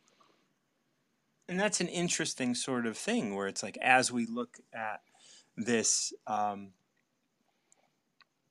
and 1.49 1.59
that's 1.61 1.81
an 1.81 1.89
interesting 1.89 2.55
sort 2.55 2.87
of 2.87 2.97
thing 2.97 3.35
where 3.35 3.47
it's 3.49 3.63
like 3.63 3.79
as 3.79 4.13
we 4.13 4.27
look 4.27 4.59
at 4.73 5.01
this 5.57 6.13
um 6.27 6.73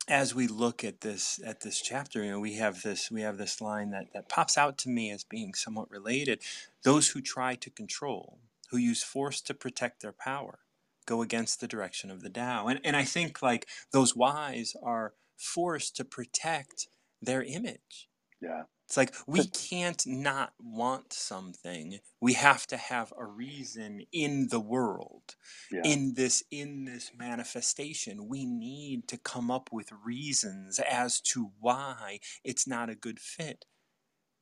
as 0.07 0.33
we 0.33 0.47
look 0.47 0.83
at 0.83 1.01
this 1.01 1.39
at 1.45 1.61
this 1.61 1.79
chapter 1.81 2.23
you 2.23 2.31
know 2.31 2.39
we 2.39 2.55
have 2.55 2.81
this 2.81 3.09
we 3.11 3.21
have 3.21 3.37
this 3.37 3.61
line 3.61 3.91
that 3.91 4.05
that 4.13 4.27
pops 4.29 4.57
out 4.57 4.77
to 4.77 4.89
me 4.89 5.11
as 5.11 5.23
being 5.23 5.53
somewhat 5.53 5.89
related 5.91 6.41
those 6.83 7.09
who 7.09 7.21
try 7.21 7.55
to 7.55 7.69
control 7.69 8.39
who 8.71 8.77
use 8.77 9.03
force 9.03 9.41
to 9.41 9.53
protect 9.53 10.01
their 10.01 10.11
power 10.11 10.59
go 11.05 11.21
against 11.21 11.59
the 11.61 11.67
direction 11.67 12.11
of 12.11 12.21
the 12.21 12.29
Tao 12.29 12.67
and 12.67 12.79
and 12.83 12.95
I 12.95 13.03
think 13.05 13.41
like 13.41 13.67
those 13.91 14.15
whys 14.15 14.75
are 14.83 15.15
forced 15.37 15.95
to 15.97 16.05
protect 16.05 16.87
their 17.21 17.43
image 17.43 18.09
Yeah. 18.41 18.63
it's 18.87 18.97
like 18.97 19.15
we 19.27 19.47
can't 19.47 20.05
not 20.05 20.53
want 20.59 21.13
something. 21.13 21.99
We 22.19 22.33
have 22.33 22.67
to 22.67 22.77
have 22.77 23.13
a 23.17 23.25
reason 23.25 24.01
in 24.11 24.49
the 24.49 24.59
world. 24.59 25.35
Yeah. 25.69 25.93
In 25.93 26.13
this 26.15 26.43
in 26.51 26.85
this 26.85 27.11
manifestation, 27.15 28.27
we 28.27 28.45
need 28.45 29.07
to 29.09 29.17
come 29.17 29.49
up 29.49 29.69
with 29.71 29.91
reasons 30.05 30.79
as 30.79 31.21
to 31.21 31.51
why 31.59 32.19
it's 32.43 32.67
not 32.67 32.89
a 32.89 32.95
good 32.95 33.19
fit. 33.19 33.65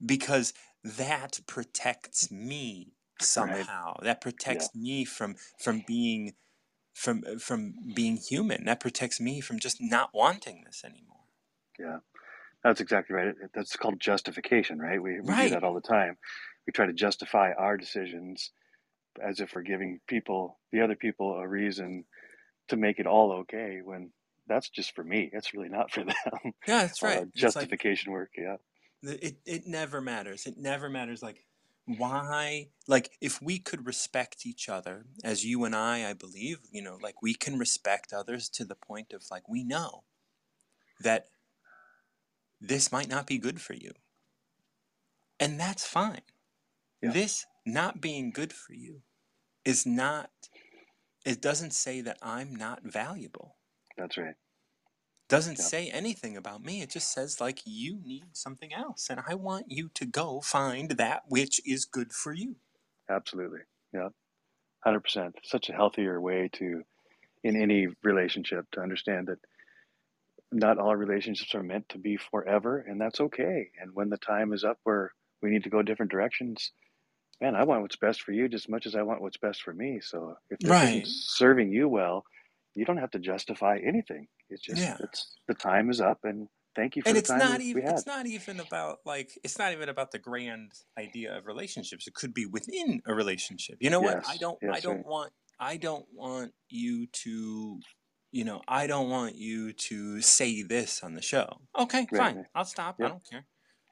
because 0.06 0.54
that 0.84 1.40
protects 1.48 2.32
me 2.32 2.94
Right. 3.36 3.68
somehow. 3.68 3.96
That 4.02 4.22
Yeah. 4.48 4.68
protects 4.68 4.74
me 4.76 5.06
from 5.06 5.36
from 5.58 5.82
being 5.82 6.36
from 6.94 7.24
from 7.40 7.74
being 7.96 8.18
human. 8.18 8.66
That 8.66 8.80
protects 8.80 9.20
me 9.20 9.42
from 9.42 9.60
just 9.60 9.78
not 9.80 10.10
wanting 10.14 10.64
this 10.66 10.84
anymore. 10.84 11.26
Yeah. 11.78 12.00
That's 12.64 12.82
exactly 12.82 13.16
right. 13.16 13.34
That's 13.54 13.78
called 13.78 14.00
justification, 14.02 14.80
right? 14.80 15.02
We, 15.02 15.22
we 15.22 15.34
do 15.34 15.50
that 15.52 15.64
all 15.64 15.74
the 15.74 15.82
time. 15.82 16.18
We 16.68 16.74
try 16.74 16.88
to 16.88 16.94
justify 16.94 17.52
our 17.58 17.78
decisions 17.78 18.52
as 19.22 19.40
if 19.40 19.56
we're 19.56 19.62
giving 19.62 20.00
people, 20.08 20.60
the 20.72 20.82
other 20.82 20.96
people, 20.96 21.36
a 21.36 21.48
reason 21.48 22.04
to 22.68 22.76
make 22.76 23.00
it 23.00 23.08
all 23.08 23.32
okay 23.32 23.80
when 23.84 24.12
that's 24.48 24.70
just 24.70 24.94
for 24.94 25.04
me. 25.04 25.30
It's 25.32 25.54
really 25.54 25.70
not 25.70 25.90
for 25.92 26.04
them. 26.04 26.16
Yeah, 26.68 26.82
that's 26.82 27.02
Uh, 27.02 27.08
right. 27.08 27.20
Like 27.20 27.34
justification 27.34 28.12
work. 28.12 28.32
Yeah. 28.38 28.58
it 29.04 29.38
it 29.46 29.66
never 29.66 30.02
matters. 30.02 30.46
It 30.46 30.58
never 30.58 30.90
matters 30.90 31.24
like 31.24 31.46
why 31.98 32.68
like 32.88 33.12
if 33.20 33.42
we 33.42 33.58
could 33.58 33.88
respect 33.88 34.46
each 34.46 34.70
other 34.70 35.06
as 35.24 35.44
you 35.44 35.64
and 35.64 35.76
I 35.76 36.10
I 36.10 36.14
believe, 36.14 36.60
you 36.72 36.82
know, 36.82 36.98
like 37.02 37.22
we 37.22 37.34
can 37.34 37.58
respect 37.58 38.14
others 38.14 38.48
to 38.50 38.66
the 38.66 38.76
point 38.76 39.12
of 39.12 39.24
like 39.32 39.50
we 39.50 39.64
know 39.64 40.04
that 41.00 41.28
this 42.62 42.92
might 42.92 43.10
not 43.10 43.26
be 43.26 43.38
good 43.38 43.60
for 43.60 43.74
you. 43.74 43.92
And 45.40 45.60
that's 45.60 45.86
fine. 45.86 46.22
Yeah. 47.02 47.12
This 47.12 47.46
not 47.66 48.02
being 48.02 48.32
good 48.32 48.54
for 48.54 48.74
you 48.74 49.02
is 49.66 49.86
not 49.86 50.30
it 51.26 51.42
doesn't 51.42 51.74
say 51.74 52.02
that 52.02 52.18
I'm 52.22 52.56
not 52.56 52.84
valuable. 52.84 53.56
That's 53.98 54.18
right. 54.18 54.36
Doesn't 55.30 55.58
Yeah. 55.58 55.70
say 55.70 55.90
anything 55.90 56.36
about 56.36 56.64
me. 56.64 56.82
It 56.82 56.90
just 56.90 57.14
says 57.14 57.40
like 57.40 57.62
you 57.66 58.02
need 58.04 58.36
something 58.36 58.74
else 58.74 59.10
and 59.10 59.22
I 59.28 59.36
want 59.36 59.68
you 59.72 59.90
to 59.94 60.06
go 60.06 60.42
find 60.42 60.92
that 60.92 61.24
which 61.30 61.62
is 61.66 61.86
good 61.86 62.12
for 62.14 62.34
you. 62.34 62.58
Absolutely. 63.10 63.60
Yeah. 63.94 64.10
100%. 64.86 65.36
Such 65.44 65.70
a 65.70 65.74
healthier 65.74 66.22
way 66.22 66.50
to, 66.54 66.84
in 67.44 67.62
any 67.62 67.88
relationship, 68.04 68.66
to 68.74 68.82
understand 68.82 69.28
that 69.28 69.40
not 70.52 70.80
all 70.80 70.96
relationships 70.96 71.54
are 71.56 71.64
meant 71.64 71.90
to 71.90 71.98
be 71.98 72.18
forever, 72.18 72.80
and 72.80 73.00
that's 73.00 73.22
okay. 73.22 73.72
And 73.80 73.94
when 73.94 74.10
the 74.10 74.18
time 74.18 74.54
is 74.54 74.64
up 74.64 74.80
where 74.84 75.12
we 75.42 75.50
need 75.50 75.64
to 75.64 75.70
go 75.70 75.82
different 75.84 76.12
directions, 76.12 76.72
man, 77.42 77.56
I 77.56 77.64
want 77.66 77.82
what's 77.84 77.98
best 77.98 78.22
for 78.24 78.32
you 78.34 78.50
just 78.50 78.66
as 78.66 78.70
much 78.70 78.86
as 78.88 78.96
I 78.96 79.04
want 79.04 79.22
what's 79.22 79.38
best 79.38 79.62
for 79.64 79.74
me. 79.74 80.00
So 80.02 80.36
if 80.50 80.62
this 80.64 80.82
isn't 80.84 81.08
serving 81.08 81.72
you 81.72 81.90
well, 81.90 82.26
you 82.76 82.86
don't 82.86 82.98
have 82.98 83.12
to 83.12 83.20
justify 83.20 83.78
anything. 83.86 84.28
It's 84.50 84.62
just 84.62 84.82
Yeah. 84.82 84.98
it's 85.00 85.38
the 85.48 85.54
time 85.54 85.90
is 85.90 86.02
up, 86.02 86.20
and 86.24 86.48
thank 86.76 86.96
you 86.96 87.04
for 87.04 87.10
And 87.10 87.16
the 87.16 87.20
it's 87.20 87.30
time 87.30 87.40
not 87.40 87.60
we, 87.60 87.66
even 87.66 87.88
it's 87.88 88.06
not 88.06 88.26
even 88.26 88.60
about 88.60 89.00
like 89.06 89.38
it's 89.44 89.58
not 89.58 89.74
even 89.74 89.90
about 89.90 90.12
the 90.12 90.20
grand 90.20 90.72
idea 90.98 91.38
of 91.38 91.46
relationships. 91.46 92.08
It 92.08 92.14
could 92.16 92.34
be 92.34 92.46
within 92.46 93.02
a 93.06 93.14
relationship. 93.14 93.78
You 93.80 93.90
know 93.90 94.02
what? 94.02 94.20
I 94.28 94.38
don't 94.38 94.60
I 94.72 94.80
don't 94.80 94.98
right, 94.98 95.06
want 95.06 95.34
I 95.60 95.78
don't 95.78 96.06
want 96.14 96.54
you 96.70 97.08
to 97.08 97.80
you 98.32 98.44
know, 98.44 98.62
I 98.68 98.86
don't 98.88 99.10
want 99.10 99.36
you 99.36 99.74
to 99.74 100.22
say 100.22 100.62
this 100.62 101.04
on 101.04 101.16
the 101.16 101.22
show. 101.22 101.62
Okay, 101.78 102.08
right, 102.12 102.12
fine. 102.12 102.36
right. 102.38 102.46
I'll 102.54 102.66
stop. 102.66 102.98
I 103.02 103.08
don't 103.08 103.24
care. 103.28 103.48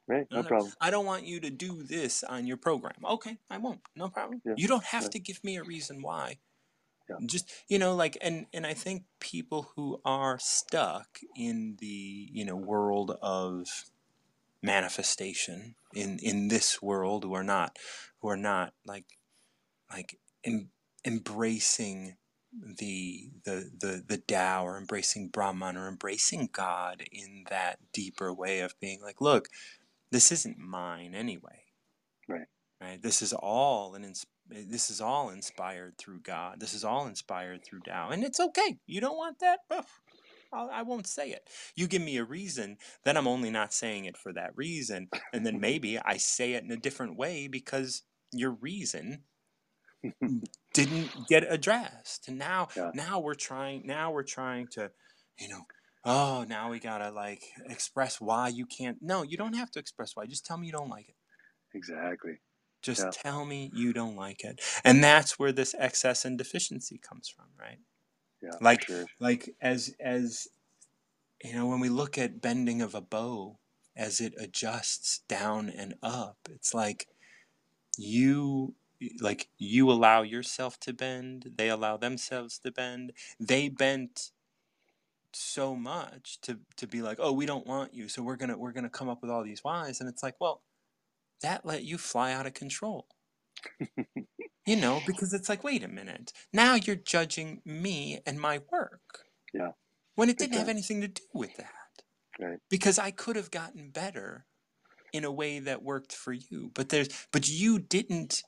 right. 0.08 0.28
No, 0.32 0.38
No 0.38 0.42
no. 0.42 0.48
problem. 0.48 0.74
I 0.80 0.90
don't 0.92 1.06
want 1.06 1.26
you 1.26 1.40
to 1.42 1.50
do 1.50 1.84
this 1.84 2.24
on 2.24 2.46
your 2.48 2.58
program. 2.58 2.96
Okay, 3.04 3.38
I 3.50 3.58
won't. 3.58 3.82
No 3.96 4.10
problem. 4.10 4.42
Yeah, 4.46 4.54
You 4.56 4.68
don't 4.68 4.84
have 4.86 5.04
yeah, 5.04 5.10
to 5.10 5.20
give 5.20 5.44
me 5.44 5.58
a 5.58 5.64
reason 5.64 6.02
why. 6.02 6.40
Yeah. 7.10 7.16
Just, 7.26 7.52
you 7.68 7.80
know, 7.80 7.96
like 7.96 8.18
and 8.22 8.46
and 8.54 8.66
I 8.66 8.74
think 8.74 9.04
people 9.20 9.72
who 9.76 10.02
are 10.06 10.38
stuck 10.40 11.20
in 11.36 11.78
the, 11.80 12.30
you 12.32 12.46
know, 12.46 12.56
world 12.56 13.18
of 13.22 13.68
manifestation 14.62 15.76
in 15.94 16.20
in 16.20 16.48
this 16.48 16.82
world 16.82 17.24
who 17.24 17.34
are 17.34 17.44
not 17.44 17.78
who 18.22 18.30
are 18.30 18.38
not 18.38 18.74
like 18.86 19.06
like 19.92 20.20
em, 20.44 20.70
embracing 21.06 22.18
the 22.54 23.30
the 23.46 23.70
the 23.80 24.04
the 24.08 24.18
Tao 24.18 24.66
or 24.66 24.78
embracing 24.78 25.30
Brahman 25.30 25.78
or 25.78 25.88
embracing 25.88 26.50
God 26.52 27.04
in 27.12 27.46
that 27.50 27.80
deeper 27.94 28.34
way 28.34 28.62
of 28.62 28.80
being 28.80 29.02
like, 29.02 29.22
look, 29.22 29.48
this 30.12 30.32
isn't 30.32 30.58
mine 30.58 31.14
anyway, 31.14 31.64
Right. 32.28 32.48
right? 32.82 33.02
This 33.02 33.22
is 33.22 33.34
all 33.34 33.96
an 33.96 34.04
ins- 34.04 34.26
Eh, 34.54 34.64
this 34.68 34.90
is 34.90 35.02
all 35.02 35.30
inspired 35.30 35.98
through 35.98 36.20
God. 36.22 36.60
This 36.60 36.74
is 36.74 36.84
all 36.84 37.08
inspired 37.08 37.64
through 37.64 37.82
Tao, 37.82 38.10
and 38.10 38.24
it's 38.24 38.40
okay. 38.40 38.78
You 38.86 39.02
don't 39.02 39.18
want 39.18 39.40
that? 39.40 39.60
Ugh, 39.72 39.86
I'll, 40.54 40.70
I 40.72 40.82
won't 40.84 41.08
say 41.08 41.32
it. 41.32 41.50
You 41.76 41.88
give 41.88 42.02
me 42.02 42.18
a 42.18 42.24
reason, 42.24 42.78
then 43.04 43.18
I'm 43.18 43.28
only 43.28 43.50
not 43.50 43.74
saying 43.74 44.06
it 44.06 44.18
for 44.18 44.34
that 44.34 44.52
reason, 44.56 45.10
and 45.34 45.46
then 45.46 45.60
maybe 45.60 46.00
I 46.00 46.18
say 46.18 46.54
it 46.54 46.64
in 46.64 46.72
a 46.72 46.78
different 46.78 47.18
way 47.18 47.48
because 47.48 48.04
your 48.32 48.52
reason 48.52 49.24
didn't 50.74 51.10
get 51.28 51.52
addressed 51.52 52.28
and 52.28 52.38
now 52.38 52.68
yeah, 52.78 52.92
now 52.94 53.20
we're 53.20 53.34
trying 53.34 53.86
now 53.86 54.12
we're 54.12 54.24
trying 54.24 54.68
to 54.68 54.92
you 55.40 55.50
know 55.50 55.62
oh 56.06 56.46
now 56.48 56.70
we 56.70 56.80
gotta 56.80 57.10
like 57.10 57.42
express 57.68 58.22
why 58.22 58.48
you 58.48 58.66
can't 58.66 58.98
no 59.02 59.24
you 59.24 59.38
don't 59.38 59.56
have 59.56 59.72
to 59.72 59.80
express 59.80 60.16
why 60.16 60.26
just 60.26 60.46
tell 60.46 60.58
me 60.58 60.68
you 60.68 60.72
don't 60.72 60.90
like 60.90 61.10
it 61.10 61.16
exactly. 61.74 62.40
Just 62.82 63.04
Yeah, 63.04 63.12
tell 63.12 63.46
me 63.46 63.72
you 63.74 63.94
don't 63.94 64.16
like 64.16 64.44
it 64.44 64.62
and 64.84 65.04
that's 65.04 65.40
where 65.40 65.52
this 65.52 65.76
excess 65.78 66.26
and 66.26 66.38
deficiency 66.38 66.98
comes 66.98 67.28
from 67.28 67.46
right 67.60 67.80
yeah, 68.42 68.52
like 68.62 68.86
sure. 68.86 69.06
like 69.20 69.56
as 69.62 69.96
as 70.00 70.48
you 71.44 71.54
know 71.54 71.66
when 71.68 71.80
we 71.80 71.90
look 71.90 72.18
at 72.18 72.42
bending 72.42 72.82
of 72.82 72.96
a 72.96 73.02
bow 73.02 73.58
as 73.96 74.22
it 74.22 74.34
adjusts 74.38 75.22
down 75.28 75.70
and 75.70 75.96
up 76.04 76.38
it's 76.50 76.74
like 76.74 77.08
you 77.98 78.76
like 79.22 79.50
you 79.58 79.92
allow 79.92 80.22
yourself 80.22 80.80
to 80.80 80.94
bend 80.94 81.52
they 81.56 81.70
allow 81.70 81.98
themselves 81.98 82.60
to 82.60 82.72
bend 82.72 83.12
they 83.40 83.70
bent 83.70 84.32
so 85.34 85.76
much 85.76 86.40
to 86.42 86.60
to 86.76 86.88
be 86.88 87.02
like 87.02 87.18
oh 87.22 87.32
we 87.32 87.46
don't 87.46 87.68
want 87.68 87.94
you 87.94 88.08
so 88.08 88.24
we're 88.24 88.36
gonna 88.36 88.58
we're 88.58 88.72
gonna 88.72 88.90
come 88.90 89.10
up 89.10 89.22
with 89.22 89.30
all 89.30 89.44
these 89.44 89.64
whys 89.64 90.00
and 90.00 90.10
it's 90.10 90.24
like 90.24 90.36
well 90.40 90.64
that 91.42 91.66
let 91.66 91.84
you 91.84 91.98
fly 91.98 92.32
out 92.34 92.46
of 92.46 92.54
control. 92.54 93.08
You 94.66 94.76
know 94.76 95.02
because 95.08 95.34
it's 95.34 95.50
like 95.50 95.64
wait 95.64 95.84
a 95.84 95.88
minute. 95.88 96.34
Now 96.54 96.76
you're 96.76 96.96
judging 96.96 97.62
me 97.66 98.20
and 98.26 98.40
my 98.40 98.62
work. 98.72 99.26
Yeah, 99.54 99.72
when 100.16 100.30
it 100.30 100.38
didn't 100.38 100.58
have 100.58 100.70
anything 100.70 101.02
to 101.02 101.08
do 101.08 101.22
with 101.34 101.56
that. 101.58 101.72
Right. 102.40 102.60
because 102.70 103.00
I 103.00 103.10
could 103.10 103.36
have 103.36 103.50
gotten 103.50 103.90
better 103.90 104.46
in 105.12 105.24
a 105.24 105.32
way 105.32 105.58
that 105.58 105.82
worked 105.82 106.14
for 106.14 106.34
you 106.34 106.70
but 106.76 106.90
there's 106.90 107.10
but 107.32 107.50
you 107.50 107.80
didn't 107.80 108.44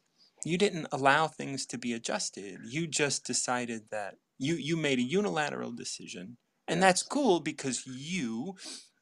you 0.46 0.58
didn't 0.58 0.88
allow 0.92 1.28
things 1.28 1.66
to 1.68 1.78
be 1.78 1.94
adjusted. 1.94 2.60
You 2.66 2.88
just 2.88 3.26
decided 3.26 3.84
that 3.92 4.16
you 4.38 4.56
you 4.56 4.78
made 4.78 5.00
a 5.00 5.04
unilateral 5.04 5.72
decision. 5.72 6.38
And 6.68 6.82
that's 6.82 7.04
cool 7.04 7.40
because 7.40 7.86
you 7.86 8.56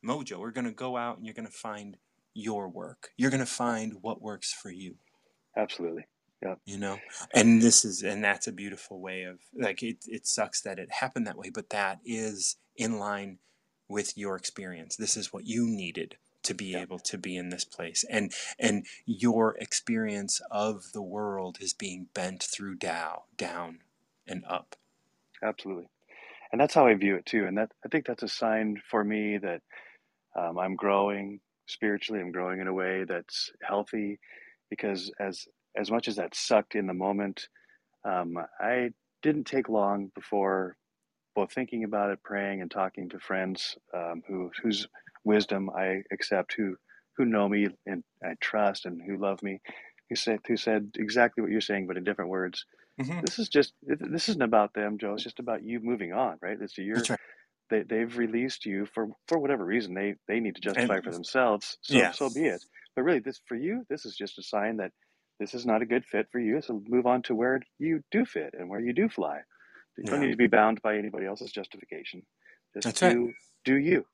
MoJoe 0.06 0.42
are 0.42 0.52
going 0.52 0.66
to 0.66 0.72
go 0.72 0.96
out 0.96 1.18
and 1.18 1.26
you're 1.26 1.34
going 1.34 1.48
to 1.48 1.52
find 1.52 1.98
your 2.38 2.70
work 2.70 3.10
you're 3.18 3.32
going 3.32 3.40
to 3.40 3.46
find 3.46 3.94
what 4.02 4.22
works 4.22 4.54
for 4.54 4.70
you 4.70 4.96
Absolutely. 5.58 6.06
Yeah. 6.44 6.56
you 6.66 6.78
know 6.78 7.00
and 7.34 7.62
this 7.64 7.84
is 7.84 8.04
and 8.04 8.24
that's 8.24 8.46
a 8.48 8.52
beautiful 8.52 9.00
way 9.02 9.24
of 9.24 9.40
like 9.60 9.82
it, 9.82 9.98
it 10.08 10.28
sucks 10.28 10.62
that 10.62 10.78
it 10.78 10.90
happened 10.92 11.26
that 11.26 11.38
way 11.38 11.50
but 11.50 11.72
that 11.72 12.00
is 12.06 12.58
in 12.76 13.00
line 13.00 13.40
with 13.90 14.16
your 14.18 14.36
experience 14.36 14.96
this 14.96 15.18
is 15.18 15.34
what 15.34 15.48
you 15.48 15.66
needed 15.66 16.16
to 16.44 16.54
be 16.54 16.68
Yeah. 16.68 16.82
able 16.82 17.00
to 17.00 17.18
be 17.18 17.36
in 17.36 17.50
this 17.50 17.66
place 17.66 18.06
and 18.10 18.32
and 18.60 18.86
your 19.08 19.58
experience 19.58 20.40
of 20.52 20.92
the 20.94 21.02
world 21.02 21.58
is 21.60 21.74
being 21.74 22.08
bent 22.14 22.44
through 22.44 22.78
Tao 22.78 23.24
down 23.36 23.80
and 24.28 24.44
up 24.48 24.76
Absolutely. 25.44 25.88
And 26.52 26.60
that's 26.62 26.74
how 26.74 26.88
I 26.88 26.94
view 26.96 27.16
it 27.16 27.26
too. 27.26 27.46
And 27.46 27.58
that 27.58 27.72
I 27.86 27.90
think 27.90 28.06
that's 28.08 28.24
a 28.24 28.28
sign 28.28 28.82
for 28.90 29.04
me 29.04 29.38
that 29.38 29.62
um, 30.36 30.58
I'm 30.58 30.76
growing 30.76 31.40
spiritually. 31.68 32.22
I'm 32.22 32.32
growing 32.32 32.59
in 32.59 32.68
a 32.68 32.74
way 32.74 33.03
that's 33.07 33.51
healthy, 33.61 34.20
because 34.70 35.11
as 35.20 35.45
as 35.78 35.91
much 35.91 36.07
as 36.07 36.15
that 36.15 36.36
sucked 36.36 36.76
in 36.76 36.88
the 36.88 36.93
moment, 36.93 37.47
um, 38.03 38.38
I 38.59 38.89
didn't 39.22 39.45
take 39.45 39.70
long 39.70 40.11
before 40.15 40.76
both 41.36 41.53
thinking 41.53 41.84
about 41.84 42.09
it, 42.09 42.24
praying, 42.24 42.61
and 42.61 42.72
talking 42.72 43.09
to 43.09 43.20
friends 43.20 43.78
um, 43.93 44.24
who 44.28 44.49
whose 44.63 44.88
wisdom 45.24 45.70
I 45.70 46.01
accept, 46.11 46.53
who 46.57 46.76
who 47.15 47.26
know 47.26 47.47
me 47.47 47.68
and 47.86 48.03
I 48.24 48.36
trust, 48.39 48.86
and 48.86 49.01
who 49.05 49.18
love 49.18 49.43
me, 49.43 49.59
who 50.09 50.15
said 50.15 50.39
who 50.47 50.57
said 50.57 50.91
exactly 50.95 51.41
what 51.41 51.51
you're 51.51 51.61
saying, 51.61 51.88
but 51.88 51.97
in 51.97 52.03
different 52.03 52.32
words. 52.32 52.65
hmm 52.99 53.20
This 53.22 53.39
is 53.39 53.49
just 53.49 53.74
this 53.84 54.30
isn't 54.30 54.41
about 54.41 54.74
them, 54.74 54.97
Joe. 54.97 55.13
It's 55.13 55.24
just 55.24 55.39
about 55.39 55.63
you 55.63 55.80
moving 55.82 56.13
on, 56.13 56.38
right? 56.41 56.57
It's 56.59 56.78
your 56.78 56.95
that's 56.95 57.09
right 57.09 57.20
they 57.70 57.84
they've 57.84 58.18
released 58.18 58.65
you 58.65 58.86
for 58.93 59.09
for 59.28 59.39
whatever 59.39 59.65
reason 59.65 59.93
they 59.93 60.15
they 60.28 60.39
need 60.39 60.55
to 60.55 60.61
justify 60.61 60.95
and 60.95 61.03
for 61.03 61.11
themselves. 61.11 61.78
So 61.82 61.95
yeah 61.95 62.11
so 62.11 62.30
be 62.30 62.45
it. 62.45 62.63
But 62.95 63.03
really, 63.03 63.20
this 63.20 63.39
for 63.45 63.55
you, 63.55 63.84
this 63.89 64.05
is 64.05 64.15
just 64.15 64.39
a 64.39 64.43
sign 64.43 64.78
that 64.78 64.91
this 65.39 65.53
is 65.53 65.65
not 65.65 65.82
a 65.82 65.86
good 65.86 66.05
fit 66.05 66.28
for 66.32 66.39
you. 66.39 66.61
So 66.61 66.82
move 66.88 67.05
on 67.05 67.22
to 67.24 67.36
where 67.36 67.61
you 67.78 68.01
do 68.11 68.26
fit 68.26 68.55
and 68.57 68.70
where 68.70 68.80
you 68.80 68.93
do 68.93 69.07
fly. 69.07 69.39
You 69.97 70.03
don't 70.05 70.22
need 70.22 70.32
to 70.32 70.38
be 70.38 70.47
bound 70.47 70.82
by 70.82 70.97
anybody 70.97 71.26
else's 71.26 71.51
justification. 71.51 72.24
Just 72.76 72.86
that's 72.86 73.01
right 73.01 73.13
do 73.13 73.34
do 73.65 73.76
you. 73.76 74.05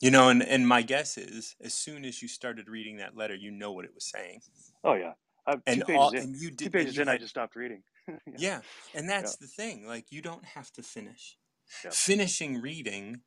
You 0.00 0.10
know, 0.10 0.28
and, 0.28 0.42
and 0.42 0.68
my 0.68 0.82
guess 0.82 1.16
is 1.16 1.56
as 1.62 1.72
soon 1.72 2.04
as 2.04 2.20
you 2.20 2.28
started 2.28 2.68
reading 2.68 2.98
that 2.98 3.16
letter, 3.16 3.34
you 3.34 3.50
know 3.50 3.72
what 3.72 3.84
it 3.86 3.94
was 3.94 4.04
saying. 4.04 4.40
Oh 4.82 4.94
yeah, 4.94 5.12
I, 5.46 5.56
And 5.66 5.82
all 5.84 6.10
in. 6.10 6.22
and 6.22 6.36
you 6.36 6.50
Two 6.50 6.56
did 6.56 6.64
and 6.66 6.72
pages 6.72 6.98
in, 6.98 7.08
I 7.08 7.16
just 7.16 7.30
stopped 7.30 7.56
reading. 7.56 7.82
yeah, 8.08 8.14
yeah, 8.36 8.60
and 8.94 9.08
yeah, 9.08 9.20
that's 9.20 9.36
the 9.36 9.46
thing. 9.46 9.86
Like 9.86 10.06
you 10.10 10.20
don't 10.20 10.44
have 10.44 10.70
to 10.72 10.82
finish. 10.82 11.36
Yeah. 11.84 11.90
Finishing 11.92 12.60
reading 12.60 13.22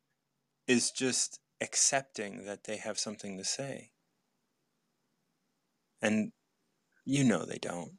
is 0.66 0.90
just 0.90 1.40
accepting 1.60 2.44
that 2.44 2.64
they 2.64 2.76
have 2.76 2.98
something 2.98 3.36
to 3.38 3.44
say. 3.44 3.90
And 6.00 6.32
you 7.04 7.24
know 7.24 7.44
they 7.44 7.58
don't. 7.58 7.92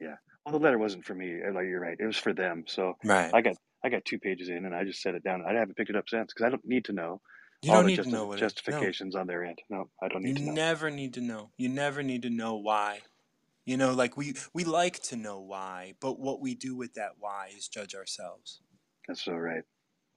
Yeah. 0.00 0.16
Well, 0.44 0.52
the 0.58 0.64
letter 0.64 0.78
wasn't 0.78 1.04
for 1.04 1.14
me. 1.14 1.40
uh, 1.46 1.52
Like 1.52 1.66
you're 1.66 1.80
right, 1.80 1.96
it 1.98 2.06
was 2.06 2.16
for 2.16 2.32
them. 2.32 2.64
So 2.66 2.94
Right. 3.04 3.30
I 3.34 3.40
got 3.42 3.56
I 3.84 3.88
got 3.88 4.04
two 4.04 4.18
pages 4.18 4.48
in, 4.48 4.64
and 4.64 4.74
I 4.74 4.84
just 4.84 5.02
set 5.02 5.14
it 5.14 5.24
down. 5.24 5.42
I 5.46 5.52
haven't 5.54 5.76
picked 5.76 5.90
it 5.90 5.96
up 5.96 6.08
since 6.08 6.32
because 6.32 6.46
I 6.46 6.50
don't 6.50 6.64
need 6.64 6.84
to 6.86 6.92
know 6.92 7.20
You 7.62 7.70
all 7.72 7.78
don't 7.78 7.86
the 7.86 7.96
need 7.96 8.02
to 8.04 8.08
know 8.10 8.26
what 8.26 8.38
it 8.38 8.42
no. 8.42 8.48
justifications 8.48 9.14
on 9.16 9.26
their 9.26 9.44
end. 9.44 9.58
No, 9.68 9.90
I 10.02 10.08
don't 10.08 10.22
You 10.22 10.28
need 10.34 10.36
to 10.38 10.46
know. 10.46 10.52
never 10.52 10.90
need 10.90 11.14
to 11.14 11.20
know. 11.20 11.50
You 11.56 11.68
never 11.68 12.02
need 12.02 12.22
to 12.22 12.30
know 12.30 12.56
why. 12.56 13.00
You 13.64 13.76
know, 13.76 13.92
like 13.92 14.16
we 14.16 14.34
we 14.54 14.64
like 14.64 15.00
to 15.04 15.16
know 15.16 15.40
why, 15.40 15.94
but 16.00 16.18
what 16.18 16.40
we 16.40 16.54
do 16.54 16.74
with 16.76 16.94
that 16.94 17.12
why 17.18 17.50
is 17.56 17.68
judge 17.68 17.94
ourselves. 17.94 18.60
That's 19.06 19.22
so 19.24 19.32
right. 19.34 19.62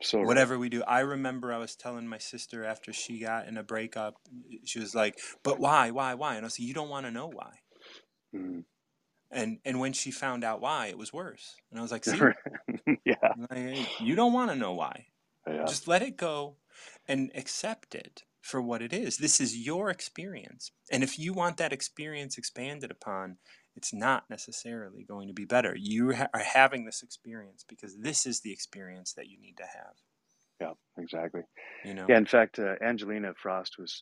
So. 0.05 0.21
Whatever 0.21 0.59
we 0.59 0.69
do. 0.69 0.83
I 0.83 0.99
remember 0.99 1.51
I 1.51 1.57
was 1.57 1.75
telling 1.75 2.07
my 2.07 2.19
sister 2.19 2.63
after 2.63 2.93
she 2.93 3.19
got 3.19 3.47
in 3.47 3.57
a 3.57 3.63
breakup, 3.63 4.15
she 4.63 4.79
was 4.79 4.93
like, 4.93 5.17
"But 5.41 5.59
why? 5.59 5.89
Why? 5.89 6.13
Why?" 6.13 6.35
And 6.35 6.45
I 6.45 6.49
said, 6.49 6.65
"You 6.65 6.75
don't 6.75 6.89
want 6.89 7.07
to 7.07 7.11
know 7.11 7.27
why." 7.27 7.53
Mm. 8.35 8.65
And 9.31 9.57
and 9.65 9.79
when 9.79 9.93
she 9.93 10.11
found 10.11 10.43
out 10.43 10.61
why, 10.61 10.87
it 10.87 10.97
was 10.97 11.11
worse. 11.11 11.55
And 11.71 11.79
I 11.79 11.81
was 11.81 11.91
like, 11.91 12.05
"See, 12.05 12.19
yeah. 13.03 13.15
like, 13.49 13.99
you 13.99 14.15
don't 14.15 14.33
want 14.33 14.51
to 14.51 14.55
know 14.55 14.73
why. 14.73 15.07
Yeah. 15.47 15.65
Just 15.65 15.87
let 15.87 16.03
it 16.03 16.17
go 16.17 16.57
and 17.07 17.31
accept 17.33 17.95
it 17.95 18.23
for 18.41 18.61
what 18.61 18.83
it 18.83 18.93
is. 18.93 19.17
This 19.17 19.41
is 19.41 19.57
your 19.57 19.89
experience. 19.89 20.71
And 20.91 21.03
if 21.03 21.17
you 21.17 21.33
want 21.33 21.57
that 21.57 21.73
experience 21.73 22.37
expanded 22.37 22.91
upon, 22.91 23.37
it's 23.76 23.93
not 23.93 24.30
necessarily 24.30 25.03
going 25.03 25.28
to 25.28 25.34
be 25.34 25.45
better. 25.45 25.76
You 25.78 26.13
ha- 26.13 26.28
are 26.34 26.39
having 26.43 26.86
this 26.86 27.03
experience 27.03 27.65
because 27.67 27.97
this 27.97 28.26
is 28.26 28.41
the 28.41 28.51
experience 28.51 29.13
that 29.13 29.28
you 29.28 29.39
need 29.39 29.57
to 29.57 29.63
have, 29.65 29.95
Yeah. 30.61 30.73
Exactly. 30.97 31.41
you 31.84 31.93
know? 31.93 32.05
Yeah. 32.07 32.17
In 32.17 32.26
fact, 32.26 32.57
uh, 32.59 32.76
Angelina 32.82 33.34
Frost 33.36 33.78
was 33.78 34.01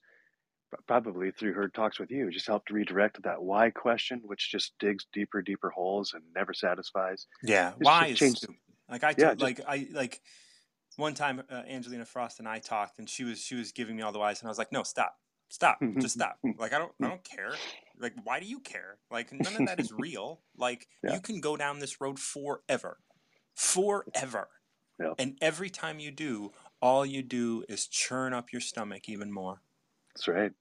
probably 0.87 1.31
through 1.31 1.53
her 1.53 1.69
talks 1.69 1.99
with 1.99 2.09
you 2.09 2.31
just 2.31 2.47
helped 2.47 2.71
redirect 2.71 3.21
that 3.23 3.41
why 3.43 3.69
question, 3.69 4.21
which 4.25 4.51
just 4.51 4.73
digs 4.79 5.05
deeper, 5.13 5.41
deeper 5.41 5.69
holes 5.69 6.13
and 6.13 6.23
never 6.35 6.53
satisfies. 6.53 7.27
Yeah. 7.43 7.71
Just 7.71 7.81
Why 7.83 8.07
is 8.07 8.17
change. 8.19 8.37
stupid. 8.37 8.55
Like 8.89 9.03
I 9.03 9.09
Yeah. 9.09 9.27
told, 9.27 9.39
Just 9.39 9.59
like 9.59 9.61
I 9.67 9.87
like 9.91 10.21
one 10.95 11.13
time 11.15 11.41
uh, 11.49 11.63
Angelina 11.67 12.05
Frost 12.05 12.39
and 12.39 12.47
I 12.47 12.59
talked 12.59 12.99
and 12.99 13.09
she 13.09 13.23
was 13.23 13.39
she 13.39 13.55
was 13.55 13.71
giving 13.71 13.95
me 13.95 14.01
all 14.03 14.11
the 14.11 14.19
whys 14.19 14.39
and 14.41 14.47
I 14.47 14.51
was 14.51 14.57
like, 14.57 14.71
"No, 14.71 14.83
stop. 14.83 15.15
Stop. 15.53 15.77
Just 15.99 16.15
stop. 16.15 16.39
Like 16.57 16.73
I 16.73 16.79
don't 16.79 16.91
I 16.99 17.09
don't 17.09 17.23
care. 17.23 17.53
Like 17.99 18.15
why 18.23 18.39
do 18.39 18.47
you 18.47 18.59
care? 18.59 18.97
Like 19.11 19.31
none 19.31 19.55
of 19.55 19.67
that 19.67 19.79
is 19.79 19.93
real. 19.97 20.41
Like 20.57 20.87
yeah. 21.03 21.13
you 21.13 21.19
can 21.21 21.41
go 21.41 21.55
down 21.55 21.77
this 21.77 22.01
road 22.01 22.17
forever. 22.17 22.97
Forever. 23.53 24.47
Yeah. 24.99 25.13
And 25.19 25.37
every 25.41 25.69
time 25.69 25.99
you 25.99 26.09
do, 26.09 26.53
all 26.81 27.05
you 27.05 27.21
do 27.21 27.63
is 27.69 27.85
churn 27.85 28.33
up 28.33 28.51
your 28.51 28.61
stomach 28.61 29.07
even 29.07 29.31
more. 29.31 29.61
That's 30.15 30.27
right. 30.27 30.51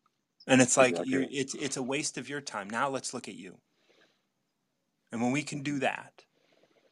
And 0.47 0.61
it's 0.61 0.76
like 0.76 0.90
Exactly. 0.90 1.12
you 1.12 1.26
it's 1.30 1.55
it's 1.55 1.78
a 1.78 1.82
waste 1.82 2.18
of 2.18 2.28
your 2.28 2.43
time. 2.43 2.68
Now 2.68 2.90
let's 2.90 3.14
look 3.14 3.28
at 3.28 3.34
you. 3.34 3.57
And 5.11 5.22
when 5.22 5.32
we 5.32 5.43
can 5.43 5.62
do 5.62 5.78
that, 5.78 6.24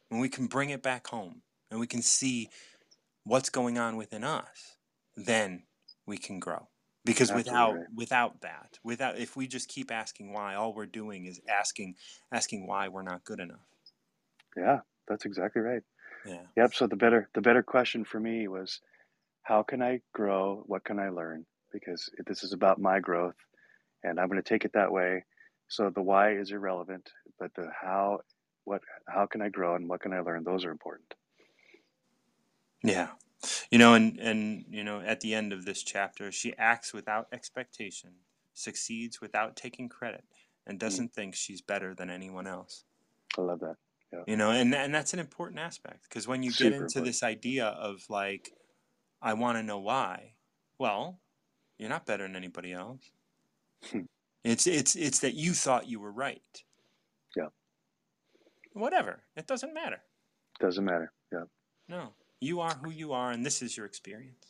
when 0.09 0.19
we 0.19 0.29
can 0.29 0.47
bring 0.47 0.71
it 0.71 0.81
back 0.81 1.05
home 1.05 1.43
and 1.69 1.79
we 1.79 1.85
can 1.85 2.01
see 2.01 2.49
what's 3.25 3.51
going 3.51 3.77
on 3.77 3.95
within 3.95 4.23
us, 4.23 4.77
then 5.15 5.65
we 6.07 6.17
can 6.17 6.39
grow. 6.39 6.67
Because 7.03 7.31
Absolutely 7.31 7.51
without 7.51 7.73
right. 7.75 7.85
without 7.95 8.41
that, 8.41 8.79
without 8.83 9.17
if 9.17 9.35
we 9.35 9.47
just 9.47 9.67
keep 9.67 9.91
asking 9.91 10.33
why, 10.33 10.55
all 10.55 10.73
we're 10.73 10.85
doing 10.85 11.25
is 11.25 11.41
asking 11.49 11.95
asking 12.31 12.67
why 12.67 12.87
we're 12.89 13.01
not 13.01 13.23
good 13.23 13.39
enough. 13.39 13.67
Yeah. 14.55 14.81
That's 15.07 15.25
exactly 15.25 15.61
right. 15.61 15.81
Yeah. 16.25 16.43
Yep. 16.55 16.73
So 16.75 16.87
the 16.87 16.95
better 16.95 17.27
the 17.33 17.41
better 17.41 17.63
question 17.63 18.05
for 18.05 18.19
me 18.19 18.47
was, 18.47 18.79
how 19.43 19.61
can 19.63 19.81
I 19.81 20.01
grow? 20.13 20.63
What 20.67 20.85
can 20.85 20.99
I 20.99 21.09
learn? 21.09 21.45
Because 21.73 22.09
this 22.27 22.43
is 22.43 22.53
about 22.53 22.79
my 22.79 22.99
growth, 22.99 23.35
and 24.03 24.19
I'm 24.19 24.27
going 24.29 24.41
to 24.41 24.47
take 24.47 24.63
it 24.63 24.73
that 24.73 24.91
way. 24.91 25.25
So 25.67 25.89
the 25.89 26.01
why 26.01 26.33
is 26.35 26.51
irrelevant, 26.51 27.09
but 27.39 27.53
the 27.55 27.69
how, 27.81 28.19
what, 28.63 28.81
how 29.07 29.25
can 29.25 29.41
I 29.41 29.49
grow 29.49 29.75
and 29.75 29.89
what 29.89 30.01
can 30.01 30.13
I 30.13 30.19
learn? 30.19 30.43
Those 30.43 30.63
are 30.65 30.71
important. 30.71 31.13
Yeah. 32.83 33.07
You 33.69 33.79
know, 33.79 33.93
and 33.93 34.19
and 34.19 34.65
you 34.69 34.83
know, 34.83 35.01
at 35.01 35.21
the 35.21 35.33
end 35.33 35.53
of 35.53 35.65
this 35.65 35.83
chapter, 35.83 36.31
she 36.31 36.55
acts 36.57 36.93
without 36.93 37.27
expectation, 37.31 38.11
succeeds 38.53 39.19
without 39.21 39.55
taking 39.55 39.89
credit, 39.89 40.23
and 40.67 40.77
Mm, 40.77 40.79
doesn't 40.79 41.13
think 41.13 41.35
she's 41.35 41.61
better 41.61 41.95
than 41.95 42.09
anyone 42.09 42.47
else. 42.47 42.83
I 43.37 43.41
love 43.41 43.59
that. 43.61 43.75
Yeah. 44.13 44.23
You 44.27 44.37
know, 44.37 44.51
and 44.51 44.73
and 44.75 44.93
that's 44.93 45.13
an 45.13 45.19
important 45.19 45.59
aspect 45.59 46.03
because 46.03 46.27
when 46.27 46.43
you 46.43 46.51
get 46.51 46.67
into 46.67 46.77
important. 46.83 47.05
this 47.05 47.23
idea 47.23 47.67
of 47.67 48.03
like, 48.09 48.51
I 49.21 49.33
want 49.33 49.57
to 49.57 49.63
know 49.63 49.79
why. 49.79 50.33
Well, 50.77 51.19
you're 51.77 51.89
not 51.89 52.05
better 52.05 52.23
than 52.23 52.35
anybody 52.35 52.73
else. 52.73 53.09
Hmm. 53.89 54.01
It's 54.43 54.67
it's 54.67 54.95
it's 54.95 55.19
that 55.19 55.33
you 55.35 55.53
thought 55.53 55.87
you 55.87 55.99
were 55.99 56.11
right. 56.11 56.63
Yeah. 57.35 57.47
Whatever. 58.73 59.23
It 59.35 59.47
doesn't 59.47 59.73
matter. 59.73 60.01
Doesn't 60.59 60.85
matter. 60.85 61.11
Yeah. 61.31 61.43
No. 61.87 62.13
You 62.41 62.61
are 62.61 62.75
who 62.83 62.91
you 62.91 63.13
are, 63.13 63.31
and 63.31 63.45
this 63.45 63.61
is 63.61 63.77
your 63.77 63.85
experience. 63.85 64.47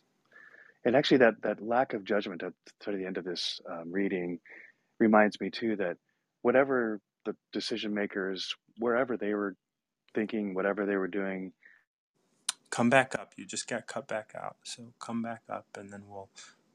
And 0.86 0.96
actually, 0.96 1.18
that, 1.20 1.36
that 1.44 1.62
lack 1.62 1.94
of 1.94 2.04
judgment 2.04 2.44
at 2.44 2.54
to 2.82 2.92
the 2.92 3.06
end 3.06 3.18
of 3.18 3.26
this 3.26 3.62
um, 3.70 3.92
reading 3.92 4.40
reminds 5.00 5.40
me 5.40 5.52
too 5.52 5.76
that 5.78 5.98
whatever 6.42 7.00
the 7.26 7.36
decision 7.54 7.94
makers, 7.94 8.56
wherever 8.80 9.18
they 9.18 9.36
were 9.36 9.56
thinking, 10.16 10.56
whatever 10.56 10.88
they 10.88 10.98
were 10.98 11.08
doing, 11.08 11.54
Come 12.72 12.90
back 12.90 13.16
up. 13.20 13.34
You 13.38 13.46
just 13.46 13.68
got 13.68 13.86
cut 13.86 14.08
back 14.08 14.32
out. 14.36 14.56
So 14.64 14.94
come 15.00 15.22
back 15.22 15.42
up, 15.50 15.68
and 15.78 15.92
then 15.92 16.04
we'll 16.08 16.30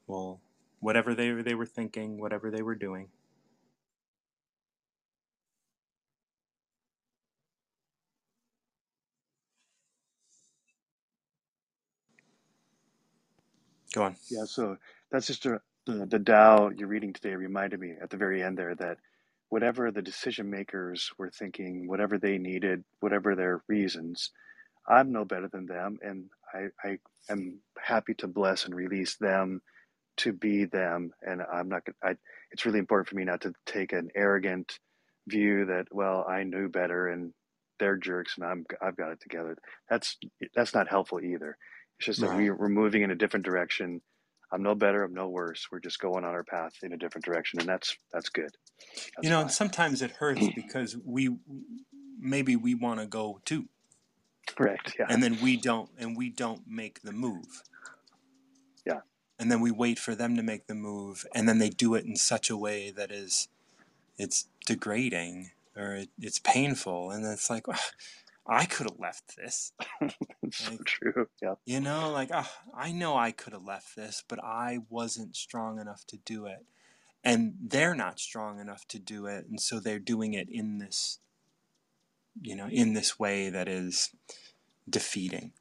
we'll 0.05 0.39
whatever 0.79 1.15
they 1.15 1.31
they 1.31 1.55
were 1.55 1.65
thinking, 1.65 2.21
whatever 2.21 2.51
they 2.51 2.61
were 2.61 2.75
doing. 2.75 3.09
Go 13.93 14.03
on. 14.03 14.17
yeah. 14.29 14.45
So 14.45 14.77
that's 15.11 15.27
just 15.27 15.45
a, 15.45 15.61
the 15.87 16.19
Tao 16.19 16.69
you're 16.75 16.87
reading 16.89 17.13
today 17.13 17.35
reminded 17.35 17.79
me 17.79 17.93
at 18.01 18.09
the 18.09 18.17
very 18.17 18.43
end 18.43 18.57
there 18.57 18.75
that 18.75 18.97
whatever 19.49 19.91
the 19.91 20.01
decision 20.01 20.49
makers 20.49 21.11
were 21.17 21.31
thinking, 21.31 21.87
whatever 21.87 22.17
they 22.17 22.37
needed, 22.37 22.83
whatever 23.01 23.35
their 23.35 23.63
reasons, 23.67 24.31
I'm 24.87 25.11
no 25.11 25.25
better 25.25 25.49
than 25.51 25.65
them, 25.67 25.99
and 26.01 26.25
I, 26.53 26.67
I 26.87 26.99
am 27.29 27.61
happy 27.79 28.13
to 28.15 28.27
bless 28.27 28.65
and 28.65 28.75
release 28.75 29.17
them 29.17 29.61
to 30.17 30.33
be 30.33 30.65
them. 30.65 31.11
And 31.21 31.41
I'm 31.41 31.69
not. 31.69 31.83
I. 32.03 32.15
It's 32.51 32.65
really 32.65 32.79
important 32.79 33.09
for 33.09 33.15
me 33.15 33.25
not 33.25 33.41
to 33.41 33.53
take 33.65 33.93
an 33.93 34.09
arrogant 34.15 34.79
view 35.27 35.65
that 35.67 35.87
well 35.91 36.25
I 36.29 36.43
knew 36.43 36.69
better 36.69 37.07
and 37.07 37.33
they're 37.79 37.97
jerks 37.97 38.35
and 38.37 38.45
I'm 38.47 38.65
I've 38.81 38.97
got 38.97 39.11
it 39.11 39.21
together. 39.21 39.57
That's 39.89 40.17
that's 40.55 40.73
not 40.73 40.89
helpful 40.89 41.21
either. 41.21 41.57
It's 41.97 42.05
just 42.05 42.21
that 42.21 42.35
we, 42.35 42.49
we're 42.51 42.69
moving 42.69 43.01
in 43.03 43.11
a 43.11 43.15
different 43.15 43.45
direction. 43.45 44.01
I'm 44.51 44.63
no 44.63 44.75
better. 44.75 45.03
I'm 45.03 45.13
no 45.13 45.27
worse. 45.29 45.67
We're 45.71 45.79
just 45.79 45.99
going 45.99 46.23
on 46.23 46.31
our 46.33 46.43
path 46.43 46.73
in 46.83 46.93
a 46.93 46.97
different 46.97 47.25
direction, 47.25 47.59
and 47.59 47.67
that's 47.67 47.97
that's 48.13 48.29
good. 48.29 48.51
You 49.21 49.29
know, 49.29 49.37
fine. 49.37 49.41
and 49.43 49.51
sometimes 49.51 50.01
it 50.01 50.11
hurts 50.11 50.47
because 50.55 50.95
we 51.03 51.35
maybe 52.19 52.55
we 52.55 52.75
want 52.75 52.99
to 52.99 53.05
go 53.07 53.41
too, 53.45 53.65
Correct. 54.47 54.95
Yeah. 54.99 55.07
and 55.09 55.21
then 55.21 55.37
we 55.41 55.57
don't, 55.57 55.89
and 55.97 56.15
we 56.15 56.29
don't 56.29 56.61
make 56.67 57.01
the 57.01 57.11
move. 57.11 57.63
Yeah. 58.85 59.01
and 59.39 59.51
then 59.51 59.59
we 59.59 59.71
wait 59.71 59.99
for 59.99 60.15
them 60.15 60.35
to 60.37 60.43
make 60.43 60.67
the 60.67 60.75
move 60.75 61.25
and 61.35 61.47
then 61.47 61.59
they 61.59 61.69
do 61.69 61.93
it 61.95 62.05
in 62.05 62.15
such 62.15 62.49
a 62.49 62.55
way 62.57 62.89
that 62.91 63.11
is 63.11 63.49
it's 64.17 64.47
degrading 64.65 65.51
or 65.75 65.93
it, 65.95 66.09
it's 66.19 66.39
painful 66.39 67.11
and 67.11 67.25
it's 67.25 67.49
like 67.49 67.67
"Ugh, 67.67 67.77
i 68.47 68.65
could 68.65 68.89
have 68.89 68.99
left 68.99 69.35
this 69.35 69.73
so 70.53 70.71
like 70.71 70.83
true. 70.85 71.27
Yeah. 71.41 71.55
you 71.65 71.79
know 71.79 72.11
like 72.11 72.29
"Ugh, 72.33 72.47
i 72.75 72.91
know 72.91 73.15
i 73.17 73.31
could 73.31 73.53
have 73.53 73.65
left 73.65 73.95
this 73.95 74.23
but 74.27 74.43
i 74.43 74.79
wasn't 74.89 75.35
strong 75.35 75.79
enough 75.79 76.05
to 76.07 76.17
do 76.17 76.45
it 76.45 76.65
and 77.23 77.55
they're 77.61 77.95
not 77.95 78.19
strong 78.19 78.59
enough 78.59 78.87
to 78.89 78.99
do 78.99 79.25
it 79.25 79.45
and 79.47 79.59
so 79.61 79.79
they're 79.79 79.99
doing 79.99 80.33
it 80.33 80.47
in 80.49 80.77
this 80.79 81.19
you 82.41 82.55
know 82.55 82.67
in 82.69 82.93
this 82.93 83.17
way 83.19 83.49
that 83.49 83.67
is 83.67 84.11
defeating 84.89 85.51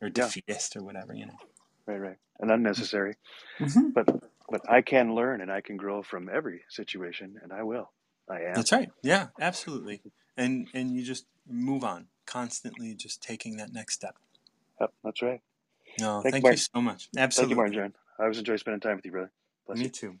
or 0.00 0.08
Yeah. 0.08 0.12
defeatist 0.24 0.76
or 0.76 0.82
whatever 0.82 1.14
you 1.14 1.26
know 1.26 1.38
Right. 1.86 1.98
Right. 2.00 2.16
And 2.40 2.50
unnecessary. 2.50 3.14
mm-hmm. 3.60 3.90
But 3.90 4.08
but 4.50 4.68
I 4.68 4.82
can 4.82 5.14
learn 5.14 5.40
and 5.40 5.52
I 5.52 5.60
can 5.60 5.76
grow 5.76 6.02
from 6.02 6.28
every 6.28 6.62
situation, 6.68 7.38
and 7.42 7.52
I 7.52 7.62
will. 7.62 7.92
I 8.28 8.40
am. 8.40 8.54
That's 8.54 8.72
right. 8.72 8.90
Yeah, 9.04 9.28
absolutely. 9.40 10.02
And 10.36 10.66
and 10.74 10.96
you 10.96 11.04
just 11.04 11.26
move 11.48 11.84
on, 11.84 12.08
constantly 12.26 12.92
just 12.94 13.22
taking 13.22 13.56
that 13.58 13.72
next 13.72 13.94
step. 13.94 14.16
Yep. 14.80 14.92
That's 15.04 15.22
right. 15.22 15.40
No, 15.98 16.22
Thank 16.22 16.36
you, 16.36 16.42
thank 16.42 16.50
you 16.50 16.56
Martin. 16.56 16.58
so 16.58 16.80
much. 16.80 17.08
Absolutely. 17.16 17.50
Thank 17.50 17.50
you. 17.50 17.56
Martin 17.56 17.74
John. 17.74 17.94
I 18.18 18.22
always 18.24 18.38
enjoy 18.38 18.56
spending 18.56 18.80
time 18.80 18.96
with 18.96 19.04
you, 19.06 19.12
brother. 19.12 19.32
Bless 19.66 19.78
Me 19.78 19.84
you. 19.84 19.90
too. 19.90 20.16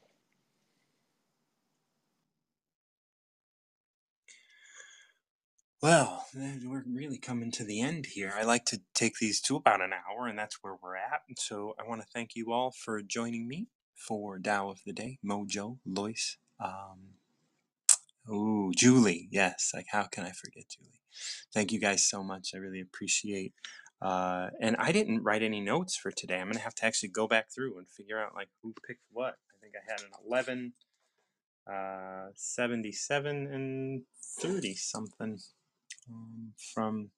Well, 5.82 6.26
we're 6.34 6.84
really 6.90 7.18
coming 7.18 7.52
to 7.52 7.64
the 7.64 7.80
end 7.80 8.06
here. 8.06 8.32
I 8.36 8.42
like 8.42 8.64
to 8.66 8.80
take 8.94 9.18
these 9.20 9.40
to 9.42 9.56
about 9.56 9.82
an 9.82 9.92
hour, 9.92 10.26
and 10.26 10.38
that's 10.38 10.58
where 10.62 10.74
we're 10.82 10.96
at. 10.96 11.20
So 11.38 11.74
I 11.78 11.88
want 11.88 12.00
to 12.00 12.06
thank 12.12 12.30
you 12.34 12.52
all 12.52 12.72
for 12.72 13.02
joining 13.02 13.46
me 13.46 13.68
for 13.94 14.38
Tao 14.38 14.70
of 14.70 14.80
the 14.86 14.92
Day, 14.92 15.18
MoJoe, 15.24 15.78
Loyce, 15.86 16.38
um, 16.58 17.14
oh, 18.28 18.72
Julie. 18.76 19.28
Yes, 19.30 19.70
like 19.74 19.86
how 19.92 20.04
can 20.04 20.24
I 20.24 20.32
forget 20.32 20.64
Julie? 20.68 21.00
Thank 21.54 21.72
you 21.72 21.80
guys 21.80 22.08
so 22.08 22.22
much. 22.24 22.50
I 22.54 22.58
really 22.58 22.80
appreciate. 22.80 23.52
Uh, 24.00 24.50
and 24.60 24.76
I 24.78 24.92
didn't 24.92 25.22
write 25.22 25.42
any 25.42 25.60
notes 25.60 25.96
for 25.96 26.10
today. 26.10 26.38
I'm 26.38 26.48
gonna 26.48 26.60
have 26.60 26.74
to 26.76 26.86
actually 26.86 27.08
go 27.08 27.26
back 27.26 27.50
through 27.52 27.78
and 27.78 27.88
figure 27.88 28.20
out 28.20 28.34
like 28.34 28.48
who 28.62 28.74
picked 28.86 29.04
what. 29.10 29.36
I 29.50 29.58
think 29.60 29.74
I 29.74 29.90
had 29.90 30.00
an 30.00 30.10
11, 30.26 30.74
uh, 31.70 32.28
77, 32.34 33.46
and 33.46 34.02
30 34.40 34.74
something 34.74 35.38
um, 36.10 36.52
from 36.74 37.10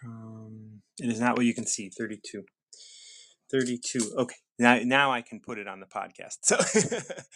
from 0.00 0.82
it 0.98 1.08
is 1.08 1.20
not 1.20 1.36
what 1.36 1.46
you 1.46 1.54
can 1.54 1.66
see 1.66 1.90
32 1.90 2.44
32 3.52 4.14
okay 4.16 4.34
now 4.58 4.78
now 4.84 5.12
i 5.12 5.20
can 5.20 5.40
put 5.40 5.58
it 5.58 5.66
on 5.66 5.80
the 5.80 5.86
podcast 5.86 6.38
so 6.42 6.56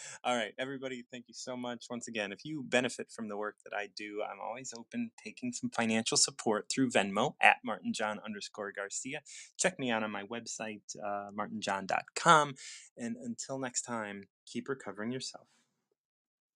all 0.24 0.36
right 0.36 0.52
everybody 0.58 1.04
thank 1.10 1.26
you 1.28 1.34
so 1.34 1.56
much 1.56 1.86
once 1.90 2.08
again. 2.08 2.32
If 2.32 2.44
you 2.44 2.64
benefit 2.66 3.10
from 3.10 3.28
the 3.28 3.36
work 3.36 3.56
that 3.64 3.76
i 3.76 3.88
do 3.96 4.22
i'm 4.30 4.38
always 4.40 4.72
open 4.76 5.10
taking 5.22 5.52
some 5.52 5.70
financial 5.70 6.16
support 6.16 6.66
through 6.70 6.90
venmo 6.90 7.34
at 7.40 7.56
martinjohn 7.64 8.20
underscore 8.24 8.72
garcia 8.72 9.20
check 9.58 9.78
me 9.78 9.90
out 9.90 10.02
on 10.02 10.10
my 10.10 10.24
website 10.24 10.82
uh, 11.04 11.30
martinjohn.com 11.34 12.54
and 12.96 13.16
until 13.16 13.58
next 13.58 13.82
time 13.82 14.28
keep 14.46 14.68
recovering 14.68 15.10
yourself 15.10 15.46